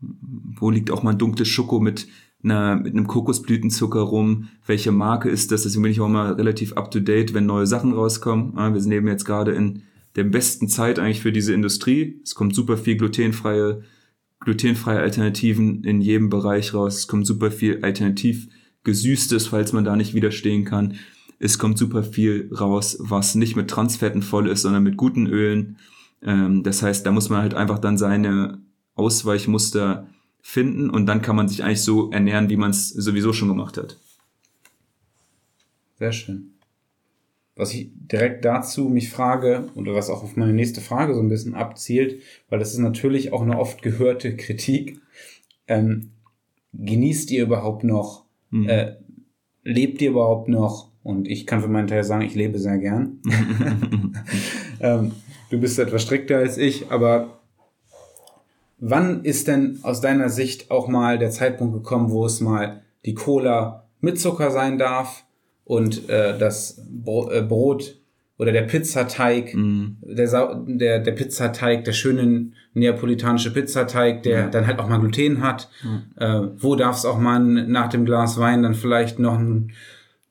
wo 0.00 0.70
liegt 0.70 0.90
auch 0.90 1.02
mal 1.02 1.10
ein 1.10 1.18
dunkles 1.18 1.48
Schoko 1.48 1.80
mit 1.80 2.06
einer, 2.44 2.76
mit 2.76 2.94
einem 2.94 3.08
Kokosblütenzucker 3.08 4.00
rum, 4.00 4.48
welche 4.66 4.92
Marke 4.92 5.28
ist 5.28 5.50
das, 5.50 5.64
deswegen 5.64 5.82
bin 5.82 5.92
ich 5.92 6.00
auch 6.00 6.08
mal 6.08 6.32
relativ 6.32 6.74
up 6.74 6.90
to 6.90 7.00
date, 7.00 7.34
wenn 7.34 7.46
neue 7.46 7.66
Sachen 7.66 7.92
rauskommen, 7.92 8.54
ja, 8.56 8.72
wir 8.72 8.80
sind 8.80 8.92
eben 8.92 9.08
jetzt 9.08 9.24
gerade 9.24 9.52
in 9.52 9.82
der 10.14 10.24
besten 10.24 10.68
Zeit 10.68 10.98
eigentlich 10.98 11.20
für 11.20 11.32
diese 11.32 11.52
Industrie. 11.52 12.20
Es 12.24 12.34
kommt 12.34 12.54
super 12.54 12.76
viel 12.76 12.96
glutenfreie, 12.96 13.82
glutenfreie 14.48 15.00
Alternativen 15.00 15.84
in 15.84 16.00
jedem 16.00 16.30
Bereich 16.30 16.72
raus. 16.72 16.96
Es 17.00 17.06
kommt 17.06 17.26
super 17.26 17.50
viel 17.50 17.84
alternativ 17.84 18.48
gesüßtes, 18.82 19.48
falls 19.48 19.74
man 19.74 19.84
da 19.84 19.94
nicht 19.94 20.14
widerstehen 20.14 20.64
kann. 20.64 20.94
Es 21.38 21.58
kommt 21.58 21.76
super 21.76 22.02
viel 22.02 22.50
raus, 22.58 22.96
was 22.98 23.34
nicht 23.34 23.56
mit 23.56 23.68
Transfetten 23.68 24.22
voll 24.22 24.48
ist, 24.48 24.62
sondern 24.62 24.84
mit 24.84 24.96
guten 24.96 25.26
Ölen. 25.26 25.76
Ähm, 26.22 26.62
das 26.62 26.82
heißt, 26.82 27.04
da 27.04 27.10
muss 27.10 27.28
man 27.28 27.42
halt 27.42 27.52
einfach 27.52 27.78
dann 27.78 27.98
seine 27.98 28.62
Ausweichmuster 28.94 30.08
finden 30.40 30.88
und 30.88 31.04
dann 31.04 31.20
kann 31.20 31.36
man 31.36 31.48
sich 31.48 31.62
eigentlich 31.62 31.82
so 31.82 32.10
ernähren, 32.10 32.48
wie 32.48 32.56
man 32.56 32.70
es 32.70 32.88
sowieso 32.88 33.34
schon 33.34 33.48
gemacht 33.48 33.76
hat. 33.76 33.98
Sehr 35.98 36.12
schön 36.12 36.57
was 37.58 37.74
ich 37.74 37.90
direkt 37.92 38.44
dazu 38.44 38.88
mich 38.88 39.10
frage 39.10 39.66
oder 39.74 39.92
was 39.92 40.10
auch 40.10 40.22
auf 40.22 40.36
meine 40.36 40.52
nächste 40.52 40.80
Frage 40.80 41.14
so 41.14 41.20
ein 41.20 41.28
bisschen 41.28 41.54
abzielt, 41.54 42.22
weil 42.48 42.60
das 42.60 42.72
ist 42.72 42.78
natürlich 42.78 43.32
auch 43.32 43.42
eine 43.42 43.58
oft 43.58 43.82
gehörte 43.82 44.36
Kritik. 44.36 45.00
Ähm, 45.66 46.12
genießt 46.72 47.32
ihr 47.32 47.42
überhaupt 47.42 47.82
noch? 47.82 48.24
Mhm. 48.50 48.68
Äh, 48.68 48.92
lebt 49.64 50.00
ihr 50.00 50.10
überhaupt 50.10 50.48
noch? 50.48 50.92
Und 51.02 51.26
ich 51.26 51.46
kann 51.46 51.60
für 51.60 51.68
meinen 51.68 51.88
Teil 51.88 52.04
sagen, 52.04 52.22
ich 52.22 52.36
lebe 52.36 52.60
sehr 52.60 52.78
gern. 52.78 53.18
ähm, 54.80 55.12
du 55.50 55.58
bist 55.58 55.80
etwas 55.80 56.02
strikter 56.02 56.38
als 56.38 56.58
ich, 56.58 56.92
aber 56.92 57.40
wann 58.78 59.24
ist 59.24 59.48
denn 59.48 59.80
aus 59.82 60.00
deiner 60.00 60.28
Sicht 60.28 60.70
auch 60.70 60.86
mal 60.86 61.18
der 61.18 61.30
Zeitpunkt 61.30 61.74
gekommen, 61.74 62.10
wo 62.10 62.24
es 62.24 62.40
mal 62.40 62.82
die 63.04 63.14
Cola 63.14 63.88
mit 64.00 64.20
Zucker 64.20 64.52
sein 64.52 64.78
darf? 64.78 65.24
Und 65.68 66.08
äh, 66.08 66.36
das 66.38 66.78
äh, 66.78 67.42
Brot 67.42 68.00
oder 68.38 68.52
der 68.52 68.62
Pizzateig, 68.62 69.54
mm. 69.54 69.98
der, 70.00 70.64
der, 70.66 70.98
der 71.00 71.12
Pizzateig, 71.12 71.84
der 71.84 71.92
schöne 71.92 72.52
neapolitanische 72.72 73.52
Pizzateig, 73.52 74.22
der 74.22 74.38
ja. 74.38 74.48
dann 74.48 74.66
halt 74.66 74.78
auch 74.78 74.88
mal 74.88 74.98
Gluten 74.98 75.42
hat. 75.42 75.68
Ja. 76.16 76.44
Äh, 76.44 76.50
wo 76.56 76.74
darf 76.74 76.96
es 76.96 77.04
auch 77.04 77.18
mal 77.18 77.38
nach 77.40 77.88
dem 77.88 78.06
Glas 78.06 78.38
Wein 78.38 78.62
dann 78.62 78.74
vielleicht 78.74 79.18
noch 79.18 79.38
ein 79.38 79.72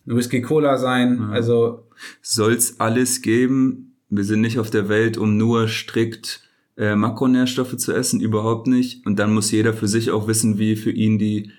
Whisky 0.06 0.42
Cola 0.42 0.78
sein? 0.78 1.20
Ja. 1.20 1.30
Also 1.30 1.84
soll's 2.24 2.80
alles 2.80 3.22
geben. 3.22 3.96
Wir 4.10 4.24
sind 4.24 4.42
nicht 4.42 4.58
auf 4.58 4.72
der 4.72 4.90
Welt, 4.90 5.18
um 5.18 5.38
nur 5.38 5.68
strikt 5.68 6.42
äh, 6.78 6.96
Makronährstoffe 6.96 7.78
zu 7.78 7.94
essen, 7.94 8.22
überhaupt 8.22 8.66
nicht. 8.66 9.06
Und 9.06 9.20
dann 9.20 9.36
muss 9.36 9.52
jeder 9.52 9.74
für 9.74 9.88
sich 9.88 10.10
auch 10.10 10.28
wissen, 10.28 10.58
wie 10.58 10.76
für 10.76 10.92
ihn 10.92 11.20
die 11.20 11.52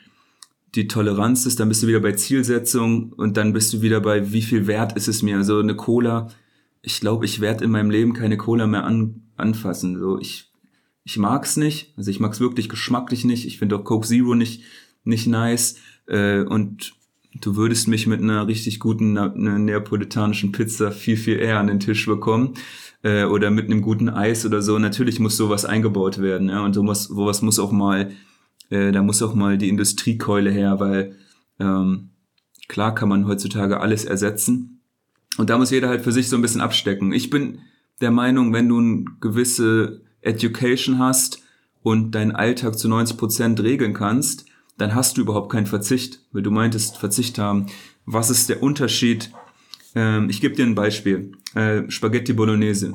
die 0.74 0.88
Toleranz 0.88 1.46
ist, 1.46 1.60
dann 1.60 1.68
bist 1.68 1.82
du 1.82 1.86
wieder 1.86 2.00
bei 2.00 2.12
Zielsetzung 2.12 3.12
und 3.12 3.36
dann 3.36 3.52
bist 3.52 3.72
du 3.72 3.82
wieder 3.82 4.00
bei, 4.00 4.32
wie 4.32 4.42
viel 4.42 4.66
wert 4.66 4.96
ist 4.96 5.08
es 5.08 5.22
mir? 5.22 5.36
Also 5.36 5.58
eine 5.58 5.76
Cola, 5.76 6.28
ich 6.82 7.00
glaube, 7.00 7.24
ich 7.24 7.40
werde 7.40 7.64
in 7.64 7.70
meinem 7.70 7.90
Leben 7.90 8.12
keine 8.12 8.36
Cola 8.36 8.66
mehr 8.66 8.84
an, 8.84 9.22
anfassen. 9.36 9.98
So, 9.98 10.18
ich, 10.18 10.50
ich 11.04 11.16
mag's 11.16 11.56
nicht. 11.56 11.94
Also 11.96 12.10
ich 12.10 12.20
mag's 12.20 12.40
wirklich 12.40 12.68
geschmacklich 12.68 13.24
nicht. 13.24 13.46
Ich 13.46 13.58
finde 13.58 13.76
auch 13.76 13.84
Coke 13.84 14.06
Zero 14.06 14.34
nicht, 14.34 14.62
nicht 15.04 15.26
nice. 15.26 15.76
Äh, 16.06 16.42
und 16.42 16.92
du 17.40 17.56
würdest 17.56 17.88
mich 17.88 18.06
mit 18.06 18.20
einer 18.20 18.46
richtig 18.46 18.78
guten 18.78 19.16
einer 19.16 19.58
neapolitanischen 19.58 20.52
Pizza 20.52 20.92
viel, 20.92 21.16
viel 21.16 21.38
eher 21.38 21.58
an 21.58 21.66
den 21.66 21.80
Tisch 21.80 22.06
bekommen. 22.06 22.54
Äh, 23.02 23.24
oder 23.24 23.50
mit 23.50 23.66
einem 23.66 23.82
guten 23.82 24.08
Eis 24.08 24.44
oder 24.44 24.60
so. 24.60 24.78
Natürlich 24.78 25.18
muss 25.18 25.36
sowas 25.36 25.64
eingebaut 25.64 26.20
werden. 26.20 26.48
Ja? 26.48 26.64
Und 26.64 26.74
sowas, 26.74 27.04
sowas 27.04 27.42
muss 27.42 27.58
auch 27.58 27.72
mal 27.72 28.12
äh, 28.70 28.92
da 28.92 29.02
muss 29.02 29.22
auch 29.22 29.34
mal 29.34 29.58
die 29.58 29.68
Industriekeule 29.68 30.50
her, 30.50 30.80
weil 30.80 31.16
ähm, 31.58 32.10
klar 32.68 32.94
kann 32.94 33.08
man 33.08 33.26
heutzutage 33.26 33.80
alles 33.80 34.04
ersetzen. 34.04 34.80
Und 35.36 35.50
da 35.50 35.58
muss 35.58 35.70
jeder 35.70 35.88
halt 35.88 36.02
für 36.02 36.12
sich 36.12 36.28
so 36.28 36.36
ein 36.36 36.42
bisschen 36.42 36.60
abstecken. 36.60 37.12
Ich 37.12 37.30
bin 37.30 37.60
der 38.00 38.10
Meinung, 38.10 38.52
wenn 38.52 38.68
du 38.68 38.78
eine 38.78 39.04
gewisse 39.20 40.02
Education 40.20 40.98
hast 40.98 41.42
und 41.82 42.12
deinen 42.12 42.32
Alltag 42.32 42.78
zu 42.78 42.88
90 42.88 43.16
Prozent 43.16 43.60
regeln 43.60 43.94
kannst, 43.94 44.46
dann 44.76 44.94
hast 44.94 45.16
du 45.16 45.22
überhaupt 45.22 45.50
keinen 45.50 45.66
Verzicht, 45.66 46.20
weil 46.32 46.42
du 46.42 46.50
meintest 46.50 46.98
Verzicht 46.98 47.38
haben. 47.38 47.66
Was 48.06 48.30
ist 48.30 48.48
der 48.48 48.62
Unterschied? 48.62 49.30
Ähm, 49.94 50.30
ich 50.30 50.40
gebe 50.40 50.54
dir 50.54 50.64
ein 50.64 50.74
Beispiel. 50.74 51.32
Äh, 51.54 51.90
Spaghetti 51.90 52.32
Bolognese. 52.32 52.94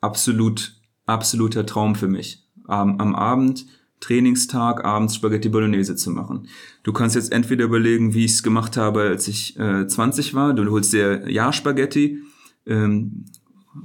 Absolut, 0.00 0.74
absoluter 1.06 1.64
Traum 1.64 1.94
für 1.94 2.08
mich. 2.08 2.44
Ähm, 2.68 3.00
am 3.00 3.14
Abend 3.14 3.66
Trainingstag 4.02 4.84
abends 4.84 5.14
Spaghetti 5.14 5.48
Bolognese 5.48 5.96
zu 5.96 6.10
machen. 6.10 6.48
Du 6.82 6.92
kannst 6.92 7.14
jetzt 7.14 7.32
entweder 7.32 7.64
überlegen, 7.64 8.14
wie 8.14 8.24
ich 8.24 8.32
es 8.32 8.42
gemacht 8.42 8.76
habe, 8.76 9.02
als 9.02 9.28
ich 9.28 9.58
äh, 9.58 9.86
20 9.86 10.34
war. 10.34 10.52
Du 10.52 10.68
holst 10.70 10.92
dir 10.92 11.30
Ja-Spaghetti 11.30 12.18
ähm, 12.66 13.24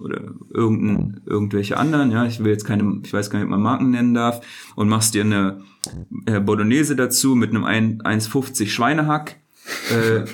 oder 0.04 0.22
irgendein, 0.54 1.22
irgendwelche 1.26 1.78
anderen, 1.78 2.12
ja, 2.12 2.26
ich 2.26 2.44
will 2.44 2.52
jetzt 2.52 2.66
keine, 2.66 3.00
ich 3.04 3.14
weiß 3.14 3.30
gar 3.30 3.40
nicht, 3.40 3.46
ob 3.46 3.52
man 3.52 3.62
Marken 3.62 3.92
nennen 3.92 4.14
darf, 4.14 4.42
und 4.76 4.90
machst 4.90 5.14
dir 5.14 5.24
eine 5.24 5.62
äh, 6.26 6.42
Bolognese 6.42 6.96
dazu 6.96 7.36
mit 7.36 7.52
einem 7.52 7.64
1,50 7.64 8.68
Schweinehack. 8.68 9.38
Äh, 9.92 10.26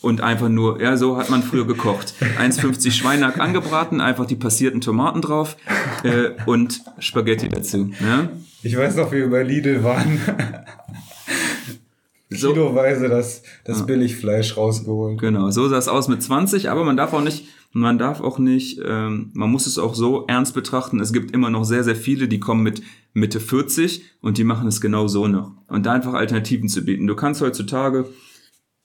und 0.00 0.20
einfach 0.20 0.50
nur, 0.50 0.82
ja, 0.82 0.98
so 0.98 1.16
hat 1.16 1.30
man 1.30 1.42
früher 1.42 1.66
gekocht. 1.66 2.14
1,50 2.38 2.90
Schweinehack 2.90 3.40
angebraten, 3.40 4.02
einfach 4.02 4.26
die 4.26 4.36
passierten 4.36 4.82
Tomaten 4.82 5.22
drauf 5.22 5.56
äh, 6.02 6.30
und 6.44 6.82
Spaghetti 6.98 7.48
dazu. 7.48 7.90
Ja? 8.00 8.28
Ich 8.64 8.76
weiß 8.76 8.96
noch, 8.96 9.12
wie 9.12 9.18
wir 9.18 9.30
bei 9.30 9.42
Lidl 9.42 9.84
waren. 9.84 10.18
so. 12.30 12.52
Kiloweise 12.52 13.08
das, 13.08 13.42
das 13.64 13.80
ja. 13.80 13.84
Billigfleisch 13.84 14.56
rausgeholt. 14.56 15.20
Genau, 15.20 15.50
so 15.50 15.68
sah 15.68 15.78
es 15.78 15.88
aus 15.88 16.08
mit 16.08 16.22
20, 16.22 16.70
aber 16.70 16.84
man 16.84 16.96
darf 16.96 17.12
auch 17.12 17.22
nicht, 17.22 17.46
man 17.72 17.98
darf 17.98 18.20
auch 18.20 18.38
nicht, 18.38 18.80
ähm, 18.84 19.30
man 19.34 19.50
muss 19.50 19.66
es 19.66 19.78
auch 19.78 19.94
so 19.94 20.26
ernst 20.26 20.54
betrachten. 20.54 21.00
Es 21.00 21.12
gibt 21.12 21.32
immer 21.32 21.50
noch 21.50 21.64
sehr, 21.64 21.84
sehr 21.84 21.96
viele, 21.96 22.26
die 22.26 22.40
kommen 22.40 22.62
mit 22.62 22.82
Mitte 23.12 23.38
40 23.38 24.02
und 24.20 24.38
die 24.38 24.44
machen 24.44 24.66
es 24.66 24.80
genau 24.80 25.06
so 25.06 25.28
noch. 25.28 25.52
Und 25.68 25.86
da 25.86 25.92
einfach 25.92 26.14
Alternativen 26.14 26.68
zu 26.68 26.84
bieten. 26.84 27.06
Du 27.06 27.14
kannst 27.14 27.40
heutzutage 27.40 28.06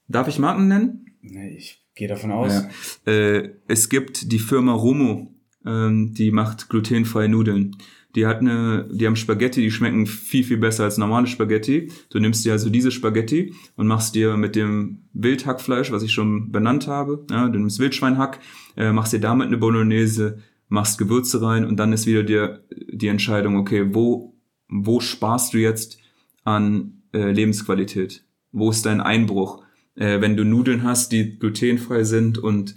Darf 0.10 0.28
ich 0.28 0.40
Marken 0.40 0.68
nennen? 0.68 1.06
Nee, 1.22 1.56
ich 1.56 1.86
gehe 1.94 2.08
davon 2.08 2.32
aus. 2.32 2.64
Ja. 3.06 3.12
Äh, 3.12 3.52
es 3.68 3.90
gibt 3.90 4.32
die 4.32 4.40
Firma 4.40 4.74
Romo, 4.74 5.32
ähm, 5.66 6.14
die 6.16 6.32
macht 6.32 6.70
glutenfreie 6.70 7.30
Nudeln. 7.30 7.78
Die 8.20 8.26
hat 8.26 8.40
eine, 8.42 8.86
die 8.92 9.08
haben 9.08 9.16
Spaghetti, 9.16 9.62
die 9.62 9.72
schmecken 9.72 10.06
viel, 10.06 10.44
viel 10.44 10.58
besser 10.58 10.84
als 10.84 10.98
normale 10.98 11.26
Spaghetti. 11.26 11.90
Du 12.10 12.20
nimmst 12.20 12.44
dir 12.44 12.52
also 12.52 12.70
diese 12.70 12.92
Spaghetti 12.92 13.54
und 13.78 13.88
machst 13.88 14.14
dir 14.14 14.36
mit 14.36 14.58
dem 14.58 15.04
Wildhackfleisch, 15.14 15.90
was 15.94 16.04
ich 16.04 16.12
schon 16.12 16.52
benannt 16.52 16.88
habe, 16.88 17.26
ja, 17.32 17.48
du 17.48 17.58
nimmst 17.58 17.80
Wildschweinhack, 17.80 18.42
äh, 18.76 18.92
machst 18.92 19.14
dir 19.14 19.22
damit 19.22 19.48
eine 19.48 19.58
Bolognese, 19.58 20.40
machst 20.68 20.98
Gewürze 20.98 21.42
rein 21.42 21.64
und 21.64 21.78
dann 21.78 21.94
ist 21.94 22.08
wieder 22.08 22.24
dir 22.24 22.62
die 22.92 23.08
Entscheidung, 23.08 23.56
okay, 23.56 23.94
wo, 23.94 24.36
wo 24.68 25.00
sparst 25.00 25.54
du 25.54 25.60
jetzt 25.60 26.00
an 26.44 27.04
äh, 27.14 27.32
Lebensqualität? 27.32 28.26
Wo 28.52 28.70
ist 28.70 28.86
dein 28.86 29.00
Einbruch? 29.00 29.64
Äh, 29.96 30.20
wenn 30.20 30.36
du 30.36 30.44
Nudeln 30.44 30.84
hast, 30.84 31.14
die 31.14 31.40
glutenfrei 31.40 32.04
sind 32.04 32.38
und 32.38 32.76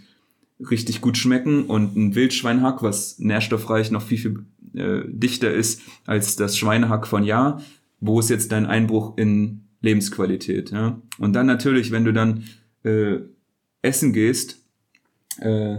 richtig 0.70 1.01
gut 1.01 1.16
schmecken 1.16 1.64
und 1.64 1.97
ein 1.97 2.14
Wildschweinhack, 2.14 2.84
was 2.84 3.18
nährstoffreich 3.18 3.90
noch 3.90 4.03
viel, 4.03 4.18
viel 4.18 4.47
äh, 4.75 5.03
dichter 5.07 5.53
ist 5.53 5.83
als 6.07 6.37
das 6.37 6.57
Schweinehack 6.57 7.07
von 7.07 7.25
Ja, 7.25 7.61
wo 8.01 8.20
ist 8.20 8.31
jetzt 8.31 8.53
dein 8.53 8.66
Einbruch 8.66 9.16
in 9.16 9.68
Lebensqualität? 9.81 10.70
Ja? 10.70 11.01
Und 11.18 11.35
dann 11.35 11.47
natürlich, 11.47 11.91
wenn 11.91 12.05
du 12.05 12.12
dann 12.12 12.45
äh, 12.85 13.18
essen 13.83 14.12
gehst 14.12 14.59
äh, 15.41 15.79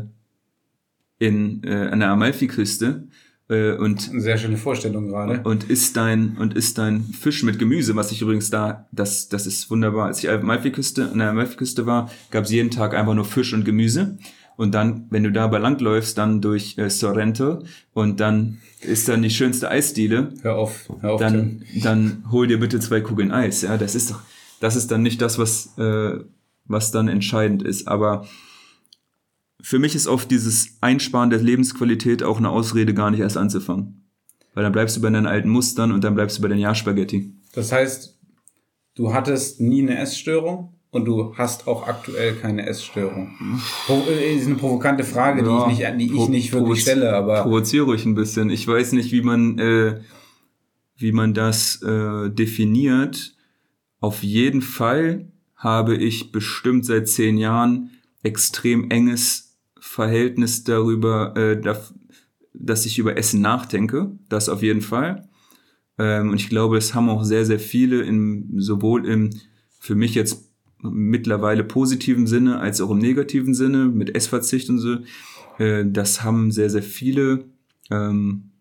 in 1.20 1.64
äh, 1.64 1.88
an 1.88 2.00
der 2.00 2.10
Amalfiküste 2.10 3.08
äh, 3.50 3.74
und 3.74 4.10
Eine 4.10 4.22
sehr 4.22 4.38
schöne 4.38 4.58
Vorstellung 4.58 5.08
gerade. 5.08 5.42
und 5.44 5.66
isst 5.66 5.96
dein 5.98 6.38
und 6.38 6.54
isst 6.54 6.78
dein 6.78 7.02
Fisch 7.02 7.44
mit 7.44 7.60
Gemüse, 7.60 7.96
was 7.96 8.12
ich 8.12 8.22
übrigens 8.22 8.50
da, 8.50 8.88
das 8.92 9.30
das 9.30 9.48
ist 9.48 9.70
wunderbar. 9.70 10.08
Als 10.08 10.20
ich 10.20 10.30
an 10.30 10.36
der 10.36 10.44
Amalfiküste, 10.44 11.12
an 11.12 11.20
der 11.20 11.30
Amalfiküste 11.30 11.86
war, 11.86 12.10
gab 12.32 12.46
es 12.46 12.52
jeden 12.52 12.72
Tag 12.72 12.94
einfach 12.94 13.14
nur 13.14 13.26
Fisch 13.26 13.54
und 13.54 13.66
Gemüse. 13.66 14.18
Und 14.56 14.74
dann, 14.74 15.08
wenn 15.10 15.24
du 15.24 15.32
dabei 15.32 15.58
langläufst, 15.58 16.18
dann 16.18 16.42
durch 16.42 16.78
äh, 16.78 16.90
Sorrento 16.90 17.64
und 17.94 18.20
dann 18.20 18.60
ist 18.82 19.08
dann 19.10 19.22
die 19.22 19.30
schönste 19.30 19.70
Eisdiele, 19.70 20.34
Hör 20.42 20.56
auf, 20.58 20.90
hör 21.02 21.14
auf. 21.14 21.20
dann, 21.20 21.64
Tim. 21.72 21.82
dann 21.82 22.24
hol 22.32 22.48
dir 22.48 22.60
bitte 22.60 22.80
zwei 22.80 23.02
Kugeln 23.02 23.32
Eis. 23.32 23.62
Ja, 23.64 23.78
das 23.78 23.96
ist 23.96 24.12
doch, 24.12 24.20
das 24.60 24.76
ist 24.76 24.92
dann 24.92 25.02
nicht 25.02 25.22
das, 25.22 25.38
was, 25.40 25.78
äh, 25.78 26.20
was 26.66 26.92
dann 26.92 27.08
entscheidend 27.08 27.64
ist. 27.64 27.88
Aber 27.88 28.28
für 29.62 29.80
mich 29.80 29.96
ist 29.96 30.08
oft 30.08 30.30
dieses 30.30 30.78
Einsparen 30.82 31.30
der 31.30 31.40
Lebensqualität 31.40 32.22
auch 32.24 32.38
eine 32.38 32.50
Ausrede, 32.50 32.94
gar 32.94 33.10
nicht 33.12 33.22
erst 33.22 33.38
anzufangen. 33.38 34.02
Weil 34.54 34.64
dann 34.64 34.74
bleibst 34.74 34.96
du 34.98 35.02
bei 35.02 35.10
deinen 35.10 35.26
alten 35.26 35.50
Mustern 35.50 35.92
und 35.92 36.04
dann 36.04 36.14
bleibst 36.16 36.38
du 36.38 36.42
bei 36.42 36.48
den 36.48 36.60
Jahrspaghetti. 36.60 37.34
Das 37.54 37.72
heißt, 37.72 38.20
du 38.96 39.14
hattest 39.14 39.62
nie 39.62 39.82
eine 39.82 39.98
Essstörung 39.98 40.76
und 40.94 41.06
du 41.06 41.36
hast 41.36 41.68
auch 41.68 41.88
aktuell 41.88 42.36
keine 42.36 42.68
Essstörung. 42.68 43.36
Pro 43.88 44.04
äh, 44.08 44.36
ist 44.36 44.46
eine 44.46 44.56
provokante 44.56 45.04
Frage, 45.04 45.42
die 45.42 45.50
Ja, 45.50 45.68
ich 45.70 45.98
nicht, 45.98 46.12
die 46.12 46.16
ich 46.16 46.30
nicht 46.30 46.54
wirklich 46.54 46.82
stelle, 46.84 47.16
aber 47.16 47.42
Provoziere 47.42 47.86
ruhig 47.86 48.06
ein 48.06 48.14
bisschen. 48.14 48.52
Ich 48.52 48.68
weiß 48.68 48.92
nicht, 48.92 49.12
wie 49.12 49.24
man, 49.24 49.58
äh, 49.58 50.02
wie 50.96 51.12
man 51.12 51.34
das 51.34 51.82
äh, 51.82 52.30
definiert. 52.30 53.36
Auf 54.00 54.22
jeden 54.22 54.62
Fall 54.62 55.32
habe 55.56 55.96
ich 55.96 56.32
bestimmt 56.32 56.86
seit 56.86 57.08
zehn 57.08 57.38
Jahren 57.38 57.90
extrem 58.22 58.92
enges 58.92 59.58
Verhältnis 59.80 60.64
darüber, 60.64 61.36
äh, 61.36 61.60
dass 62.54 62.86
ich 62.86 63.00
über 63.00 63.18
Essen 63.18 63.42
nachdenke. 63.42 64.12
Das 64.30 64.48
auf 64.48 64.62
jeden 64.62 64.82
Fall. 64.82 65.28
Ähm, 65.98 66.30
und 66.30 66.36
ich 66.36 66.50
glaube, 66.50 66.76
das 66.76 66.94
haben 66.94 67.10
auch 67.10 67.24
sehr, 67.24 67.46
sehr 67.46 67.60
viele 67.60 68.04
in, 68.04 68.54
sowohl 68.58 69.08
im, 69.08 69.32
für 69.80 69.96
mich 69.96 70.14
jetzt 70.14 70.53
mittlerweile 70.84 71.64
positiven 71.64 72.28
Sinne 72.28 72.60
als 72.60 72.82
auch 72.82 72.92
im 72.92 73.00
negativen 73.00 73.54
Sinne 73.54 73.86
mit 73.86 74.16
Essverzicht 74.16 74.70
und 74.70 74.80
so. 74.80 74.98
Äh, 75.58 75.86
das 75.88 76.24
haben 76.24 76.52
sehr, 76.52 76.70
sehr 76.70 76.84
viele. 76.84 77.46
Ähm, 77.90 78.52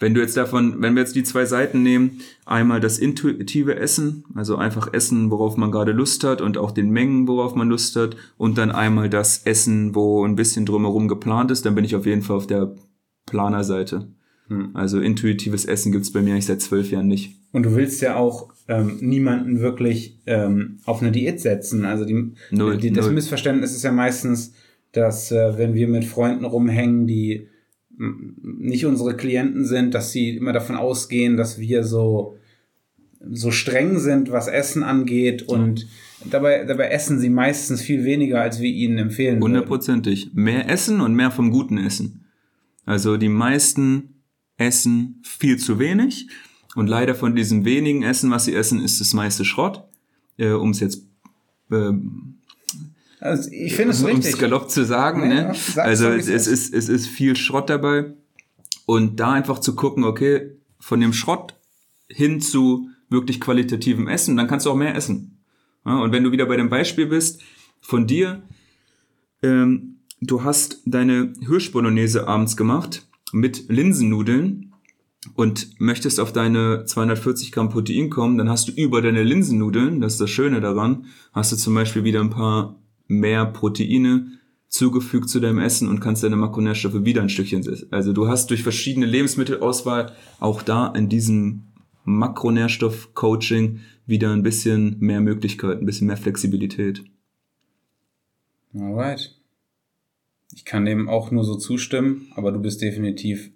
wenn 0.00 0.12
du 0.12 0.20
jetzt 0.20 0.36
davon, 0.36 0.82
wenn 0.82 0.94
wir 0.94 1.02
jetzt 1.02 1.14
die 1.14 1.22
zwei 1.22 1.46
Seiten 1.46 1.82
nehmen, 1.82 2.20
einmal 2.44 2.80
das 2.80 2.98
intuitive 2.98 3.76
Essen, 3.76 4.24
also 4.34 4.56
einfach 4.56 4.92
Essen, 4.92 5.30
worauf 5.30 5.56
man 5.56 5.70
gerade 5.70 5.92
Lust 5.92 6.24
hat 6.24 6.40
und 6.40 6.58
auch 6.58 6.72
den 6.72 6.90
Mengen, 6.90 7.28
worauf 7.28 7.54
man 7.54 7.68
Lust 7.68 7.94
hat, 7.96 8.16
und 8.36 8.58
dann 8.58 8.72
einmal 8.72 9.08
das 9.08 9.46
Essen, 9.46 9.94
wo 9.94 10.24
ein 10.24 10.36
bisschen 10.36 10.66
drumherum 10.66 11.08
geplant 11.08 11.50
ist, 11.50 11.64
dann 11.64 11.74
bin 11.74 11.84
ich 11.84 11.94
auf 11.94 12.06
jeden 12.06 12.22
Fall 12.22 12.36
auf 12.36 12.46
der 12.46 12.74
Planerseite. 13.26 14.08
Hm. 14.48 14.70
Also 14.74 15.00
intuitives 15.00 15.64
Essen 15.64 15.92
gibt's 15.92 16.12
bei 16.12 16.20
mir 16.22 16.32
eigentlich 16.32 16.46
seit 16.46 16.60
zwölf 16.60 16.90
Jahren 16.90 17.08
nicht. 17.08 17.36
und 17.52 17.64
du 17.64 17.74
willst 17.74 18.02
ja 18.02 18.16
auch 18.16 18.52
ähm, 18.68 18.98
niemanden 19.00 19.60
wirklich 19.60 20.18
ähm, 20.26 20.78
auf 20.84 21.00
eine 21.02 21.12
Diät 21.12 21.40
setzen. 21.40 21.84
Also 21.84 22.04
die, 22.04 22.32
Null, 22.50 22.78
die, 22.78 22.90
das 22.92 23.06
null. 23.06 23.14
Missverständnis 23.14 23.74
ist 23.74 23.84
ja 23.84 23.92
meistens, 23.92 24.54
dass 24.92 25.32
äh, 25.32 25.58
wenn 25.58 25.74
wir 25.74 25.88
mit 25.88 26.04
Freunden 26.04 26.44
rumhängen, 26.44 27.06
die 27.06 27.48
nicht 28.42 28.86
unsere 28.86 29.16
Klienten 29.16 29.64
sind, 29.64 29.94
dass 29.94 30.12
sie 30.12 30.36
immer 30.36 30.52
davon 30.52 30.76
ausgehen, 30.76 31.36
dass 31.36 31.58
wir 31.58 31.84
so 31.84 32.36
so 33.30 33.50
streng 33.50 33.98
sind, 33.98 34.30
was 34.30 34.48
Essen 34.48 34.82
angeht 34.82 35.42
und 35.42 35.86
dabei, 36.30 36.64
dabei 36.64 36.88
essen 36.88 37.18
sie 37.18 37.30
meistens 37.30 37.80
viel 37.80 38.04
weniger, 38.04 38.40
als 38.40 38.60
wir 38.60 38.68
ihnen 38.68 38.98
empfehlen. 38.98 39.40
Hundertprozentig. 39.40 40.32
Mehr 40.34 40.68
essen 40.68 41.00
und 41.00 41.14
mehr 41.14 41.30
vom 41.30 41.50
guten 41.50 41.78
Essen. 41.78 42.24
Also 42.84 43.16
die 43.16 43.28
meisten 43.30 44.13
essen 44.56 45.22
viel 45.24 45.58
zu 45.58 45.78
wenig 45.78 46.28
und 46.74 46.86
leider 46.86 47.14
von 47.14 47.34
diesem 47.34 47.64
wenigen 47.64 48.02
Essen, 48.02 48.30
was 48.30 48.44
sie 48.44 48.54
essen, 48.54 48.82
ist 48.82 49.00
das 49.00 49.12
meiste 49.12 49.44
Schrott. 49.44 49.84
Äh, 50.36 50.50
um 50.50 50.70
es 50.70 50.80
jetzt 50.80 51.04
äh, 51.70 51.92
Also 53.20 53.50
ich 53.50 53.74
finde 53.74 53.92
es 53.92 54.00
um 54.02 54.06
richtig. 54.06 54.34
es 54.34 54.38
galopp 54.38 54.70
zu 54.70 54.84
sagen. 54.84 55.22
Ja, 55.30 55.52
ne? 55.52 55.54
Also 55.76 56.08
es 56.08 56.28
es 56.28 56.46
ist, 56.46 56.74
es 56.74 56.88
ist 56.88 57.06
viel 57.06 57.36
Schrott 57.36 57.70
dabei. 57.70 58.14
Und 58.86 59.18
da 59.18 59.32
einfach 59.32 59.60
zu 59.60 59.74
gucken, 59.74 60.04
okay, 60.04 60.50
von 60.78 61.00
dem 61.00 61.12
Schrott 61.12 61.54
hin 62.08 62.40
zu 62.40 62.90
wirklich 63.08 63.40
qualitativem 63.40 64.08
Essen, 64.08 64.36
dann 64.36 64.46
kannst 64.46 64.66
du 64.66 64.70
auch 64.70 64.76
mehr 64.76 64.94
essen. 64.94 65.38
Ja, 65.86 66.00
und 66.00 66.12
wenn 66.12 66.24
du 66.24 66.32
wieder 66.32 66.46
bei 66.46 66.56
dem 66.56 66.68
Beispiel 66.68 67.06
bist, 67.06 67.42
von 67.80 68.06
dir, 68.06 68.42
ähm, 69.42 70.00
du 70.20 70.42
hast 70.42 70.82
deine 70.84 71.32
Hirschbolognese 71.40 72.26
abends 72.26 72.56
gemacht 72.56 73.06
mit 73.34 73.68
Linsennudeln 73.68 74.72
und 75.34 75.80
möchtest 75.80 76.20
auf 76.20 76.32
deine 76.32 76.84
240 76.84 77.50
Gramm 77.50 77.68
Protein 77.68 78.08
kommen, 78.08 78.38
dann 78.38 78.48
hast 78.48 78.68
du 78.68 78.72
über 78.72 79.02
deine 79.02 79.24
Linsennudeln, 79.24 80.00
das 80.00 80.14
ist 80.14 80.20
das 80.20 80.30
Schöne 80.30 80.60
daran, 80.60 81.06
hast 81.32 81.50
du 81.50 81.56
zum 81.56 81.74
Beispiel 81.74 82.04
wieder 82.04 82.20
ein 82.20 82.30
paar 82.30 82.78
mehr 83.08 83.44
Proteine 83.44 84.28
zugefügt 84.68 85.28
zu 85.28 85.40
deinem 85.40 85.58
Essen 85.58 85.88
und 85.88 86.00
kannst 86.00 86.22
deine 86.22 86.36
Makronährstoffe 86.36 87.04
wieder 87.04 87.22
ein 87.22 87.28
Stückchen 87.28 87.60
essen. 87.60 87.88
Also 87.90 88.12
du 88.12 88.28
hast 88.28 88.50
durch 88.50 88.62
verschiedene 88.62 89.06
Lebensmittelauswahl 89.06 90.12
auch 90.38 90.62
da 90.62 90.88
in 90.88 91.08
diesem 91.08 91.72
Makronährstoff-Coaching 92.04 93.80
wieder 94.06 94.32
ein 94.32 94.44
bisschen 94.44 94.96
mehr 95.00 95.20
Möglichkeit, 95.20 95.78
ein 95.78 95.86
bisschen 95.86 96.06
mehr 96.06 96.16
Flexibilität. 96.16 97.04
Alright. 98.74 99.33
Ich 100.52 100.64
kann 100.64 100.84
dem 100.84 101.08
auch 101.08 101.30
nur 101.30 101.44
so 101.44 101.56
zustimmen, 101.56 102.30
aber 102.34 102.52
du 102.52 102.60
bist 102.60 102.82
definitiv 102.82 103.50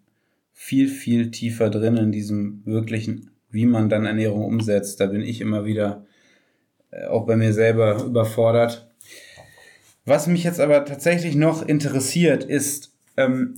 viel, 0.53 0.89
viel 0.89 1.31
tiefer 1.31 1.71
drin 1.71 1.97
in 1.97 2.13
diesem 2.13 2.63
wirklichen, 2.65 3.31
wie 3.51 3.67
man 3.67 3.89
dann 3.89 4.05
Ernährung 4.07 4.45
umsetzt. 4.45 5.01
Da 5.01 5.07
bin 5.07 5.23
ich 5.23 5.41
immer 5.41 5.65
wieder 5.65 6.07
äh, 6.91 7.07
auch 7.07 7.27
bei 7.27 7.37
mir 7.37 7.53
selber 7.53 8.03
überfordert. 8.05 8.91
Was 10.05 10.27
mich 10.27 10.43
jetzt 10.45 10.59
aber 10.61 10.85
tatsächlich 10.85 11.35
noch 11.37 11.67
interessiert, 11.67 12.43
ist, 12.43 12.93
ähm, 13.17 13.55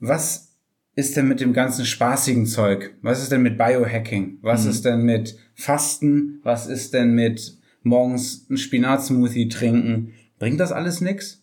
was 0.00 0.54
ist 0.94 1.16
denn 1.16 1.28
mit 1.28 1.40
dem 1.40 1.52
ganzen 1.52 1.84
spaßigen 1.84 2.46
Zeug? 2.46 2.94
Was 3.02 3.22
ist 3.22 3.30
denn 3.30 3.42
mit 3.42 3.58
Biohacking? 3.58 4.38
Was 4.40 4.64
Mhm. 4.64 4.70
ist 4.70 4.84
denn 4.86 5.02
mit 5.02 5.36
Fasten? 5.54 6.40
Was 6.42 6.66
ist 6.66 6.94
denn 6.94 7.12
mit 7.14 7.58
morgens 7.82 8.46
einen 8.48 8.56
Spinatsmoothie 8.56 9.48
trinken? 9.48 10.12
Bringt 10.38 10.58
das 10.58 10.72
alles 10.72 11.00
nix? 11.00 11.42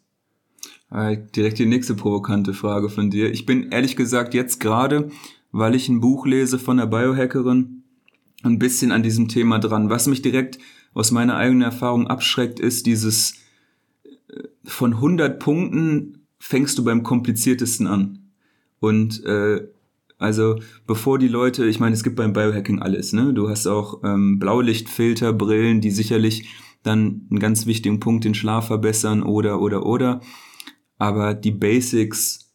Äh, 0.94 1.18
Direkt 1.36 1.60
die 1.60 1.66
nächste 1.66 1.96
provokante 1.96 2.54
Frage 2.54 2.90
von 2.90 3.10
dir. 3.10 3.32
Ich 3.32 3.46
bin 3.46 3.72
ehrlich 3.72 3.96
gesagt 3.96 4.34
jetzt 4.34 4.60
gerade, 4.60 5.10
weil 5.52 5.76
ich 5.76 5.90
ein 5.90 6.00
Buch 6.00 6.26
lese 6.26 6.60
von 6.60 6.78
der 6.78 6.86
Biohackerin, 6.86 7.84
ein 8.44 8.60
bisschen 8.60 8.92
an 8.92 9.04
diesem 9.04 9.28
Thema 9.28 9.60
dran. 9.60 9.90
Was 9.90 10.08
mich 10.08 10.22
direkt 10.22 10.60
aus 10.94 11.12
meiner 11.12 11.36
eigenen 11.36 11.64
Erfahrung 11.64 12.08
abschreckt, 12.08 12.60
ist 12.60 12.86
dieses 12.86 13.36
äh, 14.04 14.44
von 14.66 14.94
100 14.94 15.40
Punkten 15.40 16.20
fängst 16.40 16.78
du 16.78 16.84
beim 16.84 17.04
kompliziertesten 17.04 17.88
an. 17.88 18.20
Und 18.80 19.24
äh, 19.26 19.68
also 20.20 20.60
bevor 20.86 21.18
die 21.18 21.28
Leute, 21.28 21.66
ich 21.66 21.80
meine, 21.80 21.96
es 21.96 22.04
gibt 22.04 22.18
beim 22.18 22.34
Biohacking 22.34 22.82
alles, 22.82 23.14
ne? 23.14 23.34
Du 23.34 23.50
hast 23.50 23.66
auch 23.66 24.04
ähm, 24.04 24.40
Blaulichtfilter, 24.40 25.34
Brillen, 25.34 25.82
die 25.82 25.92
sicherlich 25.92 26.50
dann 26.84 27.28
einen 27.30 27.40
ganz 27.40 27.66
wichtigen 27.66 28.00
Punkt 28.00 28.26
den 28.26 28.36
Schlaf 28.36 28.68
verbessern 28.68 29.24
oder 29.24 29.60
oder 29.60 29.86
oder. 29.86 30.22
Aber 31.04 31.34
die 31.34 31.52
Basics 31.52 32.50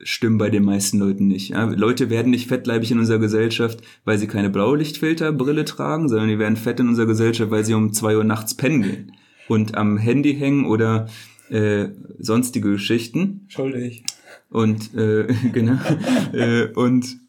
stimmen 0.00 0.38
bei 0.38 0.50
den 0.50 0.64
meisten 0.64 0.98
Leuten 0.98 1.28
nicht. 1.28 1.50
Ja, 1.50 1.66
Leute 1.66 2.10
werden 2.10 2.32
nicht 2.32 2.48
fettleibig 2.48 2.90
in 2.90 2.98
unserer 2.98 3.20
Gesellschaft, 3.20 3.80
weil 4.04 4.18
sie 4.18 4.26
keine 4.26 4.50
Blaulichtfilterbrille 4.50 5.64
tragen, 5.64 6.08
sondern 6.08 6.30
die 6.30 6.40
werden 6.40 6.56
fett 6.56 6.80
in 6.80 6.88
unserer 6.88 7.06
Gesellschaft, 7.06 7.52
weil 7.52 7.64
sie 7.64 7.74
um 7.74 7.92
zwei 7.92 8.16
Uhr 8.16 8.24
nachts 8.24 8.56
pennen 8.56 8.82
gehen 8.82 9.12
und 9.46 9.76
am 9.76 9.98
Handy 9.98 10.34
hängen 10.34 10.66
oder 10.66 11.06
äh, 11.48 11.90
sonstige 12.18 12.72
Geschichten. 12.72 13.44
Schuldig. 13.46 14.02
Und 14.48 14.92
äh, 14.96 15.28
genau. 15.52 15.78
äh, 16.32 16.72
und 16.74 17.19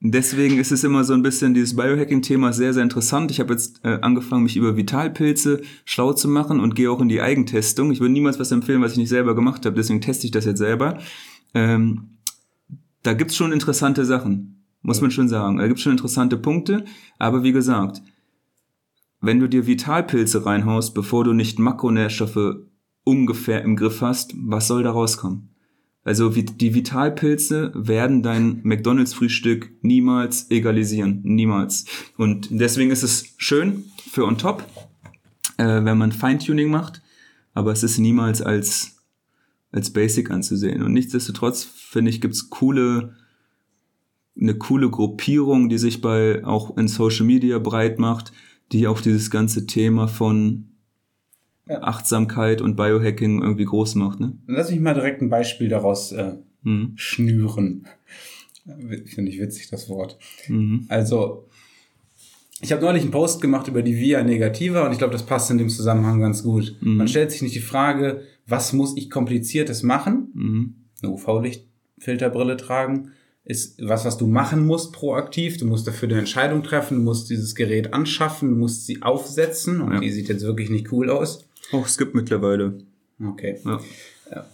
deswegen 0.00 0.58
ist 0.58 0.72
es 0.72 0.84
immer 0.84 1.04
so 1.04 1.14
ein 1.14 1.22
bisschen 1.22 1.54
dieses 1.54 1.76
Biohacking-Thema 1.76 2.52
sehr, 2.52 2.72
sehr 2.72 2.82
interessant. 2.82 3.30
Ich 3.30 3.40
habe 3.40 3.52
jetzt 3.52 3.84
äh, 3.84 3.98
angefangen, 4.00 4.44
mich 4.44 4.56
über 4.56 4.76
Vitalpilze 4.76 5.62
schlau 5.84 6.12
zu 6.12 6.28
machen 6.28 6.60
und 6.60 6.74
gehe 6.74 6.90
auch 6.90 7.00
in 7.00 7.08
die 7.08 7.20
Eigentestung. 7.20 7.90
Ich 7.90 8.00
würde 8.00 8.12
niemals 8.12 8.38
was 8.38 8.52
empfehlen, 8.52 8.82
was 8.82 8.92
ich 8.92 8.98
nicht 8.98 9.08
selber 9.08 9.34
gemacht 9.34 9.66
habe, 9.66 9.76
deswegen 9.76 10.00
teste 10.00 10.26
ich 10.26 10.30
das 10.30 10.44
jetzt 10.44 10.58
selber. 10.58 10.98
Ähm, 11.54 12.18
da 13.02 13.14
gibt's 13.14 13.36
schon 13.36 13.52
interessante 13.52 14.04
Sachen, 14.04 14.64
muss 14.82 15.00
man 15.00 15.10
schon 15.10 15.28
sagen. 15.28 15.56
Da 15.58 15.66
gibt's 15.66 15.82
schon 15.82 15.92
interessante 15.92 16.36
Punkte, 16.36 16.84
aber 17.18 17.42
wie 17.42 17.52
gesagt, 17.52 18.02
wenn 19.20 19.40
du 19.40 19.48
dir 19.48 19.66
Vitalpilze 19.66 20.46
reinhaust, 20.46 20.94
bevor 20.94 21.24
du 21.24 21.32
nicht 21.32 21.58
Makronährstoffe 21.58 22.56
ungefähr 23.04 23.62
im 23.62 23.74
Griff 23.74 24.00
hast, 24.00 24.34
was 24.36 24.68
soll 24.68 24.82
da 24.82 24.92
rauskommen? 24.92 25.47
Also 26.08 26.30
die 26.30 26.74
Vitalpilze 26.74 27.70
werden 27.74 28.22
dein 28.22 28.60
McDonalds-Frühstück 28.62 29.70
niemals 29.82 30.50
egalisieren. 30.50 31.20
Niemals. 31.22 31.84
Und 32.16 32.48
deswegen 32.50 32.90
ist 32.90 33.02
es 33.02 33.34
schön 33.36 33.84
für 34.10 34.24
on 34.24 34.38
top, 34.38 34.64
äh, 35.58 35.84
wenn 35.84 35.98
man 35.98 36.12
Feintuning 36.12 36.70
macht, 36.70 37.02
aber 37.52 37.72
es 37.72 37.82
ist 37.82 37.98
niemals 37.98 38.40
als, 38.40 39.02
als 39.70 39.92
Basic 39.92 40.30
anzusehen. 40.30 40.82
Und 40.82 40.94
nichtsdestotrotz, 40.94 41.64
finde 41.64 42.10
ich, 42.10 42.22
gibt's 42.22 42.48
coole, 42.48 43.14
eine 44.40 44.54
coole 44.54 44.88
Gruppierung, 44.88 45.68
die 45.68 45.76
sich 45.76 46.00
bei 46.00 46.42
auch 46.42 46.78
in 46.78 46.88
Social 46.88 47.26
Media 47.26 47.58
breit 47.58 47.98
macht, 47.98 48.32
die 48.72 48.86
auch 48.86 49.02
dieses 49.02 49.30
ganze 49.30 49.66
Thema 49.66 50.08
von 50.08 50.70
ja. 51.68 51.82
Achtsamkeit 51.82 52.60
und 52.60 52.76
Biohacking 52.76 53.42
irgendwie 53.42 53.64
groß 53.64 53.94
macht. 53.96 54.20
Ne? 54.20 54.32
Lass 54.46 54.70
mich 54.70 54.80
mal 54.80 54.94
direkt 54.94 55.22
ein 55.22 55.30
Beispiel 55.30 55.68
daraus 55.68 56.12
äh, 56.12 56.34
mhm. 56.62 56.92
schnüren. 56.96 57.86
Finde 59.06 59.30
ich 59.30 59.40
witzig, 59.40 59.70
das 59.70 59.88
Wort. 59.88 60.18
Mhm. 60.48 60.86
Also, 60.88 61.48
ich 62.60 62.72
habe 62.72 62.82
neulich 62.82 63.02
einen 63.02 63.12
Post 63.12 63.40
gemacht 63.40 63.68
über 63.68 63.82
die 63.82 63.96
Via 63.96 64.22
Negativa 64.22 64.84
und 64.84 64.92
ich 64.92 64.98
glaube, 64.98 65.12
das 65.12 65.24
passt 65.24 65.50
in 65.50 65.58
dem 65.58 65.68
Zusammenhang 65.68 66.20
ganz 66.20 66.42
gut. 66.42 66.76
Mhm. 66.80 66.96
Man 66.96 67.08
stellt 67.08 67.30
sich 67.30 67.42
nicht 67.42 67.54
die 67.54 67.60
Frage, 67.60 68.22
was 68.46 68.72
muss 68.72 68.96
ich 68.96 69.10
kompliziertes 69.10 69.82
machen? 69.82 70.30
Mhm. 70.34 70.74
Eine 71.02 71.12
UV-Lichtfilterbrille 71.12 72.56
tragen 72.56 73.12
ist 73.48 73.80
was, 73.82 74.04
was 74.04 74.18
du 74.18 74.26
machen 74.26 74.66
musst 74.66 74.92
proaktiv. 74.92 75.56
Du 75.56 75.64
musst 75.64 75.86
dafür 75.86 76.08
eine 76.08 76.18
Entscheidung 76.18 76.62
treffen, 76.62 76.98
du 76.98 77.02
musst 77.02 77.30
dieses 77.30 77.54
Gerät 77.54 77.94
anschaffen, 77.94 78.50
du 78.50 78.56
musst 78.56 78.84
sie 78.84 79.00
aufsetzen 79.00 79.80
und 79.80 79.94
ja. 79.94 80.00
die 80.00 80.10
sieht 80.10 80.28
jetzt 80.28 80.42
wirklich 80.42 80.68
nicht 80.68 80.92
cool 80.92 81.08
aus. 81.08 81.47
Oh, 81.72 81.82
es 81.84 81.98
gibt 81.98 82.14
mittlerweile. 82.14 82.78
Okay. 83.24 83.58
Ja. 83.64 83.80
ja. 84.30 84.46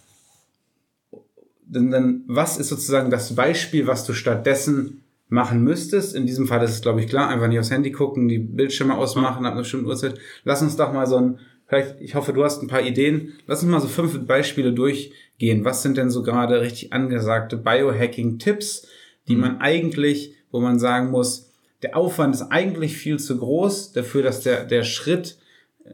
Dann, 1.67 1.91
dann, 1.91 2.25
was 2.27 2.59
ist 2.59 2.69
sozusagen 2.69 3.11
das 3.11 3.35
Beispiel, 3.35 3.87
was 3.87 4.05
du 4.05 4.13
stattdessen 4.13 5.03
machen 5.29 5.63
müsstest? 5.63 6.15
In 6.15 6.27
diesem 6.27 6.47
Fall 6.47 6.63
ist 6.65 6.73
es, 6.73 6.83
glaube 6.83 7.01
ich, 7.01 7.09
klar, 7.09 7.29
einfach 7.29 7.49
nicht 7.49 7.59
aufs 7.59 7.71
Handy 7.71 7.93
gucken, 7.93 8.29
die 8.29 8.39
Bildschirme 8.39 8.97
ausmachen 8.97 9.45
ab 9.45 9.53
einer 9.53 9.63
bestimmten 9.63 9.87
Uhrzeit. 9.87 10.19
Lass 10.45 10.63
uns 10.63 10.77
doch 10.77 10.93
mal 10.93 11.07
so 11.07 11.17
ein, 11.17 11.39
vielleicht, 11.67 12.01
ich 12.01 12.15
hoffe, 12.15 12.33
du 12.33 12.45
hast 12.45 12.63
ein 12.63 12.69
paar 12.69 12.83
Ideen. 12.83 13.33
Lass 13.47 13.63
uns 13.63 13.71
mal 13.71 13.81
so 13.81 13.89
fünf 13.89 14.27
Beispiele 14.27 14.73
durchgehen. 14.73 15.65
Was 15.65 15.83
sind 15.83 15.97
denn 15.97 16.11
so 16.11 16.23
gerade 16.23 16.61
richtig 16.61 16.93
angesagte 16.93 17.57
Biohacking-Tipps, 17.57 18.87
die 19.29 19.35
mhm. 19.35 19.41
man 19.41 19.61
eigentlich, 19.61 20.35
wo 20.51 20.61
man 20.61 20.79
sagen 20.79 21.11
muss, 21.11 21.51
der 21.83 21.97
Aufwand 21.97 22.35
ist 22.35 22.43
eigentlich 22.51 22.97
viel 22.97 23.19
zu 23.19 23.39
groß 23.39 23.93
dafür, 23.93 24.23
dass 24.23 24.41
der, 24.41 24.65
der 24.65 24.85
Schritt 24.85 25.39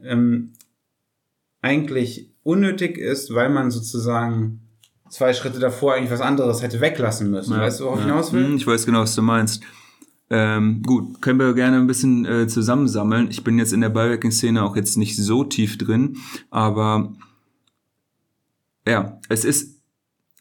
ähm, 0.03 0.53
eigentlich 1.61 2.31
unnötig 2.43 2.97
ist, 2.97 3.33
weil 3.33 3.49
man 3.49 3.71
sozusagen 3.71 4.61
zwei 5.09 5.33
Schritte 5.33 5.59
davor 5.59 5.93
eigentlich 5.93 6.11
was 6.11 6.21
anderes 6.21 6.61
hätte 6.61 6.81
weglassen 6.81 7.29
müssen. 7.29 7.53
Ja, 7.53 7.61
weißt 7.61 7.79
du, 7.79 7.85
worauf 7.85 7.99
ja. 7.99 8.05
ich 8.05 8.11
hinaus 8.11 8.33
will? 8.33 8.45
Hm, 8.45 8.55
ich 8.55 8.65
weiß 8.65 8.85
genau, 8.85 9.01
was 9.01 9.15
du 9.15 9.21
meinst. 9.21 9.61
Ähm, 10.29 10.81
gut, 10.83 11.21
können 11.21 11.39
wir 11.39 11.53
gerne 11.53 11.77
ein 11.77 11.87
bisschen 11.87 12.25
äh, 12.25 12.47
zusammensammeln. 12.47 13.27
Ich 13.29 13.43
bin 13.43 13.59
jetzt 13.59 13.73
in 13.73 13.81
der 13.81 13.89
Biohacking-Szene 13.89 14.63
auch 14.63 14.77
jetzt 14.77 14.97
nicht 14.97 15.17
so 15.17 15.43
tief 15.43 15.77
drin, 15.77 16.17
aber 16.49 17.13
ja, 18.87 19.19
es 19.27 19.43
ist, 19.43 19.81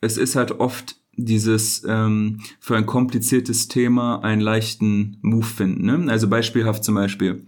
es 0.01 0.17
ist 0.17 0.37
halt 0.37 0.53
oft 0.53 0.97
dieses 1.17 1.85
ähm, 1.87 2.41
für 2.61 2.77
ein 2.77 2.87
kompliziertes 2.87 3.69
Thema 3.69 4.23
einen 4.23 4.41
leichten 4.41 5.19
Move 5.23 5.45
finden. 5.45 5.85
Ne? 5.85 6.11
Also 6.11 6.29
beispielhaft 6.29 6.85
zum 6.85 6.95
Beispiel. 6.95 7.47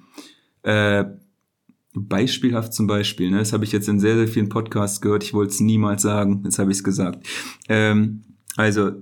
Äh, 0.62 1.04
Beispielhaft 1.94 2.72
zum 2.72 2.86
Beispiel, 2.86 3.30
ne? 3.30 3.38
das 3.38 3.52
habe 3.52 3.64
ich 3.64 3.72
jetzt 3.72 3.88
in 3.88 4.00
sehr, 4.00 4.16
sehr 4.16 4.28
vielen 4.28 4.48
Podcasts 4.48 5.00
gehört, 5.00 5.24
ich 5.24 5.34
wollte 5.34 5.52
es 5.52 5.60
niemals 5.60 6.02
sagen, 6.02 6.42
jetzt 6.44 6.58
habe 6.58 6.70
ich 6.70 6.78
es 6.78 6.84
gesagt. 6.84 7.26
Ähm, 7.68 8.22
also. 8.56 8.92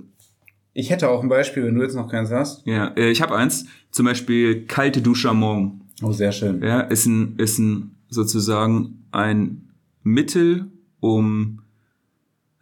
Ich 0.72 0.90
hätte 0.90 1.08
auch 1.08 1.22
ein 1.22 1.28
Beispiel, 1.28 1.64
wenn 1.64 1.74
du 1.74 1.82
jetzt 1.82 1.94
noch 1.94 2.08
keins 2.08 2.30
hast. 2.30 2.66
Ja, 2.66 2.88
äh, 2.96 3.10
ich 3.10 3.22
habe 3.22 3.36
eins, 3.36 3.66
zum 3.90 4.06
Beispiel 4.06 4.66
kalte 4.66 5.02
Dusche 5.02 5.30
am 5.30 5.40
Morgen. 5.40 5.82
Oh, 6.02 6.12
sehr 6.12 6.32
schön. 6.32 6.62
Ja, 6.62 6.80
ist 6.80 7.06
ein, 7.06 7.36
ist 7.36 7.58
ein 7.58 7.96
sozusagen 8.08 9.04
ein 9.12 9.68
Mittel, 10.02 10.70
um 11.00 11.62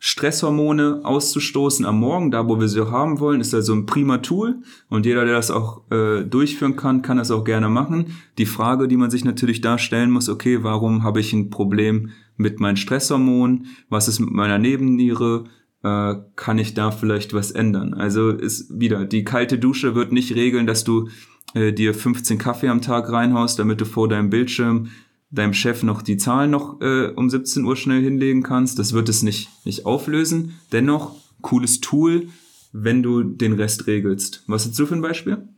Stresshormone 0.00 1.00
auszustoßen 1.02 1.84
am 1.84 1.98
Morgen, 1.98 2.30
da 2.30 2.46
wo 2.46 2.60
wir 2.60 2.68
sie 2.68 2.88
haben 2.88 3.18
wollen, 3.18 3.40
ist 3.40 3.52
also 3.52 3.74
ein 3.74 3.86
prima 3.86 4.18
Tool 4.18 4.62
und 4.88 5.06
jeder, 5.06 5.24
der 5.24 5.34
das 5.34 5.50
auch 5.50 5.82
äh, 5.90 6.22
durchführen 6.24 6.76
kann, 6.76 7.02
kann 7.02 7.16
das 7.16 7.32
auch 7.32 7.42
gerne 7.42 7.68
machen. 7.68 8.14
Die 8.38 8.46
Frage, 8.46 8.86
die 8.86 8.96
man 8.96 9.10
sich 9.10 9.24
natürlich 9.24 9.60
da 9.60 9.76
stellen 9.76 10.12
muss, 10.12 10.28
okay, 10.28 10.62
warum 10.62 11.02
habe 11.02 11.18
ich 11.18 11.32
ein 11.32 11.50
Problem 11.50 12.10
mit 12.36 12.60
meinen 12.60 12.76
Stresshormonen? 12.76 13.66
Was 13.88 14.06
ist 14.06 14.20
mit 14.20 14.30
meiner 14.30 14.58
Nebenniere? 14.58 15.46
Äh, 15.82 16.14
kann 16.36 16.58
ich 16.58 16.74
da 16.74 16.92
vielleicht 16.92 17.34
was 17.34 17.50
ändern? 17.50 17.92
Also 17.94 18.30
ist 18.30 18.78
wieder, 18.78 19.04
die 19.04 19.24
kalte 19.24 19.58
Dusche 19.58 19.96
wird 19.96 20.12
nicht 20.12 20.34
regeln, 20.36 20.68
dass 20.68 20.84
du 20.84 21.08
äh, 21.54 21.72
dir 21.72 21.92
15 21.92 22.38
Kaffee 22.38 22.68
am 22.68 22.82
Tag 22.82 23.10
reinhaust, 23.10 23.58
damit 23.58 23.80
du 23.80 23.84
vor 23.84 24.08
deinem 24.08 24.30
Bildschirm 24.30 24.90
deinem 25.30 25.52
Chef 25.52 25.82
noch 25.82 26.02
die 26.02 26.16
Zahlen 26.16 26.50
noch 26.50 26.80
äh, 26.80 27.08
um 27.08 27.28
17 27.28 27.64
Uhr 27.64 27.76
schnell 27.76 28.02
hinlegen 28.02 28.42
kannst. 28.42 28.78
Das 28.78 28.92
wird 28.92 29.08
es 29.08 29.22
nicht, 29.22 29.48
nicht 29.64 29.86
auflösen. 29.86 30.54
Dennoch, 30.72 31.14
cooles 31.42 31.80
Tool, 31.80 32.28
wenn 32.72 33.02
du 33.02 33.22
den 33.22 33.52
Rest 33.52 33.86
regelst. 33.86 34.42
Was 34.46 34.66
hast 34.66 34.78
du 34.78 34.86
für 34.86 34.94
ein 34.94 35.02
Beispiel? 35.02 35.48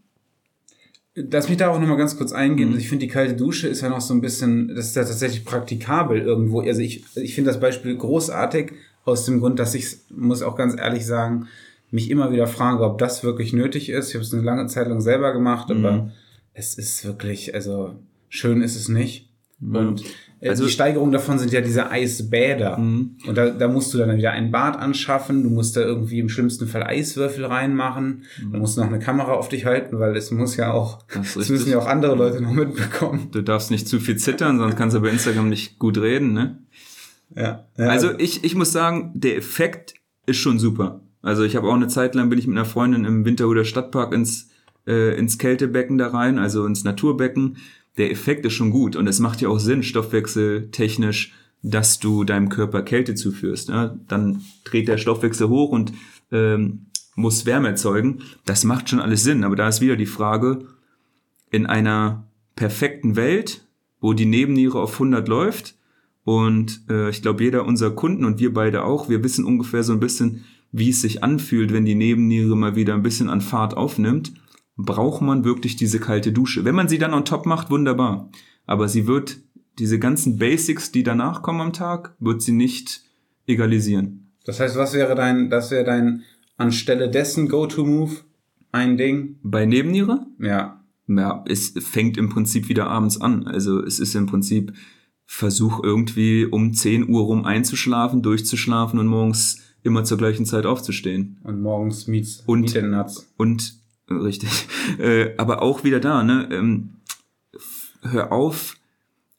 Lass 1.14 1.48
mich 1.48 1.58
da 1.58 1.68
auch 1.68 1.80
nochmal 1.80 1.96
ganz 1.96 2.16
kurz 2.16 2.32
eingehen. 2.32 2.70
Mhm. 2.70 2.78
Ich 2.78 2.88
finde, 2.88 3.06
die 3.06 3.12
kalte 3.12 3.34
Dusche 3.34 3.68
ist 3.68 3.80
ja 3.80 3.88
noch 3.88 4.00
so 4.00 4.14
ein 4.14 4.20
bisschen, 4.20 4.68
das 4.68 4.86
ist 4.86 4.96
ja 4.96 5.04
tatsächlich 5.04 5.44
praktikabel 5.44 6.20
irgendwo. 6.20 6.60
Also 6.60 6.80
ich, 6.80 7.04
ich 7.16 7.34
finde 7.34 7.50
das 7.50 7.60
Beispiel 7.60 7.96
großartig 7.96 8.72
aus 9.04 9.24
dem 9.24 9.40
Grund, 9.40 9.58
dass 9.58 9.74
ich, 9.74 9.98
muss 10.10 10.42
auch 10.42 10.56
ganz 10.56 10.78
ehrlich 10.78 11.04
sagen, 11.04 11.48
mich 11.90 12.10
immer 12.10 12.30
wieder 12.32 12.46
frage, 12.46 12.84
ob 12.84 12.98
das 12.98 13.24
wirklich 13.24 13.52
nötig 13.52 13.88
ist. 13.88 14.08
Ich 14.08 14.14
habe 14.14 14.24
es 14.24 14.32
eine 14.32 14.42
lange 14.42 14.66
Zeit 14.66 14.88
lang 14.88 15.00
selber 15.00 15.32
gemacht, 15.32 15.68
mhm. 15.68 15.84
aber 15.84 16.12
es 16.54 16.74
ist 16.74 17.04
wirklich, 17.04 17.54
also 17.54 17.94
schön 18.28 18.62
ist 18.62 18.76
es 18.76 18.88
nicht. 18.88 19.30
Und 19.61 20.02
äh, 20.40 20.48
also, 20.48 20.64
die 20.64 20.70
Steigerung 20.70 21.12
davon 21.12 21.38
sind 21.38 21.52
ja 21.52 21.61
diese 21.61 21.90
Eisbäder. 21.90 22.78
Mhm. 22.78 23.16
Und 23.26 23.36
da, 23.36 23.50
da 23.50 23.68
musst 23.68 23.92
du 23.92 23.98
dann 23.98 24.16
wieder 24.16 24.32
ein 24.32 24.50
Bad 24.50 24.78
anschaffen. 24.78 25.42
Du 25.42 25.50
musst 25.50 25.76
da 25.76 25.82
irgendwie 25.82 26.18
im 26.18 26.28
schlimmsten 26.28 26.66
Fall 26.66 26.82
Eiswürfel 26.82 27.44
reinmachen. 27.44 28.24
Mhm. 28.42 28.52
Dann 28.52 28.61
musst 28.61 28.76
du 28.76 28.80
noch 28.80 28.88
eine 28.88 28.98
Kamera 28.98 29.32
auf 29.32 29.48
dich 29.48 29.66
halten, 29.66 29.98
weil 29.98 30.16
es 30.16 30.30
muss 30.30 30.56
ja 30.56 30.72
auch, 30.72 31.02
das, 31.12 31.34
das 31.34 31.48
müssen 31.50 31.70
ja 31.70 31.78
auch 31.78 31.86
andere 31.86 32.14
Leute 32.14 32.40
noch 32.40 32.52
mitbekommen. 32.52 33.28
Du 33.32 33.42
darfst 33.42 33.70
nicht 33.70 33.86
zu 33.86 34.00
viel 34.00 34.16
zittern, 34.16 34.58
sonst 34.58 34.76
kannst 34.76 34.96
du 34.96 35.00
bei 35.00 35.11
Instagram 35.11 35.48
nicht 35.48 35.78
gut 35.78 35.98
reden, 35.98 36.32
ne? 36.32 36.58
Ja. 37.36 37.66
ja. 37.76 37.86
Also 37.86 38.18
ich, 38.18 38.42
ich 38.42 38.54
muss 38.54 38.72
sagen, 38.72 39.12
der 39.14 39.36
Effekt 39.36 39.94
ist 40.26 40.38
schon 40.38 40.58
super. 40.58 41.02
Also 41.22 41.44
ich 41.44 41.54
habe 41.54 41.68
auch 41.68 41.74
eine 41.74 41.88
Zeit 41.88 42.14
lang 42.14 42.30
bin 42.30 42.38
ich 42.38 42.46
mit 42.46 42.56
einer 42.56 42.64
Freundin 42.64 43.04
im 43.04 43.24
Winterhuder 43.24 43.64
Stadtpark 43.64 44.12
ins, 44.14 44.48
äh, 44.86 45.16
ins 45.16 45.38
Kältebecken 45.38 45.98
da 45.98 46.08
rein, 46.08 46.38
also 46.38 46.64
ins 46.64 46.82
Naturbecken 46.82 47.58
der 47.99 48.11
Effekt 48.11 48.47
ist 48.47 48.55
schon 48.55 48.70
gut 48.70 48.97
und 48.97 49.07
es 49.07 49.18
macht 49.18 49.41
ja 49.41 49.49
auch 49.49 49.59
Sinn, 49.59 49.82
stoffwechseltechnisch, 49.82 51.32
dass 51.62 51.99
du 51.99 52.24
deinem 52.24 52.49
Körper 52.49 52.82
Kälte 52.82 53.14
zuführst. 53.14 53.68
Ne? 53.68 53.99
Dann 54.09 54.43
dreht 54.64 54.88
der 54.88 54.99
Stoffwechsel 54.99 55.49
hoch 55.49 55.70
und 55.70 55.93
ähm, 56.32 56.86
muss 57.16 57.45
Wärme 57.45 57.68
erzeugen. 57.68 58.22
Das 58.47 58.64
macht 58.64 58.88
schon 58.88 59.01
alles 59.01 59.22
Sinn, 59.22 59.45
aber 59.45 59.57
da 59.57 59.68
ist 59.68 59.80
wieder 59.80 59.97
die 59.97 60.07
Frage, 60.07 60.66
in 61.51 61.66
einer 61.66 62.24
perfekten 62.57 63.16
Welt, 63.16 63.66
wo 64.01 64.12
die 64.12 64.26
Nebenniere 64.26 64.80
auf 64.80 64.95
100 64.95 65.28
läuft 65.28 65.74
und 66.24 66.82
äh, 66.88 67.11
ich 67.11 67.22
glaube, 67.22 67.43
jeder 67.43 67.66
unserer 67.66 67.91
Kunden 67.91 68.24
und 68.24 68.38
wir 68.38 68.55
beide 68.55 68.84
auch, 68.84 69.09
wir 69.09 69.24
wissen 69.24 69.45
ungefähr 69.45 69.82
so 69.82 69.93
ein 69.93 70.01
bisschen, 70.01 70.45
wie 70.72 70.91
es 70.91 71.03
sich 71.03 71.24
anfühlt, 71.24 71.72
wenn 71.72 71.84
die 71.84 71.95
Nebenniere 71.97 72.57
mal 72.57 72.76
wieder 72.76 72.95
ein 72.95 73.03
bisschen 73.03 73.28
an 73.28 73.41
Fahrt 73.41 73.76
aufnimmt 73.76 74.32
braucht 74.85 75.22
man 75.22 75.45
wirklich 75.45 75.76
diese 75.76 75.99
kalte 76.01 76.33
Dusche. 76.33 76.64
Wenn 76.64 76.74
man 76.74 76.89
sie 76.89 76.99
dann 76.99 77.14
on 77.14 77.24
top 77.24 77.47
macht, 77.47 77.70
wunderbar. 77.70 78.31
Aber 78.66 78.89
sie 78.89 79.07
wird 79.07 79.39
diese 79.78 79.99
ganzen 79.99 80.37
Basics, 80.39 80.93
die 80.93 81.03
danach 81.03 81.43
kommen 81.43 81.61
am 81.61 81.72
Tag, 81.72 82.14
wird 82.20 82.43
sie 82.43 82.53
nicht 82.53 83.03
egalisieren. 83.47 84.33
Das 84.45 84.61
heißt, 84.61 84.76
was 84.76 84.95
wäre 84.95 85.14
dein, 85.14 85.51
das 85.51 85.70
wäre 85.70 85.85
dein 85.85 86.22
anstelle 86.57 87.11
dessen 87.11 87.49
Go-To-Move 87.49 88.12
ein 88.72 88.97
Ding? 88.97 89.39
Bei 89.43 89.66
Nebenniere? 89.66 90.26
Ja. 90.39 90.76
Ja, 91.09 91.45
es 91.49 91.74
fängt 91.81 92.16
im 92.16 92.28
Prinzip 92.28 92.68
wieder 92.68 92.89
abends 92.89 93.20
an. 93.20 93.47
Also 93.47 93.83
es 93.83 93.99
ist 93.99 94.14
im 94.14 94.26
Prinzip 94.26 94.72
Versuch 95.26 95.83
irgendwie 95.83 96.45
um 96.45 96.72
10 96.72 97.09
Uhr 97.09 97.22
rum 97.22 97.45
einzuschlafen, 97.45 98.22
durchzuschlafen 98.22 98.99
und 99.01 99.07
morgens 99.09 99.59
immer 99.83 100.05
zur 100.05 100.18
gleichen 100.18 100.47
Zeit 100.47 100.66
aufzustehen. 100.66 101.39
Und 101.43 101.62
morgens 101.62 102.07
meets 102.07 102.43
Und- 102.47 102.61
Meet 102.62 102.76
and 102.76 102.91
Nuts. 102.93 103.33
Und 103.37 103.80
richtig. 104.11 104.66
Äh, 104.98 105.34
aber 105.36 105.62
auch 105.62 105.84
wieder 105.84 106.00
da, 106.00 106.22
ne? 106.22 106.48
Ähm, 106.50 106.90
hör 108.02 108.32
auf. 108.32 108.76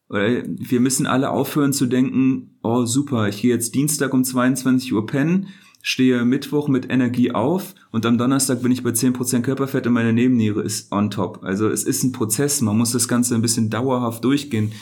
Oder 0.10 0.44
wir 0.46 0.80
müssen 0.82 1.08
alle 1.08 1.30
aufhören 1.30 1.74
zu 1.74 1.86
denken, 1.86 2.58
oh 2.64 2.86
super, 2.86 3.30
ich 3.30 3.42
gehe 3.42 3.54
jetzt 3.54 3.76
Dienstag 3.76 4.14
um 4.14 4.24
22 4.24 4.94
Uhr 4.94 5.06
pennen, 5.06 5.48
stehe 5.82 6.26
Mittwoch 6.26 6.68
mit 6.68 6.92
Energie 6.92 7.32
auf 7.32 7.76
und 7.92 8.06
am 8.06 8.18
Donnerstag 8.18 8.62
bin 8.62 8.74
ich 8.74 8.84
bei 8.84 8.90
10% 8.90 9.42
Körperfett 9.42 9.88
und 9.88 9.94
meine 9.94 10.12
Nebenniere 10.12 10.62
ist 10.62 10.92
on 10.92 11.10
top. 11.12 11.44
Also 11.44 11.70
es 11.70 11.84
ist 11.84 12.04
ein 12.04 12.12
Prozess, 12.12 12.62
man 12.62 12.78
muss 12.78 12.92
das 12.92 13.08
Ganze 13.08 13.36
ein 13.36 13.42
bisschen 13.42 13.70
dauerhaft 13.70 14.24
durchgehen. 14.24 14.74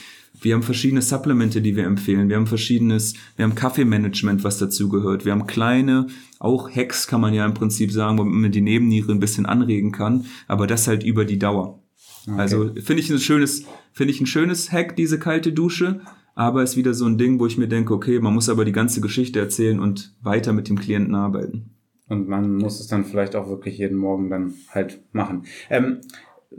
Wir 0.41 0.55
haben 0.55 0.63
verschiedene 0.63 1.01
Supplemente, 1.01 1.61
die 1.61 1.75
wir 1.75 1.85
empfehlen. 1.85 2.29
Wir 2.29 2.37
haben 2.37 2.47
verschiedenes, 2.47 3.13
wir 3.35 3.43
haben 3.43 3.55
Kaffeemanagement, 3.55 4.43
was 4.43 4.57
dazu 4.57 4.89
gehört. 4.89 5.25
Wir 5.25 5.31
haben 5.31 5.47
kleine, 5.47 6.07
auch 6.39 6.69
Hacks 6.73 7.07
kann 7.07 7.21
man 7.21 7.33
ja 7.33 7.45
im 7.45 7.53
Prinzip 7.53 7.91
sagen, 7.91 8.17
womit 8.17 8.33
man 8.33 8.51
die 8.51 8.61
Nebenniere 8.61 9.11
ein 9.11 9.19
bisschen 9.19 9.45
anregen 9.45 9.91
kann, 9.91 10.25
aber 10.47 10.67
das 10.67 10.87
halt 10.87 11.03
über 11.03 11.25
die 11.25 11.39
Dauer. 11.39 11.83
Also 12.37 12.73
finde 12.75 13.01
ich 13.01 13.09
ein 13.09 13.19
schönes, 13.19 13.65
finde 13.91 14.13
ich 14.13 14.21
ein 14.21 14.25
schönes 14.25 14.71
Hack, 14.71 14.95
diese 14.95 15.19
kalte 15.19 15.51
Dusche, 15.51 16.01
aber 16.35 16.63
ist 16.63 16.77
wieder 16.77 16.93
so 16.93 17.05
ein 17.05 17.17
Ding, 17.17 17.39
wo 17.39 17.47
ich 17.47 17.57
mir 17.57 17.67
denke, 17.67 17.93
okay, 17.93 18.19
man 18.19 18.33
muss 18.33 18.49
aber 18.49 18.65
die 18.65 18.71
ganze 18.71 19.01
Geschichte 19.01 19.39
erzählen 19.39 19.79
und 19.79 20.15
weiter 20.21 20.53
mit 20.53 20.69
dem 20.69 20.79
Klienten 20.79 21.15
arbeiten. 21.15 21.71
Und 22.07 22.27
man 22.27 22.55
muss 22.55 22.79
es 22.79 22.87
dann 22.87 23.05
vielleicht 23.05 23.35
auch 23.35 23.49
wirklich 23.49 23.77
jeden 23.77 23.97
Morgen 23.97 24.29
dann 24.29 24.53
halt 24.69 25.01
machen. 25.11 25.43
Ähm, 25.69 26.01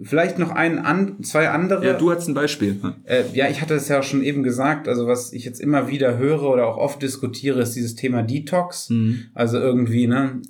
vielleicht 0.03 0.39
noch 0.39 0.51
ein, 0.51 0.79
an, 0.79 1.23
zwei 1.23 1.49
andere. 1.49 1.85
Ja, 1.85 1.93
du 1.95 2.11
hast 2.13 2.29
ein 2.29 2.35
Beispiel. 2.35 2.81
Äh, 3.05 3.25
ja, 3.33 3.49
ich 3.49 3.61
hatte 3.61 3.75
es 3.75 3.89
ja 3.89 4.03
schon 4.03 4.23
eben 4.23 4.43
gesagt, 4.43 4.89
also 4.89 5.07
was 5.07 5.33
ich 5.33 5.45
jetzt 5.45 5.61
immer 5.61 5.89
wieder 5.89 6.17
höre 6.19 6.43
oder 6.43 6.67
auch 6.67 6.77
oft 6.77 7.03
diskutiere, 7.03 7.61
ist 7.61 7.75
dieses 7.75 7.95
Thema 7.97 8.23
Detox. 8.23 8.91
Mhm. 8.91 9.25
Also 9.35 9.59
irgendwie, 9.59 10.07
ne, 10.07 10.41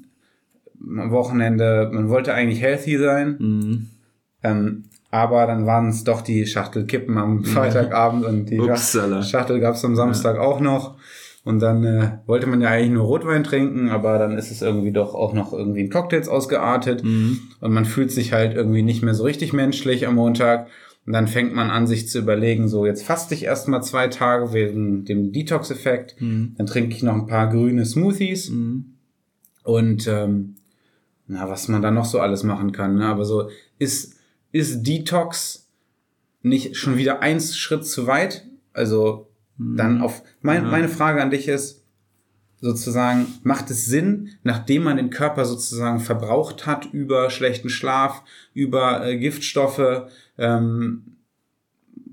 am 0.82 1.10
Wochenende, 1.10 1.90
man 1.92 2.08
wollte 2.08 2.34
eigentlich 2.34 2.60
healthy 2.60 2.98
sein, 2.98 3.36
Mhm. 3.38 3.86
ähm, 4.42 4.84
aber 5.12 5.46
dann 5.46 5.66
waren 5.66 5.88
es 5.88 6.04
doch 6.04 6.20
die 6.20 6.46
Schachtel 6.46 6.84
Kippen 6.86 7.18
am 7.18 7.44
Freitagabend 7.44 8.24
und 8.24 8.46
die 8.46 8.60
Upsala. 8.60 9.22
Schachtel 9.24 9.58
gab 9.58 9.74
es 9.74 9.84
am 9.84 9.96
Samstag 9.96 10.38
auch 10.38 10.60
noch. 10.60 10.96
Und 11.42 11.60
dann 11.60 11.84
äh, 11.84 12.18
wollte 12.26 12.46
man 12.46 12.60
ja 12.60 12.68
eigentlich 12.68 12.90
nur 12.90 13.04
Rotwein 13.04 13.44
trinken, 13.44 13.88
aber 13.88 14.18
dann 14.18 14.36
ist 14.36 14.50
es 14.50 14.60
irgendwie 14.60 14.92
doch 14.92 15.14
auch 15.14 15.32
noch 15.32 15.52
irgendwie 15.52 15.80
in 15.80 15.90
Cocktails 15.90 16.28
ausgeartet. 16.28 17.02
Mhm. 17.02 17.40
Und 17.60 17.72
man 17.72 17.86
fühlt 17.86 18.12
sich 18.12 18.32
halt 18.32 18.54
irgendwie 18.54 18.82
nicht 18.82 19.02
mehr 19.02 19.14
so 19.14 19.24
richtig 19.24 19.52
menschlich 19.52 20.06
am 20.06 20.16
Montag. 20.16 20.68
Und 21.06 21.14
dann 21.14 21.28
fängt 21.28 21.54
man 21.54 21.70
an, 21.70 21.86
sich 21.86 22.08
zu 22.08 22.18
überlegen, 22.18 22.68
so 22.68 22.84
jetzt 22.84 23.04
faste 23.04 23.34
ich 23.34 23.44
erstmal 23.44 23.82
zwei 23.82 24.08
Tage 24.08 24.52
wegen 24.52 25.06
dem 25.06 25.32
Detox-Effekt. 25.32 26.20
Mhm. 26.20 26.54
Dann 26.58 26.66
trinke 26.66 26.94
ich 26.94 27.02
noch 27.02 27.14
ein 27.14 27.26
paar 27.26 27.48
grüne 27.48 27.86
Smoothies. 27.86 28.50
Mhm. 28.50 28.96
Und 29.64 30.06
ähm, 30.08 30.56
na, 31.26 31.48
was 31.48 31.68
man 31.68 31.80
da 31.80 31.90
noch 31.90 32.04
so 32.04 32.20
alles 32.20 32.42
machen 32.42 32.72
kann. 32.72 32.96
Ne? 32.96 33.06
Aber 33.06 33.24
so, 33.24 33.48
ist, 33.78 34.16
ist 34.52 34.82
Detox 34.82 35.70
nicht 36.42 36.76
schon 36.76 36.98
wieder 36.98 37.22
eins 37.22 37.56
Schritt 37.56 37.86
zu 37.86 38.06
weit? 38.06 38.46
Also 38.74 39.29
dann 39.60 40.00
auf. 40.00 40.22
Mein, 40.40 40.64
Ja. 40.64 40.70
Meine 40.70 40.88
Frage 40.88 41.22
an 41.22 41.30
dich 41.30 41.48
ist, 41.48 41.84
sozusagen, 42.60 43.26
macht 43.42 43.70
es 43.70 43.86
Sinn, 43.86 44.30
nachdem 44.42 44.84
man 44.84 44.96
den 44.96 45.10
Körper 45.10 45.44
sozusagen 45.44 46.00
verbraucht 46.00 46.66
hat 46.66 46.92
über 46.92 47.30
schlechten 47.30 47.70
Schlaf, 47.70 48.22
über 48.52 49.06
äh, 49.06 49.18
Giftstoffe, 49.18 50.08
ähm, 50.36 51.16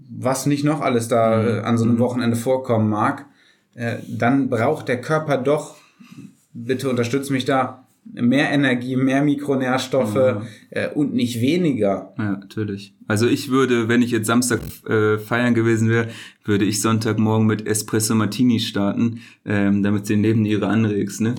was 0.09 0.45
nicht 0.45 0.63
noch 0.63 0.81
alles 0.81 1.09
da 1.09 1.43
äh, 1.43 1.59
an 1.61 1.77
so 1.77 1.83
einem 1.83 1.99
Wochenende 1.99 2.37
vorkommen 2.37 2.89
mag, 2.89 3.25
äh, 3.75 3.97
dann 4.07 4.49
braucht 4.49 4.87
der 4.87 5.01
Körper 5.01 5.37
doch, 5.37 5.75
bitte 6.53 6.89
unterstütz 6.89 7.29
mich 7.29 7.45
da, 7.45 7.86
mehr 8.13 8.51
Energie, 8.51 8.95
mehr 8.95 9.23
Mikronährstoffe 9.23 10.41
äh, 10.69 10.89
und 10.89 11.13
nicht 11.13 11.41
weniger. 11.41 12.13
Ja, 12.17 12.31
natürlich. 12.31 12.93
Also 13.07 13.27
ich 13.27 13.49
würde, 13.49 13.87
wenn 13.87 14.01
ich 14.01 14.11
jetzt 14.11 14.27
Samstag 14.27 14.61
äh, 14.87 15.17
feiern 15.17 15.53
gewesen 15.53 15.89
wäre, 15.89 16.07
würde 16.43 16.65
ich 16.65 16.81
Sonntagmorgen 16.81 17.47
mit 17.47 17.67
Espresso 17.67 18.15
Martini 18.15 18.59
starten, 18.59 19.21
ähm, 19.45 19.83
damit 19.83 20.03
du 20.03 20.13
den 20.13 20.21
Nebenniere 20.21 20.67
anregst, 20.67 21.21
ne? 21.21 21.35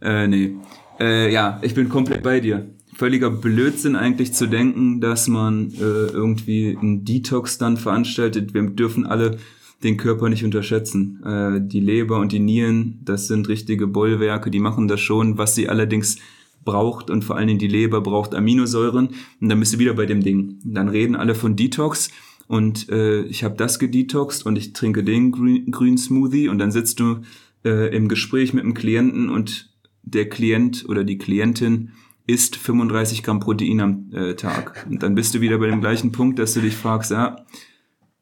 Äh, 0.00 0.26
nee. 0.28 0.56
Äh, 1.00 1.32
ja, 1.32 1.58
ich 1.62 1.74
bin 1.74 1.88
komplett 1.88 2.22
bei 2.22 2.40
dir. 2.40 2.66
Völliger 2.94 3.30
Blödsinn 3.30 3.96
eigentlich 3.96 4.32
zu 4.32 4.46
denken, 4.46 5.00
dass 5.00 5.26
man 5.26 5.72
äh, 5.72 5.80
irgendwie 5.80 6.78
einen 6.80 7.04
Detox 7.04 7.58
dann 7.58 7.76
veranstaltet. 7.76 8.54
Wir 8.54 8.62
dürfen 8.62 9.04
alle 9.04 9.38
den 9.84 9.96
Körper 9.96 10.28
nicht 10.28 10.44
unterschätzen. 10.44 11.22
Äh, 11.24 11.60
die 11.60 11.80
Leber 11.80 12.18
und 12.18 12.32
die 12.32 12.40
Nieren, 12.40 13.00
das 13.04 13.28
sind 13.28 13.48
richtige 13.48 13.86
Bollwerke, 13.86 14.50
die 14.50 14.60
machen 14.60 14.88
das 14.88 15.00
schon. 15.00 15.38
Was 15.38 15.54
sie 15.54 15.68
allerdings 15.68 16.16
braucht 16.64 17.10
und 17.10 17.24
vor 17.24 17.36
allen 17.36 17.46
Dingen 17.46 17.58
die 17.58 17.68
Leber 17.68 18.00
braucht 18.00 18.34
Aminosäuren. 18.34 19.10
Und 19.40 19.48
dann 19.48 19.60
bist 19.60 19.74
du 19.74 19.78
wieder 19.78 19.94
bei 19.94 20.06
dem 20.06 20.22
Ding. 20.22 20.58
Dann 20.64 20.88
reden 20.88 21.14
alle 21.14 21.34
von 21.34 21.56
Detox 21.56 22.10
und 22.46 22.88
äh, 22.90 23.22
ich 23.22 23.44
habe 23.44 23.56
das 23.56 23.78
gedetoxt 23.78 24.44
und 24.44 24.56
ich 24.56 24.72
trinke 24.72 25.04
den 25.04 25.32
Green, 25.32 25.70
Green 25.70 25.96
Smoothie 25.96 26.48
und 26.48 26.58
dann 26.58 26.70
sitzt 26.70 27.00
du 27.00 27.20
äh, 27.64 27.94
im 27.94 28.08
Gespräch 28.08 28.52
mit 28.52 28.64
dem 28.64 28.74
Klienten 28.74 29.30
und 29.30 29.70
der 30.02 30.28
Klient 30.28 30.84
oder 30.88 31.04
die 31.04 31.18
Klientin 31.18 31.92
isst 32.26 32.56
35 32.56 33.22
Gramm 33.22 33.40
Protein 33.40 33.80
am 33.80 34.10
äh, 34.12 34.34
Tag. 34.34 34.86
Und 34.90 35.02
dann 35.02 35.14
bist 35.14 35.34
du 35.34 35.40
wieder 35.40 35.58
bei 35.58 35.66
dem 35.66 35.80
gleichen 35.80 36.12
Punkt, 36.12 36.38
dass 36.38 36.54
du 36.54 36.60
dich 36.60 36.74
fragst, 36.74 37.10
ja, 37.10 37.44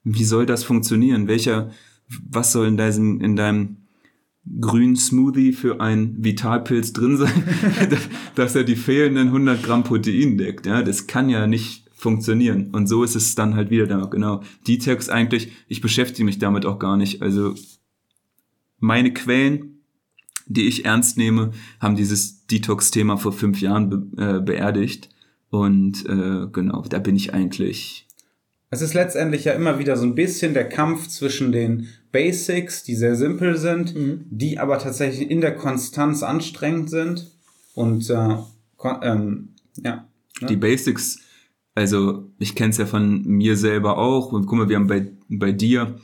wie 0.04 0.24
soll 0.24 0.46
das 0.46 0.64
funktionieren? 0.64 1.28
Welcher, 1.28 1.70
was 2.28 2.52
soll 2.52 2.66
in 2.66 2.76
deinem, 2.76 3.20
in 3.20 3.36
deinem 3.36 3.76
grünen 4.60 4.96
Smoothie 4.96 5.52
für 5.52 5.80
ein 5.80 6.16
Vitalpilz 6.18 6.92
drin 6.92 7.16
sein, 7.16 7.44
dass 8.34 8.54
er 8.54 8.64
die 8.64 8.76
fehlenden 8.76 9.28
100 9.28 9.62
Gramm 9.62 9.84
Protein 9.84 10.36
deckt? 10.36 10.66
Ja, 10.66 10.82
das 10.82 11.06
kann 11.06 11.28
ja 11.28 11.46
nicht 11.46 11.82
funktionieren. 11.92 12.70
Und 12.72 12.88
so 12.88 13.04
ist 13.04 13.14
es 13.14 13.34
dann 13.34 13.54
halt 13.54 13.70
wieder 13.70 13.86
da, 13.86 14.04
genau. 14.06 14.42
Detox 14.66 15.08
eigentlich, 15.08 15.52
ich 15.68 15.80
beschäftige 15.80 16.24
mich 16.24 16.38
damit 16.38 16.66
auch 16.66 16.80
gar 16.80 16.96
nicht. 16.96 17.22
Also 17.22 17.54
meine 18.78 19.14
Quellen, 19.14 19.84
die 20.46 20.66
ich 20.66 20.84
ernst 20.84 21.16
nehme, 21.16 21.52
haben 21.78 21.94
dieses 21.94 22.46
Detox-Thema 22.48 23.16
vor 23.16 23.32
fünf 23.32 23.60
Jahren 23.60 23.88
be 23.88 24.06
äh, 24.16 24.40
beerdigt. 24.40 25.10
Und 25.50 26.04
äh, 26.06 26.48
genau, 26.50 26.82
da 26.88 26.98
bin 26.98 27.14
ich 27.14 27.32
eigentlich 27.32 28.08
Es 28.72 28.80
ist 28.80 28.94
letztendlich 28.94 29.44
ja 29.44 29.52
immer 29.52 29.78
wieder 29.78 29.98
so 29.98 30.06
ein 30.06 30.14
bisschen 30.14 30.54
der 30.54 30.66
Kampf 30.66 31.06
zwischen 31.06 31.52
den 31.52 31.88
Basics, 32.10 32.82
die 32.82 32.94
sehr 32.94 33.16
simpel 33.16 33.58
sind, 33.58 33.92
die 34.30 34.58
aber 34.58 34.78
tatsächlich 34.78 35.30
in 35.30 35.42
der 35.42 35.54
Konstanz 35.54 36.22
anstrengend 36.22 36.88
sind. 36.88 37.30
Und 37.74 38.08
äh, 38.08 38.36
ähm, 39.02 39.50
ja. 39.76 40.06
ne? 40.40 40.46
die 40.48 40.56
Basics, 40.56 41.18
also 41.74 42.30
ich 42.38 42.54
kenne 42.54 42.70
es 42.70 42.78
ja 42.78 42.86
von 42.86 43.22
mir 43.26 43.58
selber 43.58 43.98
auch. 43.98 44.32
Und 44.32 44.46
guck 44.46 44.56
mal, 44.56 44.68
wir 44.70 44.76
haben 44.76 44.86
bei, 44.86 45.06
bei 45.28 45.52
dir 45.52 45.98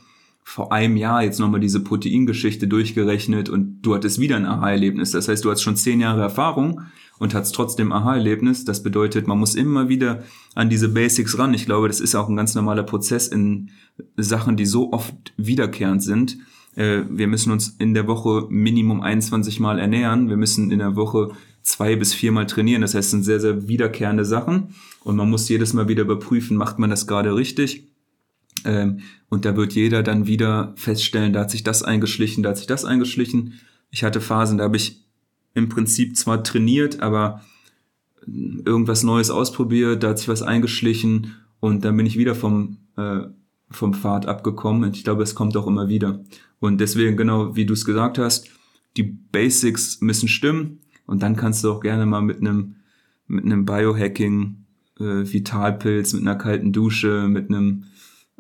vor 0.45 0.71
einem 0.71 0.99
Jahr 0.99 1.23
jetzt 1.23 1.41
nochmal 1.41 1.61
diese 1.61 1.81
Proteingeschichte 1.81 2.69
durchgerechnet 2.69 3.49
und 3.49 3.81
du 3.81 3.95
hattest 3.95 4.21
wieder 4.21 4.37
ein 4.37 4.45
Aha-Erlebnis. 4.45 5.13
Das 5.13 5.29
heißt, 5.29 5.43
du 5.43 5.51
hast 5.51 5.63
schon 5.63 5.77
zehn 5.77 6.01
Jahre 6.01 6.21
Erfahrung 6.21 6.83
und 7.19 7.35
hast 7.35 7.53
trotzdem 7.53 7.93
Aha-Erlebnis. 7.93 8.65
Das 8.65 8.83
bedeutet, 8.83 9.27
man 9.27 9.39
muss 9.39 9.55
immer 9.55 9.89
wieder 9.89 10.23
an 10.55 10.71
diese 10.71 10.89
Basics 10.89 11.39
ran. 11.39 11.55
Ich 11.55 11.67
glaube, 11.67 11.89
das 11.89 12.01
ist 12.01 12.15
auch 12.15 12.29
ein 12.29 12.37
ganz 12.37 12.55
normaler 12.55 12.83
Prozess 12.83 13.29
in 13.29 13.71
Sachen, 14.17 14.57
die 14.57 14.67
so 14.67 14.93
oft 14.93 15.15
wiederkehrend 15.37 16.03
sind. 16.03 16.39
Äh, 16.77 17.03
Wir 17.11 17.27
müssen 17.27 17.53
uns 17.53 17.69
in 17.79 17.95
der 17.95 18.07
Woche 18.07 18.47
Minimum 18.49 19.01
21 19.01 19.61
Mal 19.61 19.79
ernähren. 19.79 20.29
Wir 20.29 20.37
müssen 20.37 20.71
in 20.71 20.79
der 20.79 20.97
Woche 20.97 21.33
zwei 21.63 21.97
bis 21.97 22.15
viermal 22.15 22.47
trainieren. 22.47 22.83
Das 22.83 22.95
heißt, 22.95 23.07
es 23.07 23.11
sind 23.11 23.25
sehr, 23.25 23.41
sehr 23.41 23.69
wiederkehrende 23.69 24.25
Sachen. 24.25 24.75
Und 25.05 25.17
man 25.17 25.29
muss 25.29 25.49
jedes 25.49 25.73
Mal 25.73 25.89
wieder 25.89 26.03
überprüfen, 26.03 26.57
macht 26.57 26.79
man 26.79 26.91
das 26.91 27.07
gerade 27.07 27.35
richtig? 27.35 27.89
Ähm, 28.65 29.01
und 29.29 29.45
da 29.45 29.57
wird 29.57 29.75
jeder 29.75 30.03
dann 30.03 30.27
wieder 30.27 30.73
feststellen, 30.77 31.33
da 31.33 31.41
hat 31.41 31.51
sich 31.51 31.65
das 31.65 31.83
eingeschlichen, 31.83 32.43
da 32.43 32.51
hat 32.51 32.59
sich 32.59 32.67
das 32.67 32.85
eingeschlichen. 32.85 33.61
Ich 33.91 34.05
hatte 34.05 34.21
Phasen, 34.21 34.59
da 34.59 34.65
habe 34.65 34.77
ich 34.77 35.08
im 35.55 35.69
Prinzip 35.69 36.17
zwar 36.17 36.45
trainiert, 36.45 37.01
aber 37.01 37.43
irgendwas 38.27 39.03
Neues 39.03 39.31
ausprobiert, 39.31 40.03
da 40.03 40.11
hat 40.11 40.19
sich 40.19 40.29
was 40.29 40.43
eingeschlichen 40.43 41.35
und 41.61 41.85
dann 41.85 41.97
bin 41.97 42.07
ich 42.07 42.19
wieder 42.19 42.35
vom, 42.35 42.79
äh, 42.97 43.21
vom 43.71 43.95
Pfad 43.95 44.27
abgekommen. 44.27 44.85
Und 44.85 44.97
ich 44.97 45.05
glaube, 45.05 45.23
es 45.23 45.35
kommt 45.35 45.57
auch 45.57 45.67
immer 45.67 45.89
wieder. 45.89 46.23
Und 46.61 46.81
deswegen, 46.81 47.17
genau 47.17 47.57
wie 47.57 47.67
du 47.67 47.73
es 47.73 47.85
gesagt 47.85 48.19
hast, 48.19 48.49
die 48.97 49.03
Basics 49.03 50.01
müssen 50.01 50.29
stimmen 50.29 50.81
und 51.07 51.23
dann 51.23 51.37
kannst 51.37 51.65
du 51.65 51.73
auch 51.73 51.81
gerne 51.81 52.07
mal 52.07 52.23
mit 52.23 52.41
einem 52.41 52.77
mit 53.29 53.45
einem 53.45 53.65
Biohacking, 53.65 54.65
äh, 54.99 55.05
Vitalpilz, 55.05 56.15
mit 56.15 56.23
einer 56.23 56.37
kalten 56.37 56.73
Dusche, 56.73 57.29
mit 57.29 57.51
einem 57.51 57.85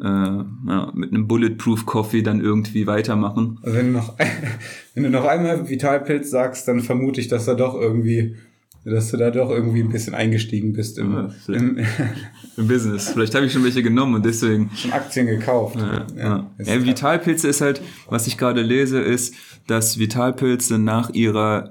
äh, 0.00 0.04
ja, 0.04 0.92
mit 0.94 1.10
einem 1.10 1.26
Bulletproof 1.26 1.86
Coffee 1.86 2.22
dann 2.22 2.40
irgendwie 2.40 2.86
weitermachen. 2.86 3.58
Also 3.62 3.76
wenn 3.76 3.86
du 3.86 3.92
noch, 3.92 4.16
wenn 4.94 5.02
du 5.02 5.10
noch 5.10 5.24
einmal 5.24 5.68
Vitalpilz 5.68 6.30
sagst, 6.30 6.68
dann 6.68 6.80
vermute 6.80 7.20
ich, 7.20 7.28
dass 7.28 7.46
da 7.46 7.54
doch 7.54 7.74
irgendwie, 7.74 8.36
dass 8.84 9.10
du 9.10 9.16
da 9.16 9.30
doch 9.30 9.50
irgendwie 9.50 9.80
ein 9.80 9.90
bisschen 9.90 10.14
eingestiegen 10.14 10.72
bist 10.72 10.98
im, 10.98 11.12
Ja, 11.12 11.30
im 11.54 11.78
Im 12.58 12.66
Business. 12.66 13.10
Vielleicht 13.10 13.36
habe 13.36 13.46
ich 13.46 13.52
schon 13.52 13.62
welche 13.62 13.84
genommen 13.84 14.16
und 14.16 14.26
deswegen. 14.26 14.70
schon 14.74 14.92
Aktien 14.92 15.26
gekauft. 15.26 15.76
Ja, 15.76 16.06
ja. 16.16 16.50
ja, 16.58 16.84
Vitalpilze 16.84 17.46
ist 17.48 17.60
halt, 17.60 17.80
was 18.08 18.26
ich 18.26 18.36
gerade 18.36 18.62
lese, 18.62 19.00
ist, 19.00 19.34
dass 19.68 19.98
Vitalpilze 19.98 20.78
nach 20.78 21.10
ihrer 21.10 21.70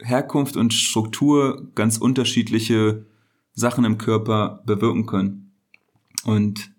Herkunft 0.00 0.56
und 0.56 0.72
Struktur 0.74 1.68
ganz 1.74 1.98
unterschiedliche 1.98 3.06
Sachen 3.52 3.84
im 3.84 3.98
Körper 3.98 4.62
bewirken 4.64 5.06
können. 5.06 5.52
Und 6.24 6.71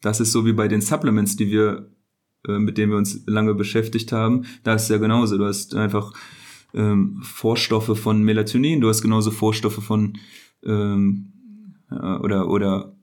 das 0.00 0.20
ist 0.20 0.32
so 0.32 0.46
wie 0.46 0.52
bei 0.52 0.68
den 0.68 0.80
Supplements, 0.80 1.36
die 1.36 1.50
wir, 1.50 1.90
äh, 2.46 2.58
mit 2.58 2.78
denen 2.78 2.92
wir 2.92 2.98
uns 2.98 3.22
lange 3.26 3.54
beschäftigt 3.54 4.12
haben. 4.12 4.44
Da 4.62 4.74
ist 4.74 4.84
es 4.84 4.88
ja 4.88 4.98
genauso. 4.98 5.38
Du 5.38 5.44
hast 5.44 5.74
einfach 5.74 6.12
ähm, 6.74 7.20
Vorstoffe 7.22 7.98
von 7.98 8.22
Melatonin, 8.22 8.80
du 8.80 8.88
hast 8.88 9.02
genauso 9.02 9.30
Vorstoffe 9.30 9.82
von 9.82 10.18
ähm, 10.64 11.32
ja, 11.90 12.20
oder 12.20 12.48
oder 12.48 12.94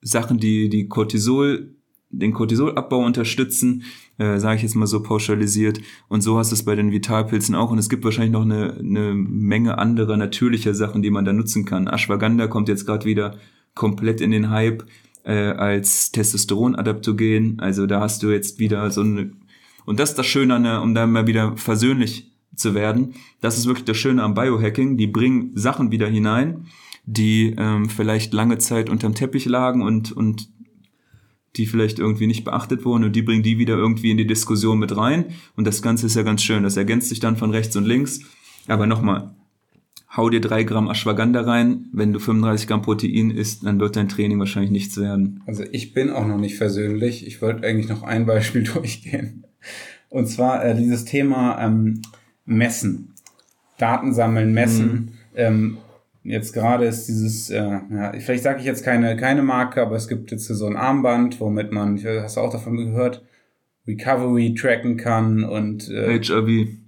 Sachen, 0.00 0.38
die 0.38 0.68
die 0.68 0.88
Cortisol, 0.88 1.74
den 2.10 2.32
Cortisolabbau 2.32 3.04
unterstützen, 3.04 3.84
äh, 4.18 4.38
sage 4.38 4.56
ich 4.56 4.62
jetzt 4.62 4.76
mal 4.76 4.86
so 4.86 5.02
pauschalisiert. 5.02 5.80
Und 6.08 6.20
so 6.20 6.38
hast 6.38 6.52
du 6.52 6.54
es 6.54 6.64
bei 6.64 6.76
den 6.76 6.92
Vitalpilzen 6.92 7.54
auch. 7.54 7.70
Und 7.70 7.78
es 7.78 7.88
gibt 7.88 8.04
wahrscheinlich 8.04 8.32
noch 8.32 8.42
eine, 8.42 8.74
eine 8.74 9.14
Menge 9.14 9.78
anderer 9.78 10.16
natürlicher 10.16 10.74
Sachen, 10.74 11.02
die 11.02 11.10
man 11.10 11.24
da 11.24 11.32
nutzen 11.32 11.64
kann. 11.64 11.88
Ashwagandha 11.88 12.46
kommt 12.46 12.68
jetzt 12.68 12.86
gerade 12.86 13.06
wieder 13.06 13.38
komplett 13.74 14.20
in 14.20 14.30
den 14.30 14.50
Hype 14.50 14.84
äh, 15.24 15.32
als 15.32 16.12
Testosteronadaptogen. 16.12 17.60
Also 17.60 17.86
da 17.86 18.00
hast 18.00 18.22
du 18.22 18.30
jetzt 18.30 18.58
wieder 18.58 18.90
so 18.90 19.00
eine 19.00 19.32
und 19.86 20.00
das 20.00 20.10
ist 20.10 20.18
das 20.18 20.26
Schöne, 20.26 20.54
an 20.54 20.64
der, 20.64 20.82
um 20.82 20.94
da 20.94 21.06
mal 21.06 21.26
wieder 21.26 21.56
versöhnlich 21.56 22.32
zu 22.54 22.74
werden. 22.74 23.14
Das 23.40 23.58
ist 23.58 23.66
wirklich 23.66 23.84
das 23.84 23.96
Schöne 23.96 24.22
am 24.22 24.34
Biohacking. 24.34 24.96
Die 24.96 25.06
bringen 25.06 25.50
Sachen 25.54 25.90
wieder 25.90 26.08
hinein, 26.08 26.66
die 27.04 27.54
ähm, 27.58 27.88
vielleicht 27.88 28.32
lange 28.32 28.58
Zeit 28.58 28.88
unterm 28.88 29.14
Teppich 29.14 29.44
lagen 29.44 29.82
und, 29.82 30.12
und 30.12 30.48
die 31.56 31.66
vielleicht 31.66 31.98
irgendwie 31.98 32.26
nicht 32.26 32.44
beachtet 32.44 32.84
wurden 32.84 33.04
und 33.04 33.14
die 33.14 33.22
bringen 33.22 33.42
die 33.42 33.58
wieder 33.58 33.76
irgendwie 33.76 34.10
in 34.10 34.16
die 34.16 34.26
Diskussion 34.26 34.78
mit 34.78 34.96
rein. 34.96 35.26
Und 35.56 35.66
das 35.66 35.82
Ganze 35.82 36.06
ist 36.06 36.16
ja 36.16 36.22
ganz 36.22 36.42
schön. 36.42 36.62
Das 36.62 36.76
ergänzt 36.76 37.08
sich 37.08 37.20
dann 37.20 37.36
von 37.36 37.50
rechts 37.50 37.76
und 37.76 37.84
links. 37.84 38.20
Aber 38.66 38.86
nochmal, 38.86 39.34
hau 40.16 40.30
dir 40.30 40.40
drei 40.40 40.62
Gramm 40.64 40.88
Ashwagandha 40.88 41.42
rein. 41.42 41.86
Wenn 41.92 42.12
du 42.12 42.18
35 42.18 42.66
Gramm 42.66 42.82
Protein 42.82 43.30
isst, 43.30 43.64
dann 43.64 43.80
wird 43.80 43.96
dein 43.96 44.08
Training 44.08 44.38
wahrscheinlich 44.38 44.70
nichts 44.70 44.96
werden. 44.96 45.42
Also 45.46 45.64
ich 45.70 45.92
bin 45.92 46.10
auch 46.10 46.26
noch 46.26 46.38
nicht 46.38 46.56
versöhnlich. 46.56 47.26
Ich 47.26 47.42
wollte 47.42 47.66
eigentlich 47.66 47.88
noch 47.88 48.02
ein 48.02 48.26
Beispiel 48.26 48.62
durchgehen. 48.74 49.44
Und 50.08 50.26
zwar 50.26 50.64
äh, 50.64 50.76
dieses 50.76 51.04
Thema 51.04 51.60
ähm, 51.60 52.02
Messen. 52.44 53.14
Daten 53.78 54.14
sammeln, 54.14 54.52
messen. 54.52 55.14
Ähm, 55.34 55.78
jetzt 56.22 56.52
gerade 56.52 56.84
ist 56.84 57.08
dieses, 57.08 57.50
äh, 57.50 57.80
ja, 57.90 58.12
vielleicht 58.18 58.44
sage 58.44 58.60
ich 58.60 58.64
jetzt 58.64 58.84
keine, 58.84 59.16
keine 59.16 59.42
Marke, 59.42 59.82
aber 59.82 59.96
es 59.96 60.06
gibt 60.06 60.30
jetzt 60.30 60.46
so 60.46 60.66
ein 60.66 60.76
Armband, 60.76 61.40
womit 61.40 61.72
man, 61.72 62.00
hast 62.04 62.36
du 62.36 62.40
auch 62.40 62.52
davon 62.52 62.76
gehört, 62.76 63.24
Recovery 63.86 64.54
tracken 64.54 64.96
kann 64.96 65.42
und 65.44 65.90
äh, 65.90 66.20
HRV. 66.20 66.83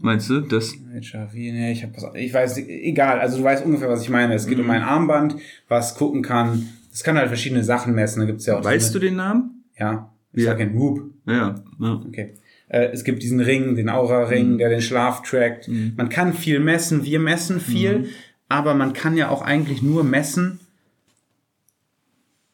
Meinst 0.00 0.30
du 0.30 0.40
das? 0.40 0.74
Nee, 0.76 1.72
ich 1.72 1.86
was, 1.94 2.04
ich 2.14 2.32
weiß, 2.32 2.58
egal, 2.58 3.20
also 3.20 3.38
du 3.38 3.44
weißt 3.44 3.64
ungefähr, 3.64 3.88
was 3.88 4.02
ich 4.02 4.10
meine. 4.10 4.34
Es 4.34 4.46
geht 4.46 4.58
um 4.58 4.70
ein 4.70 4.82
Armband, 4.82 5.36
was 5.68 5.94
gucken 5.96 6.22
kann. 6.22 6.68
Es 6.92 7.02
kann 7.04 7.16
halt 7.16 7.28
verschiedene 7.28 7.64
Sachen 7.64 7.94
messen. 7.94 8.20
Da 8.20 8.26
gibt's 8.26 8.46
ja 8.46 8.58
auch. 8.58 8.64
Weißt 8.64 8.94
du 8.94 8.98
den 8.98 9.16
Namen? 9.16 9.64
Ja, 9.78 10.12
ich 10.32 10.44
Ja. 10.44 10.50
sag 10.52 10.60
ja 10.60 10.72
Whoop. 10.74 11.02
Ja. 11.26 11.54
ja. 11.80 12.02
Okay. 12.06 12.34
Äh, 12.68 12.88
es 12.92 13.04
gibt 13.04 13.22
diesen 13.22 13.40
Ring, 13.40 13.76
den 13.76 13.88
Aura-Ring, 13.88 14.58
der 14.58 14.68
den 14.68 14.82
Schlaf 14.82 15.22
trackt. 15.22 15.68
Man 15.96 16.08
kann 16.08 16.32
viel 16.32 16.60
messen, 16.60 17.04
wir 17.04 17.18
messen 17.20 17.60
viel, 17.60 18.08
aber 18.48 18.74
man 18.74 18.92
kann 18.92 19.16
ja 19.16 19.30
auch 19.30 19.42
eigentlich 19.42 19.82
nur 19.82 20.04
messen, 20.04 20.60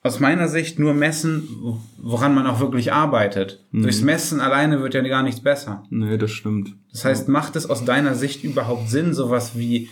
aus 0.04 0.20
meiner 0.20 0.48
Sicht 0.48 0.78
nur 0.78 0.92
messen, 0.92 1.48
woran 1.96 2.34
man 2.34 2.46
auch 2.46 2.60
wirklich 2.60 2.92
arbeitet. 2.92 3.64
Durchs 3.72 4.02
Messen 4.02 4.38
alleine 4.38 4.82
wird 4.82 4.92
ja 4.92 5.00
gar 5.00 5.22
nichts 5.22 5.40
besser. 5.40 5.84
Nee, 5.88 6.18
das 6.18 6.30
stimmt. 6.30 6.76
Das 6.92 7.06
heißt, 7.06 7.28
macht 7.28 7.56
es 7.56 7.68
aus 7.68 7.86
deiner 7.86 8.14
Sicht 8.14 8.44
überhaupt 8.44 8.90
Sinn, 8.90 9.14
sowas 9.14 9.58
wie 9.58 9.88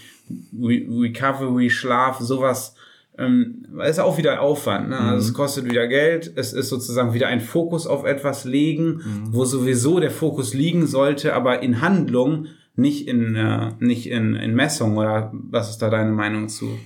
Re 0.55 0.83
Recovery, 0.87 1.71
Schlaf, 1.71 2.21
sowas, 2.21 2.75
ähm, 3.17 3.67
ist 3.89 4.01
auch 4.01 4.19
wieder 4.19 4.43
Aufwand. 4.43 4.91
Ne? 4.91 4.99
Also 4.99 5.29
es 5.29 5.35
kostet 5.35 5.65
wieder 5.65 5.89
Geld, 5.89 6.31
es 6.37 6.53
ist 6.53 6.69
sozusagen 6.69 7.15
wieder 7.15 7.29
ein 7.29 7.41
Fokus 7.41 7.87
auf 7.87 8.05
etwas 8.05 8.45
legen, 8.45 9.01
wo 9.31 9.47
sowieso 9.47 9.99
der 9.99 10.11
Fokus 10.11 10.53
liegen 10.53 10.87
sollte, 10.87 11.35
aber 11.35 11.63
in 11.63 11.81
Handlung, 11.81 12.49
nicht 12.77 13.09
in, 13.09 13.35
äh, 13.35 13.73
nicht 13.79 14.11
in, 14.11 14.35
in 14.35 14.55
Messung. 14.55 14.99
Oder 14.99 15.33
was 15.33 15.71
ist 15.71 15.79
da 15.79 15.89
deine 15.89 16.13
Meinung 16.13 16.51
zu? 16.51 16.79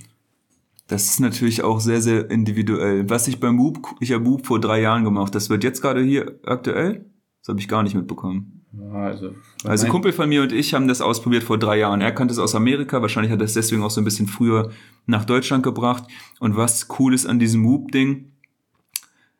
Das 0.87 1.05
ist 1.09 1.19
natürlich 1.19 1.63
auch 1.63 1.79
sehr, 1.79 2.01
sehr 2.01 2.31
individuell. 2.31 3.09
Was 3.09 3.27
ich 3.27 3.39
beim 3.39 3.59
Whoop, 3.59 3.95
ich 3.99 4.13
habe 4.13 4.25
Whoop 4.25 4.45
vor 4.45 4.59
drei 4.59 4.81
Jahren 4.81 5.03
gemacht, 5.03 5.35
das 5.35 5.49
wird 5.49 5.63
jetzt 5.63 5.81
gerade 5.81 6.01
hier 6.01 6.39
aktuell? 6.45 7.05
Das 7.41 7.49
habe 7.49 7.59
ich 7.59 7.67
gar 7.67 7.83
nicht 7.83 7.95
mitbekommen. 7.95 8.65
Also, 8.93 9.31
Also 9.63 9.87
Kumpel 9.87 10.13
von 10.13 10.29
mir 10.29 10.43
und 10.43 10.51
ich 10.51 10.73
haben 10.73 10.87
das 10.87 11.01
ausprobiert 11.01 11.43
vor 11.43 11.57
drei 11.57 11.79
Jahren. 11.79 12.01
Er 12.01 12.11
kannte 12.11 12.33
es 12.33 12.39
aus 12.39 12.55
Amerika, 12.55 13.01
wahrscheinlich 13.01 13.31
hat 13.31 13.41
er 13.41 13.45
es 13.45 13.53
deswegen 13.53 13.83
auch 13.83 13.89
so 13.89 14.01
ein 14.01 14.05
bisschen 14.05 14.27
früher 14.27 14.71
nach 15.05 15.25
Deutschland 15.25 15.63
gebracht. 15.63 16.03
Und 16.39 16.55
was 16.55 16.87
cool 16.99 17.13
ist 17.13 17.25
an 17.25 17.39
diesem 17.39 17.65
Whoop-Ding, 17.65 18.31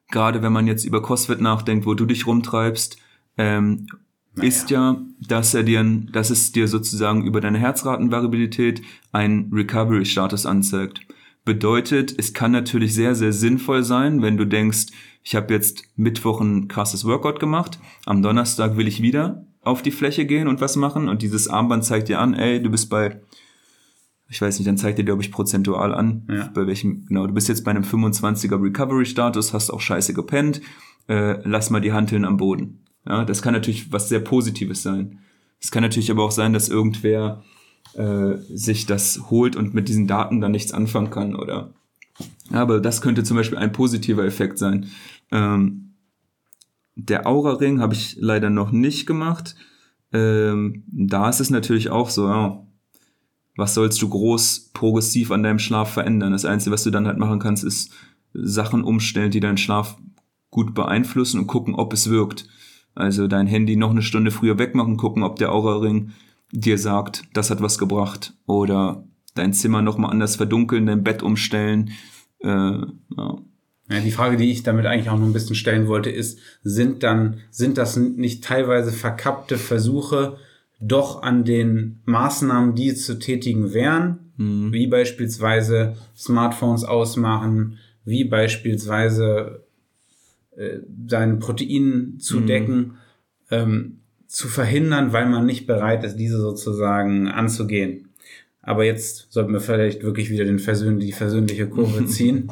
gerade 0.09 0.41
wenn 0.41 0.53
man 0.53 0.67
jetzt 0.67 0.85
über 0.85 1.01
CrossFit 1.01 1.41
nachdenkt, 1.41 1.85
wo 1.85 1.93
du 1.93 2.05
dich 2.05 2.27
rumtreibst, 2.27 2.97
ähm, 3.37 3.87
ist 4.35 4.69
ja, 4.69 5.01
dass 5.27 5.53
er 5.53 5.63
dir, 5.63 5.83
dass 6.11 6.29
es 6.29 6.51
dir 6.51 6.67
sozusagen 6.67 7.25
über 7.25 7.41
deine 7.41 7.57
Herzratenvariabilität 7.57 8.81
einen 9.11 9.51
Recovery-Status 9.51 10.45
anzeigt. 10.45 11.01
Bedeutet, 11.47 12.13
es 12.17 12.33
kann 12.33 12.51
natürlich 12.51 12.93
sehr, 12.93 13.15
sehr 13.15 13.31
sinnvoll 13.31 13.81
sein, 13.85 14.21
wenn 14.21 14.35
du 14.35 14.43
denkst, 14.45 14.87
ich 15.23 15.33
habe 15.33 15.53
jetzt 15.53 15.83
Mittwoch 15.95 16.41
ein 16.41 16.67
krasses 16.67 17.05
Workout 17.05 17.39
gemacht, 17.39 17.79
am 18.05 18.21
Donnerstag 18.21 18.75
will 18.75 18.85
ich 18.85 19.01
wieder 19.01 19.45
auf 19.61 19.81
die 19.81 19.91
Fläche 19.91 20.25
gehen 20.25 20.49
und 20.49 20.59
was 20.59 20.75
machen 20.75 21.07
und 21.07 21.21
dieses 21.21 21.47
Armband 21.47 21.85
zeigt 21.85 22.09
dir 22.09 22.19
an, 22.19 22.33
ey, 22.33 22.61
du 22.61 22.69
bist 22.69 22.89
bei, 22.89 23.21
ich 24.29 24.41
weiß 24.41 24.59
nicht, 24.59 24.67
dann 24.67 24.75
zeigt 24.75 24.99
dir, 24.99 25.05
glaube 25.05 25.21
ich, 25.21 25.31
prozentual 25.31 25.93
an, 25.93 26.27
Ja. 26.29 26.51
bei 26.53 26.67
welchem, 26.67 27.05
genau, 27.05 27.25
du 27.25 27.33
bist 27.33 27.47
jetzt 27.47 27.63
bei 27.63 27.71
einem 27.71 27.83
25er 27.83 28.61
Recovery-Status, 28.61 29.53
hast 29.53 29.69
auch 29.71 29.79
scheiße 29.79 30.13
gepennt, 30.13 30.59
äh, 31.07 31.39
lass 31.45 31.69
mal 31.69 31.79
die 31.79 31.93
Hanteln 31.93 32.25
am 32.25 32.35
Boden. 32.35 32.83
Ja, 33.07 33.23
das 33.23 33.41
kann 33.41 33.53
natürlich 33.53 33.93
was 33.93 34.09
sehr 34.09 34.19
Positives 34.19 34.83
sein. 34.83 35.19
Es 35.61 35.71
kann 35.71 35.81
natürlich 35.81 36.11
aber 36.11 36.25
auch 36.25 36.31
sein, 36.31 36.51
dass 36.51 36.67
irgendwer 36.67 37.41
äh, 37.93 38.37
sich 38.53 38.85
das 38.85 39.29
holt 39.29 39.55
und 39.55 39.73
mit 39.73 39.87
diesen 39.87 40.07
Daten 40.07 40.41
dann 40.41 40.51
nichts 40.51 40.73
anfangen 40.73 41.09
kann 41.09 41.35
oder 41.35 41.73
aber 42.51 42.79
das 42.79 43.01
könnte 43.01 43.23
zum 43.23 43.37
Beispiel 43.37 43.57
ein 43.57 43.71
positiver 43.71 44.25
Effekt 44.25 44.57
sein. 44.57 44.87
Ähm, 45.31 45.93
der 46.95 47.27
Aura-Ring 47.27 47.79
habe 47.79 47.93
ich 47.93 48.17
leider 48.19 48.49
noch 48.49 48.71
nicht 48.71 49.05
gemacht. 49.05 49.55
Ähm, 50.11 50.83
da 50.87 51.29
ist 51.29 51.39
es 51.39 51.49
natürlich 51.49 51.89
auch 51.89 52.09
so, 52.09 52.27
ja, 52.27 52.65
was 53.55 53.73
sollst 53.73 54.01
du 54.01 54.09
groß 54.09 54.71
progressiv 54.73 55.31
an 55.31 55.43
deinem 55.43 55.59
Schlaf 55.59 55.91
verändern? 55.91 56.31
Das 56.31 56.45
Einzige, 56.45 56.73
was 56.73 56.83
du 56.83 56.91
dann 56.91 57.07
halt 57.07 57.17
machen 57.17 57.39
kannst, 57.39 57.63
ist 57.63 57.91
Sachen 58.33 58.83
umstellen, 58.83 59.31
die 59.31 59.39
deinen 59.39 59.57
Schlaf 59.57 59.97
gut 60.49 60.73
beeinflussen 60.73 61.39
und 61.39 61.47
gucken, 61.47 61.75
ob 61.75 61.93
es 61.93 62.09
wirkt. 62.09 62.47
Also 62.95 63.27
dein 63.27 63.47
Handy 63.47 63.75
noch 63.75 63.91
eine 63.91 64.01
Stunde 64.01 64.31
früher 64.31 64.57
wegmachen, 64.57 64.97
gucken, 64.97 65.23
ob 65.23 65.37
der 65.37 65.51
Aura-Ring 65.51 66.11
dir 66.51 66.77
sagt, 66.77 67.23
das 67.33 67.49
hat 67.49 67.61
was 67.61 67.77
gebracht. 67.77 68.33
Oder 68.45 69.03
dein 69.35 69.53
Zimmer 69.53 69.81
nochmal 69.81 70.11
anders 70.11 70.35
verdunkeln, 70.35 70.85
dein 70.85 71.03
Bett 71.03 71.23
umstellen. 71.23 71.91
Äh, 72.39 72.47
ja. 72.47 73.37
Ja, 73.89 74.01
die 74.01 74.11
Frage, 74.11 74.35
die 74.35 74.51
ich 74.51 74.63
damit 74.63 74.85
eigentlich 74.85 75.09
auch 75.09 75.17
noch 75.17 75.25
ein 75.25 75.33
bisschen 75.33 75.55
stellen 75.55 75.87
wollte, 75.87 76.09
ist, 76.09 76.39
sind 76.61 77.03
dann, 77.03 77.37
sind 77.51 77.77
das 77.77 77.95
nicht 77.95 78.43
teilweise 78.43 78.91
verkappte 78.91 79.57
Versuche, 79.57 80.37
doch 80.81 81.23
an 81.23 81.45
den 81.45 82.01
Maßnahmen, 82.05 82.75
die 82.75 82.93
zu 82.95 83.17
tätigen 83.17 83.73
wären, 83.73 84.27
wie 84.37 84.85
beispielsweise 84.85 85.95
Smartphones 86.15 86.83
ausmachen, 86.83 87.79
wie 88.05 88.23
beispielsweise 88.23 89.63
äh, 90.55 90.79
sein 91.07 91.39
Protein 91.39 92.17
zu 92.19 92.41
decken, 92.41 92.97
ähm, 93.49 94.01
zu 94.27 94.47
verhindern, 94.47 95.13
weil 95.13 95.27
man 95.27 95.45
nicht 95.45 95.67
bereit 95.67 96.03
ist, 96.03 96.17
diese 96.17 96.39
sozusagen 96.39 97.27
anzugehen. 97.27 98.09
Aber 98.61 98.83
jetzt 98.83 99.27
sollten 99.31 99.53
wir 99.53 99.61
vielleicht 99.61 100.03
wirklich 100.03 100.29
wieder 100.29 100.43
den 100.43 100.59
Versöhn 100.59 100.99
die 100.99 101.13
versöhnliche 101.13 101.67
Kurve 101.67 102.05
ziehen. 102.07 102.51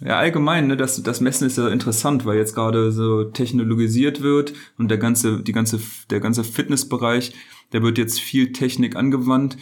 Ja, 0.00 0.18
allgemein, 0.18 0.68
ne, 0.68 0.76
das, 0.76 1.02
das 1.02 1.20
Messen 1.20 1.46
ist 1.46 1.58
ja 1.58 1.68
interessant, 1.68 2.24
weil 2.24 2.38
jetzt 2.38 2.54
gerade 2.54 2.92
so 2.92 3.24
technologisiert 3.24 4.22
wird 4.22 4.52
und 4.76 4.88
der 4.90 4.98
ganze, 4.98 5.42
die 5.42 5.52
ganze, 5.52 5.80
der 6.10 6.20
ganze 6.20 6.44
Fitnessbereich, 6.44 7.32
der 7.72 7.82
wird 7.82 7.98
jetzt 7.98 8.20
viel 8.20 8.52
Technik 8.52 8.96
angewandt. 8.96 9.56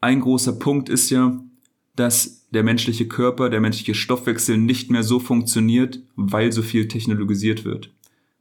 Ein 0.00 0.20
großer 0.20 0.52
Punkt 0.52 0.88
ist 0.90 1.10
ja, 1.10 1.38
dass 1.96 2.46
der 2.50 2.62
menschliche 2.62 3.08
Körper, 3.08 3.48
der 3.48 3.60
menschliche 3.60 3.94
Stoffwechsel 3.94 4.58
nicht 4.58 4.90
mehr 4.90 5.02
so 5.02 5.18
funktioniert, 5.18 6.00
weil 6.14 6.52
so 6.52 6.62
viel 6.62 6.88
technologisiert 6.88 7.64
wird. 7.64 7.90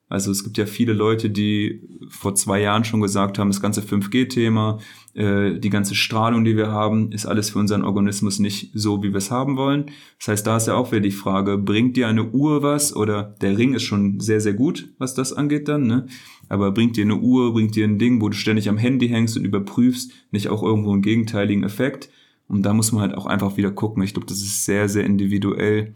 Also 0.10 0.32
es 0.32 0.44
gibt 0.44 0.58
ja 0.58 0.66
viele 0.66 0.94
Leute, 0.94 1.30
die 1.30 1.82
vor 2.08 2.36
zwei 2.36 2.62
Jahren 2.62 2.84
schon 2.84 3.02
gesagt 3.02 3.40
haben, 3.40 3.50
das 3.50 3.62
ganze 3.62 3.82
5G-Thema, 3.82 4.80
äh, 5.16 5.58
die 5.60 5.70
ganze 5.70 5.96
Strahlung, 5.96 6.44
die 6.44 6.56
wir 6.56 6.68
haben, 6.68 7.12
ist 7.12 7.26
alles 7.26 7.50
für 7.50 7.60
unseren 7.60 7.84
Organismus 7.84 8.40
nicht 8.40 8.72
so, 8.74 9.02
wie 9.02 9.10
wir 9.10 9.18
es 9.18 9.32
haben 9.32 9.58
wollen. 9.58 9.86
Das 10.20 10.28
heißt, 10.28 10.48
da 10.48 10.58
ist 10.58 10.68
ja 10.68 10.76
auch 10.76 10.92
wieder 10.92 11.02
die 11.02 11.12
Frage, 11.12 11.58
bringt 11.58 11.98
dir 11.98 12.08
eine 12.08 12.30
Uhr 12.30 12.62
was? 12.62 12.96
Oder 12.96 13.36
der 13.42 13.58
Ring 13.58 13.74
ist 13.74 13.84
schon 13.84 14.20
sehr, 14.20 14.42
sehr 14.42 14.54
gut, 14.54 14.90
was 14.98 15.14
das 15.14 15.34
angeht 15.34 15.68
dann, 15.68 15.88
ne? 15.88 16.06
Aber 16.50 16.72
bringt 16.72 16.98
dir 16.98 17.06
eine 17.06 17.16
Uhr, 17.16 17.54
bringt 17.54 17.76
dir 17.76 17.86
ein 17.86 17.98
Ding, 17.98 18.22
wo 18.22 18.30
du 18.30 18.36
ständig 18.36 18.70
am 18.70 18.78
Handy 18.78 19.08
hängst 19.08 19.38
und 19.38 19.46
überprüfst, 19.46 20.12
nicht 20.32 20.50
auch 20.50 20.62
irgendwo 20.62 20.92
einen 20.92 21.02
gegenteiligen 21.02 21.64
Effekt? 21.64 22.10
Und 22.48 22.64
da 22.64 22.74
muss 22.74 22.92
man 22.92 23.02
halt 23.02 23.16
auch 23.16 23.26
einfach 23.26 23.58
wieder 23.58 23.72
gucken. 23.72 24.04
Ich 24.04 24.14
glaube, 24.14 24.28
das 24.28 24.38
ist 24.38 24.66
sehr, 24.66 24.90
sehr 24.90 25.06
individuell, 25.06 25.96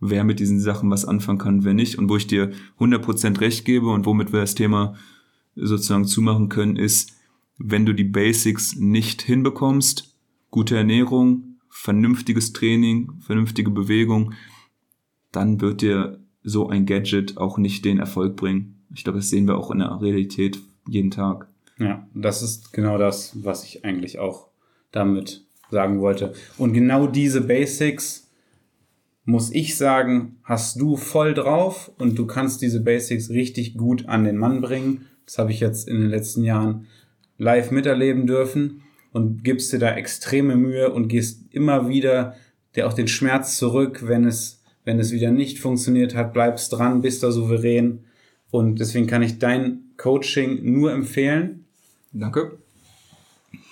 wer 0.00 0.24
mit 0.24 0.40
diesen 0.40 0.60
Sachen 0.60 0.90
was 0.90 1.04
anfangen 1.04 1.38
kann, 1.38 1.64
wer 1.64 1.74
nicht. 1.74 1.98
Und 1.98 2.08
wo 2.08 2.16
ich 2.16 2.26
dir 2.26 2.52
100% 2.78 3.40
recht 3.40 3.64
gebe 3.64 3.88
und 3.88 4.06
womit 4.06 4.32
wir 4.32 4.40
das 4.40 4.54
Thema 4.54 4.94
sozusagen 5.56 6.04
zumachen 6.04 6.48
können, 6.48 6.76
ist, 6.76 7.12
wenn 7.58 7.86
du 7.86 7.92
die 7.92 8.04
Basics 8.04 8.76
nicht 8.76 9.22
hinbekommst, 9.22 10.16
gute 10.50 10.76
Ernährung, 10.76 11.58
vernünftiges 11.68 12.52
Training, 12.52 13.12
vernünftige 13.20 13.70
Bewegung, 13.70 14.34
dann 15.32 15.60
wird 15.60 15.82
dir 15.82 16.20
so 16.42 16.68
ein 16.68 16.86
Gadget 16.86 17.36
auch 17.36 17.58
nicht 17.58 17.84
den 17.84 17.98
Erfolg 17.98 18.36
bringen. 18.36 18.84
Ich 18.94 19.04
glaube, 19.04 19.18
das 19.18 19.30
sehen 19.30 19.46
wir 19.48 19.58
auch 19.58 19.70
in 19.70 19.78
der 19.78 20.00
Realität 20.00 20.60
jeden 20.86 21.10
Tag. 21.10 21.48
Ja, 21.78 22.06
das 22.14 22.42
ist 22.42 22.72
genau 22.72 22.98
das, 22.98 23.32
was 23.42 23.64
ich 23.64 23.84
eigentlich 23.84 24.18
auch 24.18 24.48
damit 24.92 25.44
sagen 25.70 26.00
wollte. 26.00 26.34
Und 26.58 26.72
genau 26.72 27.06
diese 27.06 27.40
Basics, 27.40 28.23
muss 29.24 29.50
ich 29.52 29.76
sagen, 29.76 30.36
hast 30.44 30.80
du 30.80 30.96
voll 30.96 31.34
drauf 31.34 31.90
und 31.98 32.18
du 32.18 32.26
kannst 32.26 32.60
diese 32.60 32.80
Basics 32.80 33.30
richtig 33.30 33.76
gut 33.76 34.06
an 34.06 34.24
den 34.24 34.36
Mann 34.36 34.60
bringen. 34.60 35.06
Das 35.24 35.38
habe 35.38 35.50
ich 35.50 35.60
jetzt 35.60 35.88
in 35.88 36.00
den 36.00 36.10
letzten 36.10 36.44
Jahren 36.44 36.86
live 37.38 37.70
miterleben 37.70 38.26
dürfen 38.26 38.82
und 39.12 39.42
gibst 39.42 39.72
dir 39.72 39.78
da 39.78 39.94
extreme 39.94 40.56
Mühe 40.56 40.92
und 40.92 41.08
gehst 41.08 41.42
immer 41.50 41.88
wieder 41.88 42.34
dir 42.76 42.86
auch 42.86 42.92
den 42.92 43.08
Schmerz 43.08 43.56
zurück, 43.56 44.06
wenn 44.06 44.24
es, 44.24 44.62
wenn 44.84 44.98
es 44.98 45.12
wieder 45.12 45.30
nicht 45.30 45.58
funktioniert 45.58 46.14
hat, 46.14 46.32
bleibst 46.32 46.72
dran, 46.72 47.00
bist 47.00 47.22
da 47.22 47.30
souverän. 47.30 48.00
Und 48.50 48.78
deswegen 48.78 49.06
kann 49.06 49.22
ich 49.22 49.38
dein 49.38 49.84
Coaching 49.96 50.60
nur 50.62 50.92
empfehlen. 50.92 51.64
Danke 52.12 52.58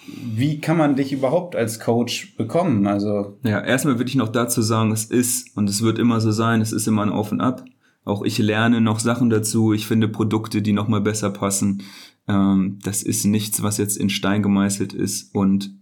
wie 0.06 0.60
kann 0.60 0.76
man 0.76 0.96
dich 0.96 1.12
überhaupt 1.12 1.54
als 1.56 1.80
Coach 1.80 2.36
bekommen? 2.36 2.86
Also 2.86 3.38
ja, 3.44 3.60
erstmal 3.60 3.98
würde 3.98 4.08
ich 4.08 4.16
noch 4.16 4.30
dazu 4.30 4.62
sagen, 4.62 4.92
es 4.92 5.04
ist 5.04 5.56
und 5.56 5.68
es 5.68 5.82
wird 5.82 5.98
immer 5.98 6.20
so 6.20 6.30
sein, 6.32 6.60
es 6.60 6.72
ist 6.72 6.88
immer 6.88 7.02
ein 7.02 7.10
Auf 7.10 7.32
und 7.32 7.40
Ab. 7.40 7.64
Auch 8.04 8.22
ich 8.22 8.38
lerne 8.38 8.80
noch 8.80 8.98
Sachen 8.98 9.30
dazu. 9.30 9.72
Ich 9.72 9.86
finde 9.86 10.08
Produkte, 10.08 10.60
die 10.60 10.72
noch 10.72 10.88
mal 10.88 11.00
besser 11.00 11.30
passen. 11.30 11.84
Ähm, 12.26 12.80
das 12.82 13.04
ist 13.04 13.24
nichts, 13.24 13.62
was 13.62 13.78
jetzt 13.78 13.96
in 13.96 14.10
Stein 14.10 14.42
gemeißelt 14.42 14.92
ist 14.92 15.32
und 15.34 15.72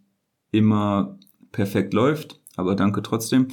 immer 0.51 1.19
perfekt 1.53 1.95
läuft. 1.95 2.39
Aber 2.57 2.75
danke 2.75 3.01
trotzdem. 3.03 3.49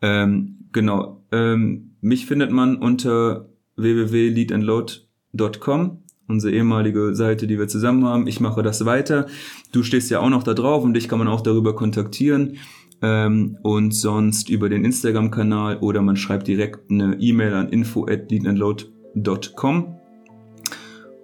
Ähm, 0.00 0.68
genau. 0.72 1.24
Ähm, 1.32 1.96
mich 2.00 2.26
findet 2.26 2.52
man 2.52 2.76
unter 2.76 3.48
www.leadandload.com 3.76 6.02
unsere 6.28 6.54
ehemalige 6.54 7.14
Seite, 7.14 7.46
die 7.46 7.58
wir 7.58 7.68
zusammen 7.68 8.04
haben. 8.04 8.26
Ich 8.26 8.40
mache 8.40 8.62
das 8.62 8.84
weiter. 8.84 9.26
Du 9.72 9.82
stehst 9.82 10.10
ja 10.10 10.20
auch 10.20 10.30
noch 10.30 10.42
da 10.42 10.54
drauf 10.54 10.84
und 10.84 10.94
dich 10.94 11.08
kann 11.08 11.18
man 11.18 11.28
auch 11.28 11.40
darüber 11.40 11.74
kontaktieren. 11.74 12.58
Ähm, 13.02 13.58
und 13.62 13.92
sonst 13.92 14.48
über 14.48 14.68
den 14.68 14.84
Instagram-Kanal 14.84 15.78
oder 15.78 16.02
man 16.02 16.16
schreibt 16.16 16.46
direkt 16.46 16.90
eine 16.90 17.16
E-Mail 17.18 17.54
an 17.54 17.68
info 17.70 18.06
at 18.06 18.30
leadandload.com. 18.30 19.96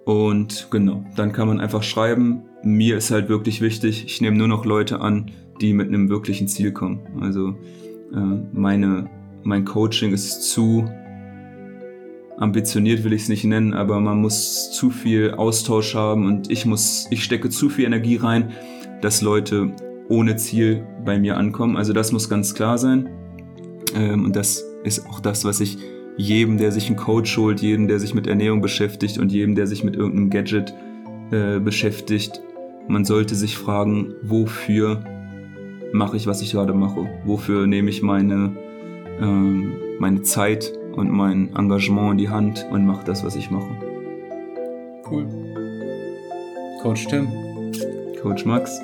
Und 0.05 0.67
genau, 0.71 1.05
dann 1.15 1.31
kann 1.31 1.47
man 1.47 1.59
einfach 1.59 1.83
schreiben. 1.83 2.43
Mir 2.63 2.97
ist 2.97 3.11
halt 3.11 3.29
wirklich 3.29 3.61
wichtig, 3.61 4.03
ich 4.05 4.21
nehme 4.21 4.37
nur 4.37 4.47
noch 4.47 4.65
Leute 4.65 4.99
an, 4.99 5.31
die 5.61 5.73
mit 5.73 5.87
einem 5.87 6.09
wirklichen 6.09 6.47
Ziel 6.47 6.71
kommen. 6.71 6.99
Also 7.21 7.55
äh, 8.13 8.41
meine, 8.51 9.09
mein 9.43 9.65
Coaching 9.65 10.11
ist 10.11 10.51
zu 10.51 10.89
ambitioniert 12.39 13.03
will 13.03 13.13
ich 13.13 13.23
es 13.23 13.29
nicht 13.29 13.43
nennen, 13.43 13.73
aber 13.73 13.99
man 13.99 14.19
muss 14.21 14.71
zu 14.71 14.89
viel 14.89 15.31
Austausch 15.31 15.93
haben 15.93 16.25
und 16.25 16.49
ich 16.49 16.65
muss, 16.65 17.05
ich 17.11 17.23
stecke 17.23 17.49
zu 17.49 17.69
viel 17.69 17.85
Energie 17.85 18.15
rein, 18.15 18.53
dass 19.01 19.21
Leute 19.21 19.71
ohne 20.07 20.37
Ziel 20.37 20.85
bei 21.05 21.19
mir 21.19 21.37
ankommen. 21.37 21.75
Also 21.77 21.93
das 21.93 22.11
muss 22.11 22.29
ganz 22.29 22.55
klar 22.55 22.77
sein. 22.77 23.09
Ähm, 23.95 24.25
und 24.25 24.35
das 24.35 24.63
ist 24.83 25.05
auch 25.07 25.19
das, 25.19 25.43
was 25.43 25.59
ich 25.59 25.77
jedem, 26.17 26.57
der 26.57 26.71
sich 26.71 26.87
einen 26.87 26.95
Coach 26.95 27.37
holt, 27.37 27.61
jedem, 27.61 27.87
der 27.87 27.99
sich 27.99 28.13
mit 28.13 28.27
Ernährung 28.27 28.61
beschäftigt 28.61 29.17
und 29.17 29.31
jedem, 29.31 29.55
der 29.55 29.67
sich 29.67 29.83
mit 29.83 29.95
irgendeinem 29.95 30.29
Gadget 30.29 30.73
äh, 31.31 31.59
beschäftigt, 31.59 32.41
man 32.87 33.05
sollte 33.05 33.35
sich 33.35 33.57
fragen, 33.57 34.15
wofür 34.23 35.03
mache 35.91 36.17
ich, 36.17 36.25
was 36.25 36.41
ich 36.41 36.51
gerade 36.51 36.73
mache? 36.73 37.07
Wofür 37.25 37.67
nehme 37.67 37.89
ich 37.89 38.01
meine, 38.01 38.55
ähm, 39.21 39.73
meine 39.99 40.23
Zeit, 40.23 40.73
und 40.99 41.09
mein 41.09 41.55
Engagement 41.55 42.11
in 42.11 42.17
die 42.17 42.29
Hand 42.29 42.67
und 42.71 42.85
mache 42.85 43.05
das, 43.05 43.23
was 43.23 43.35
ich 43.35 43.49
mache. 43.49 43.69
Cool. 45.09 45.27
Coach 46.81 47.07
Tim. 47.07 47.27
Coach 48.21 48.45
Max. 48.45 48.79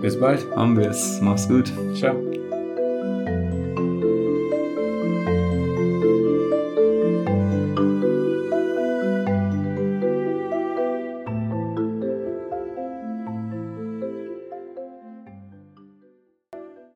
Bis 0.00 0.18
bald. 0.18 0.44
Haben 0.56 0.76
wir 0.76 0.88
es. 0.88 1.20
Mach's 1.22 1.46
gut. 1.46 1.72
Ciao. 1.94 2.16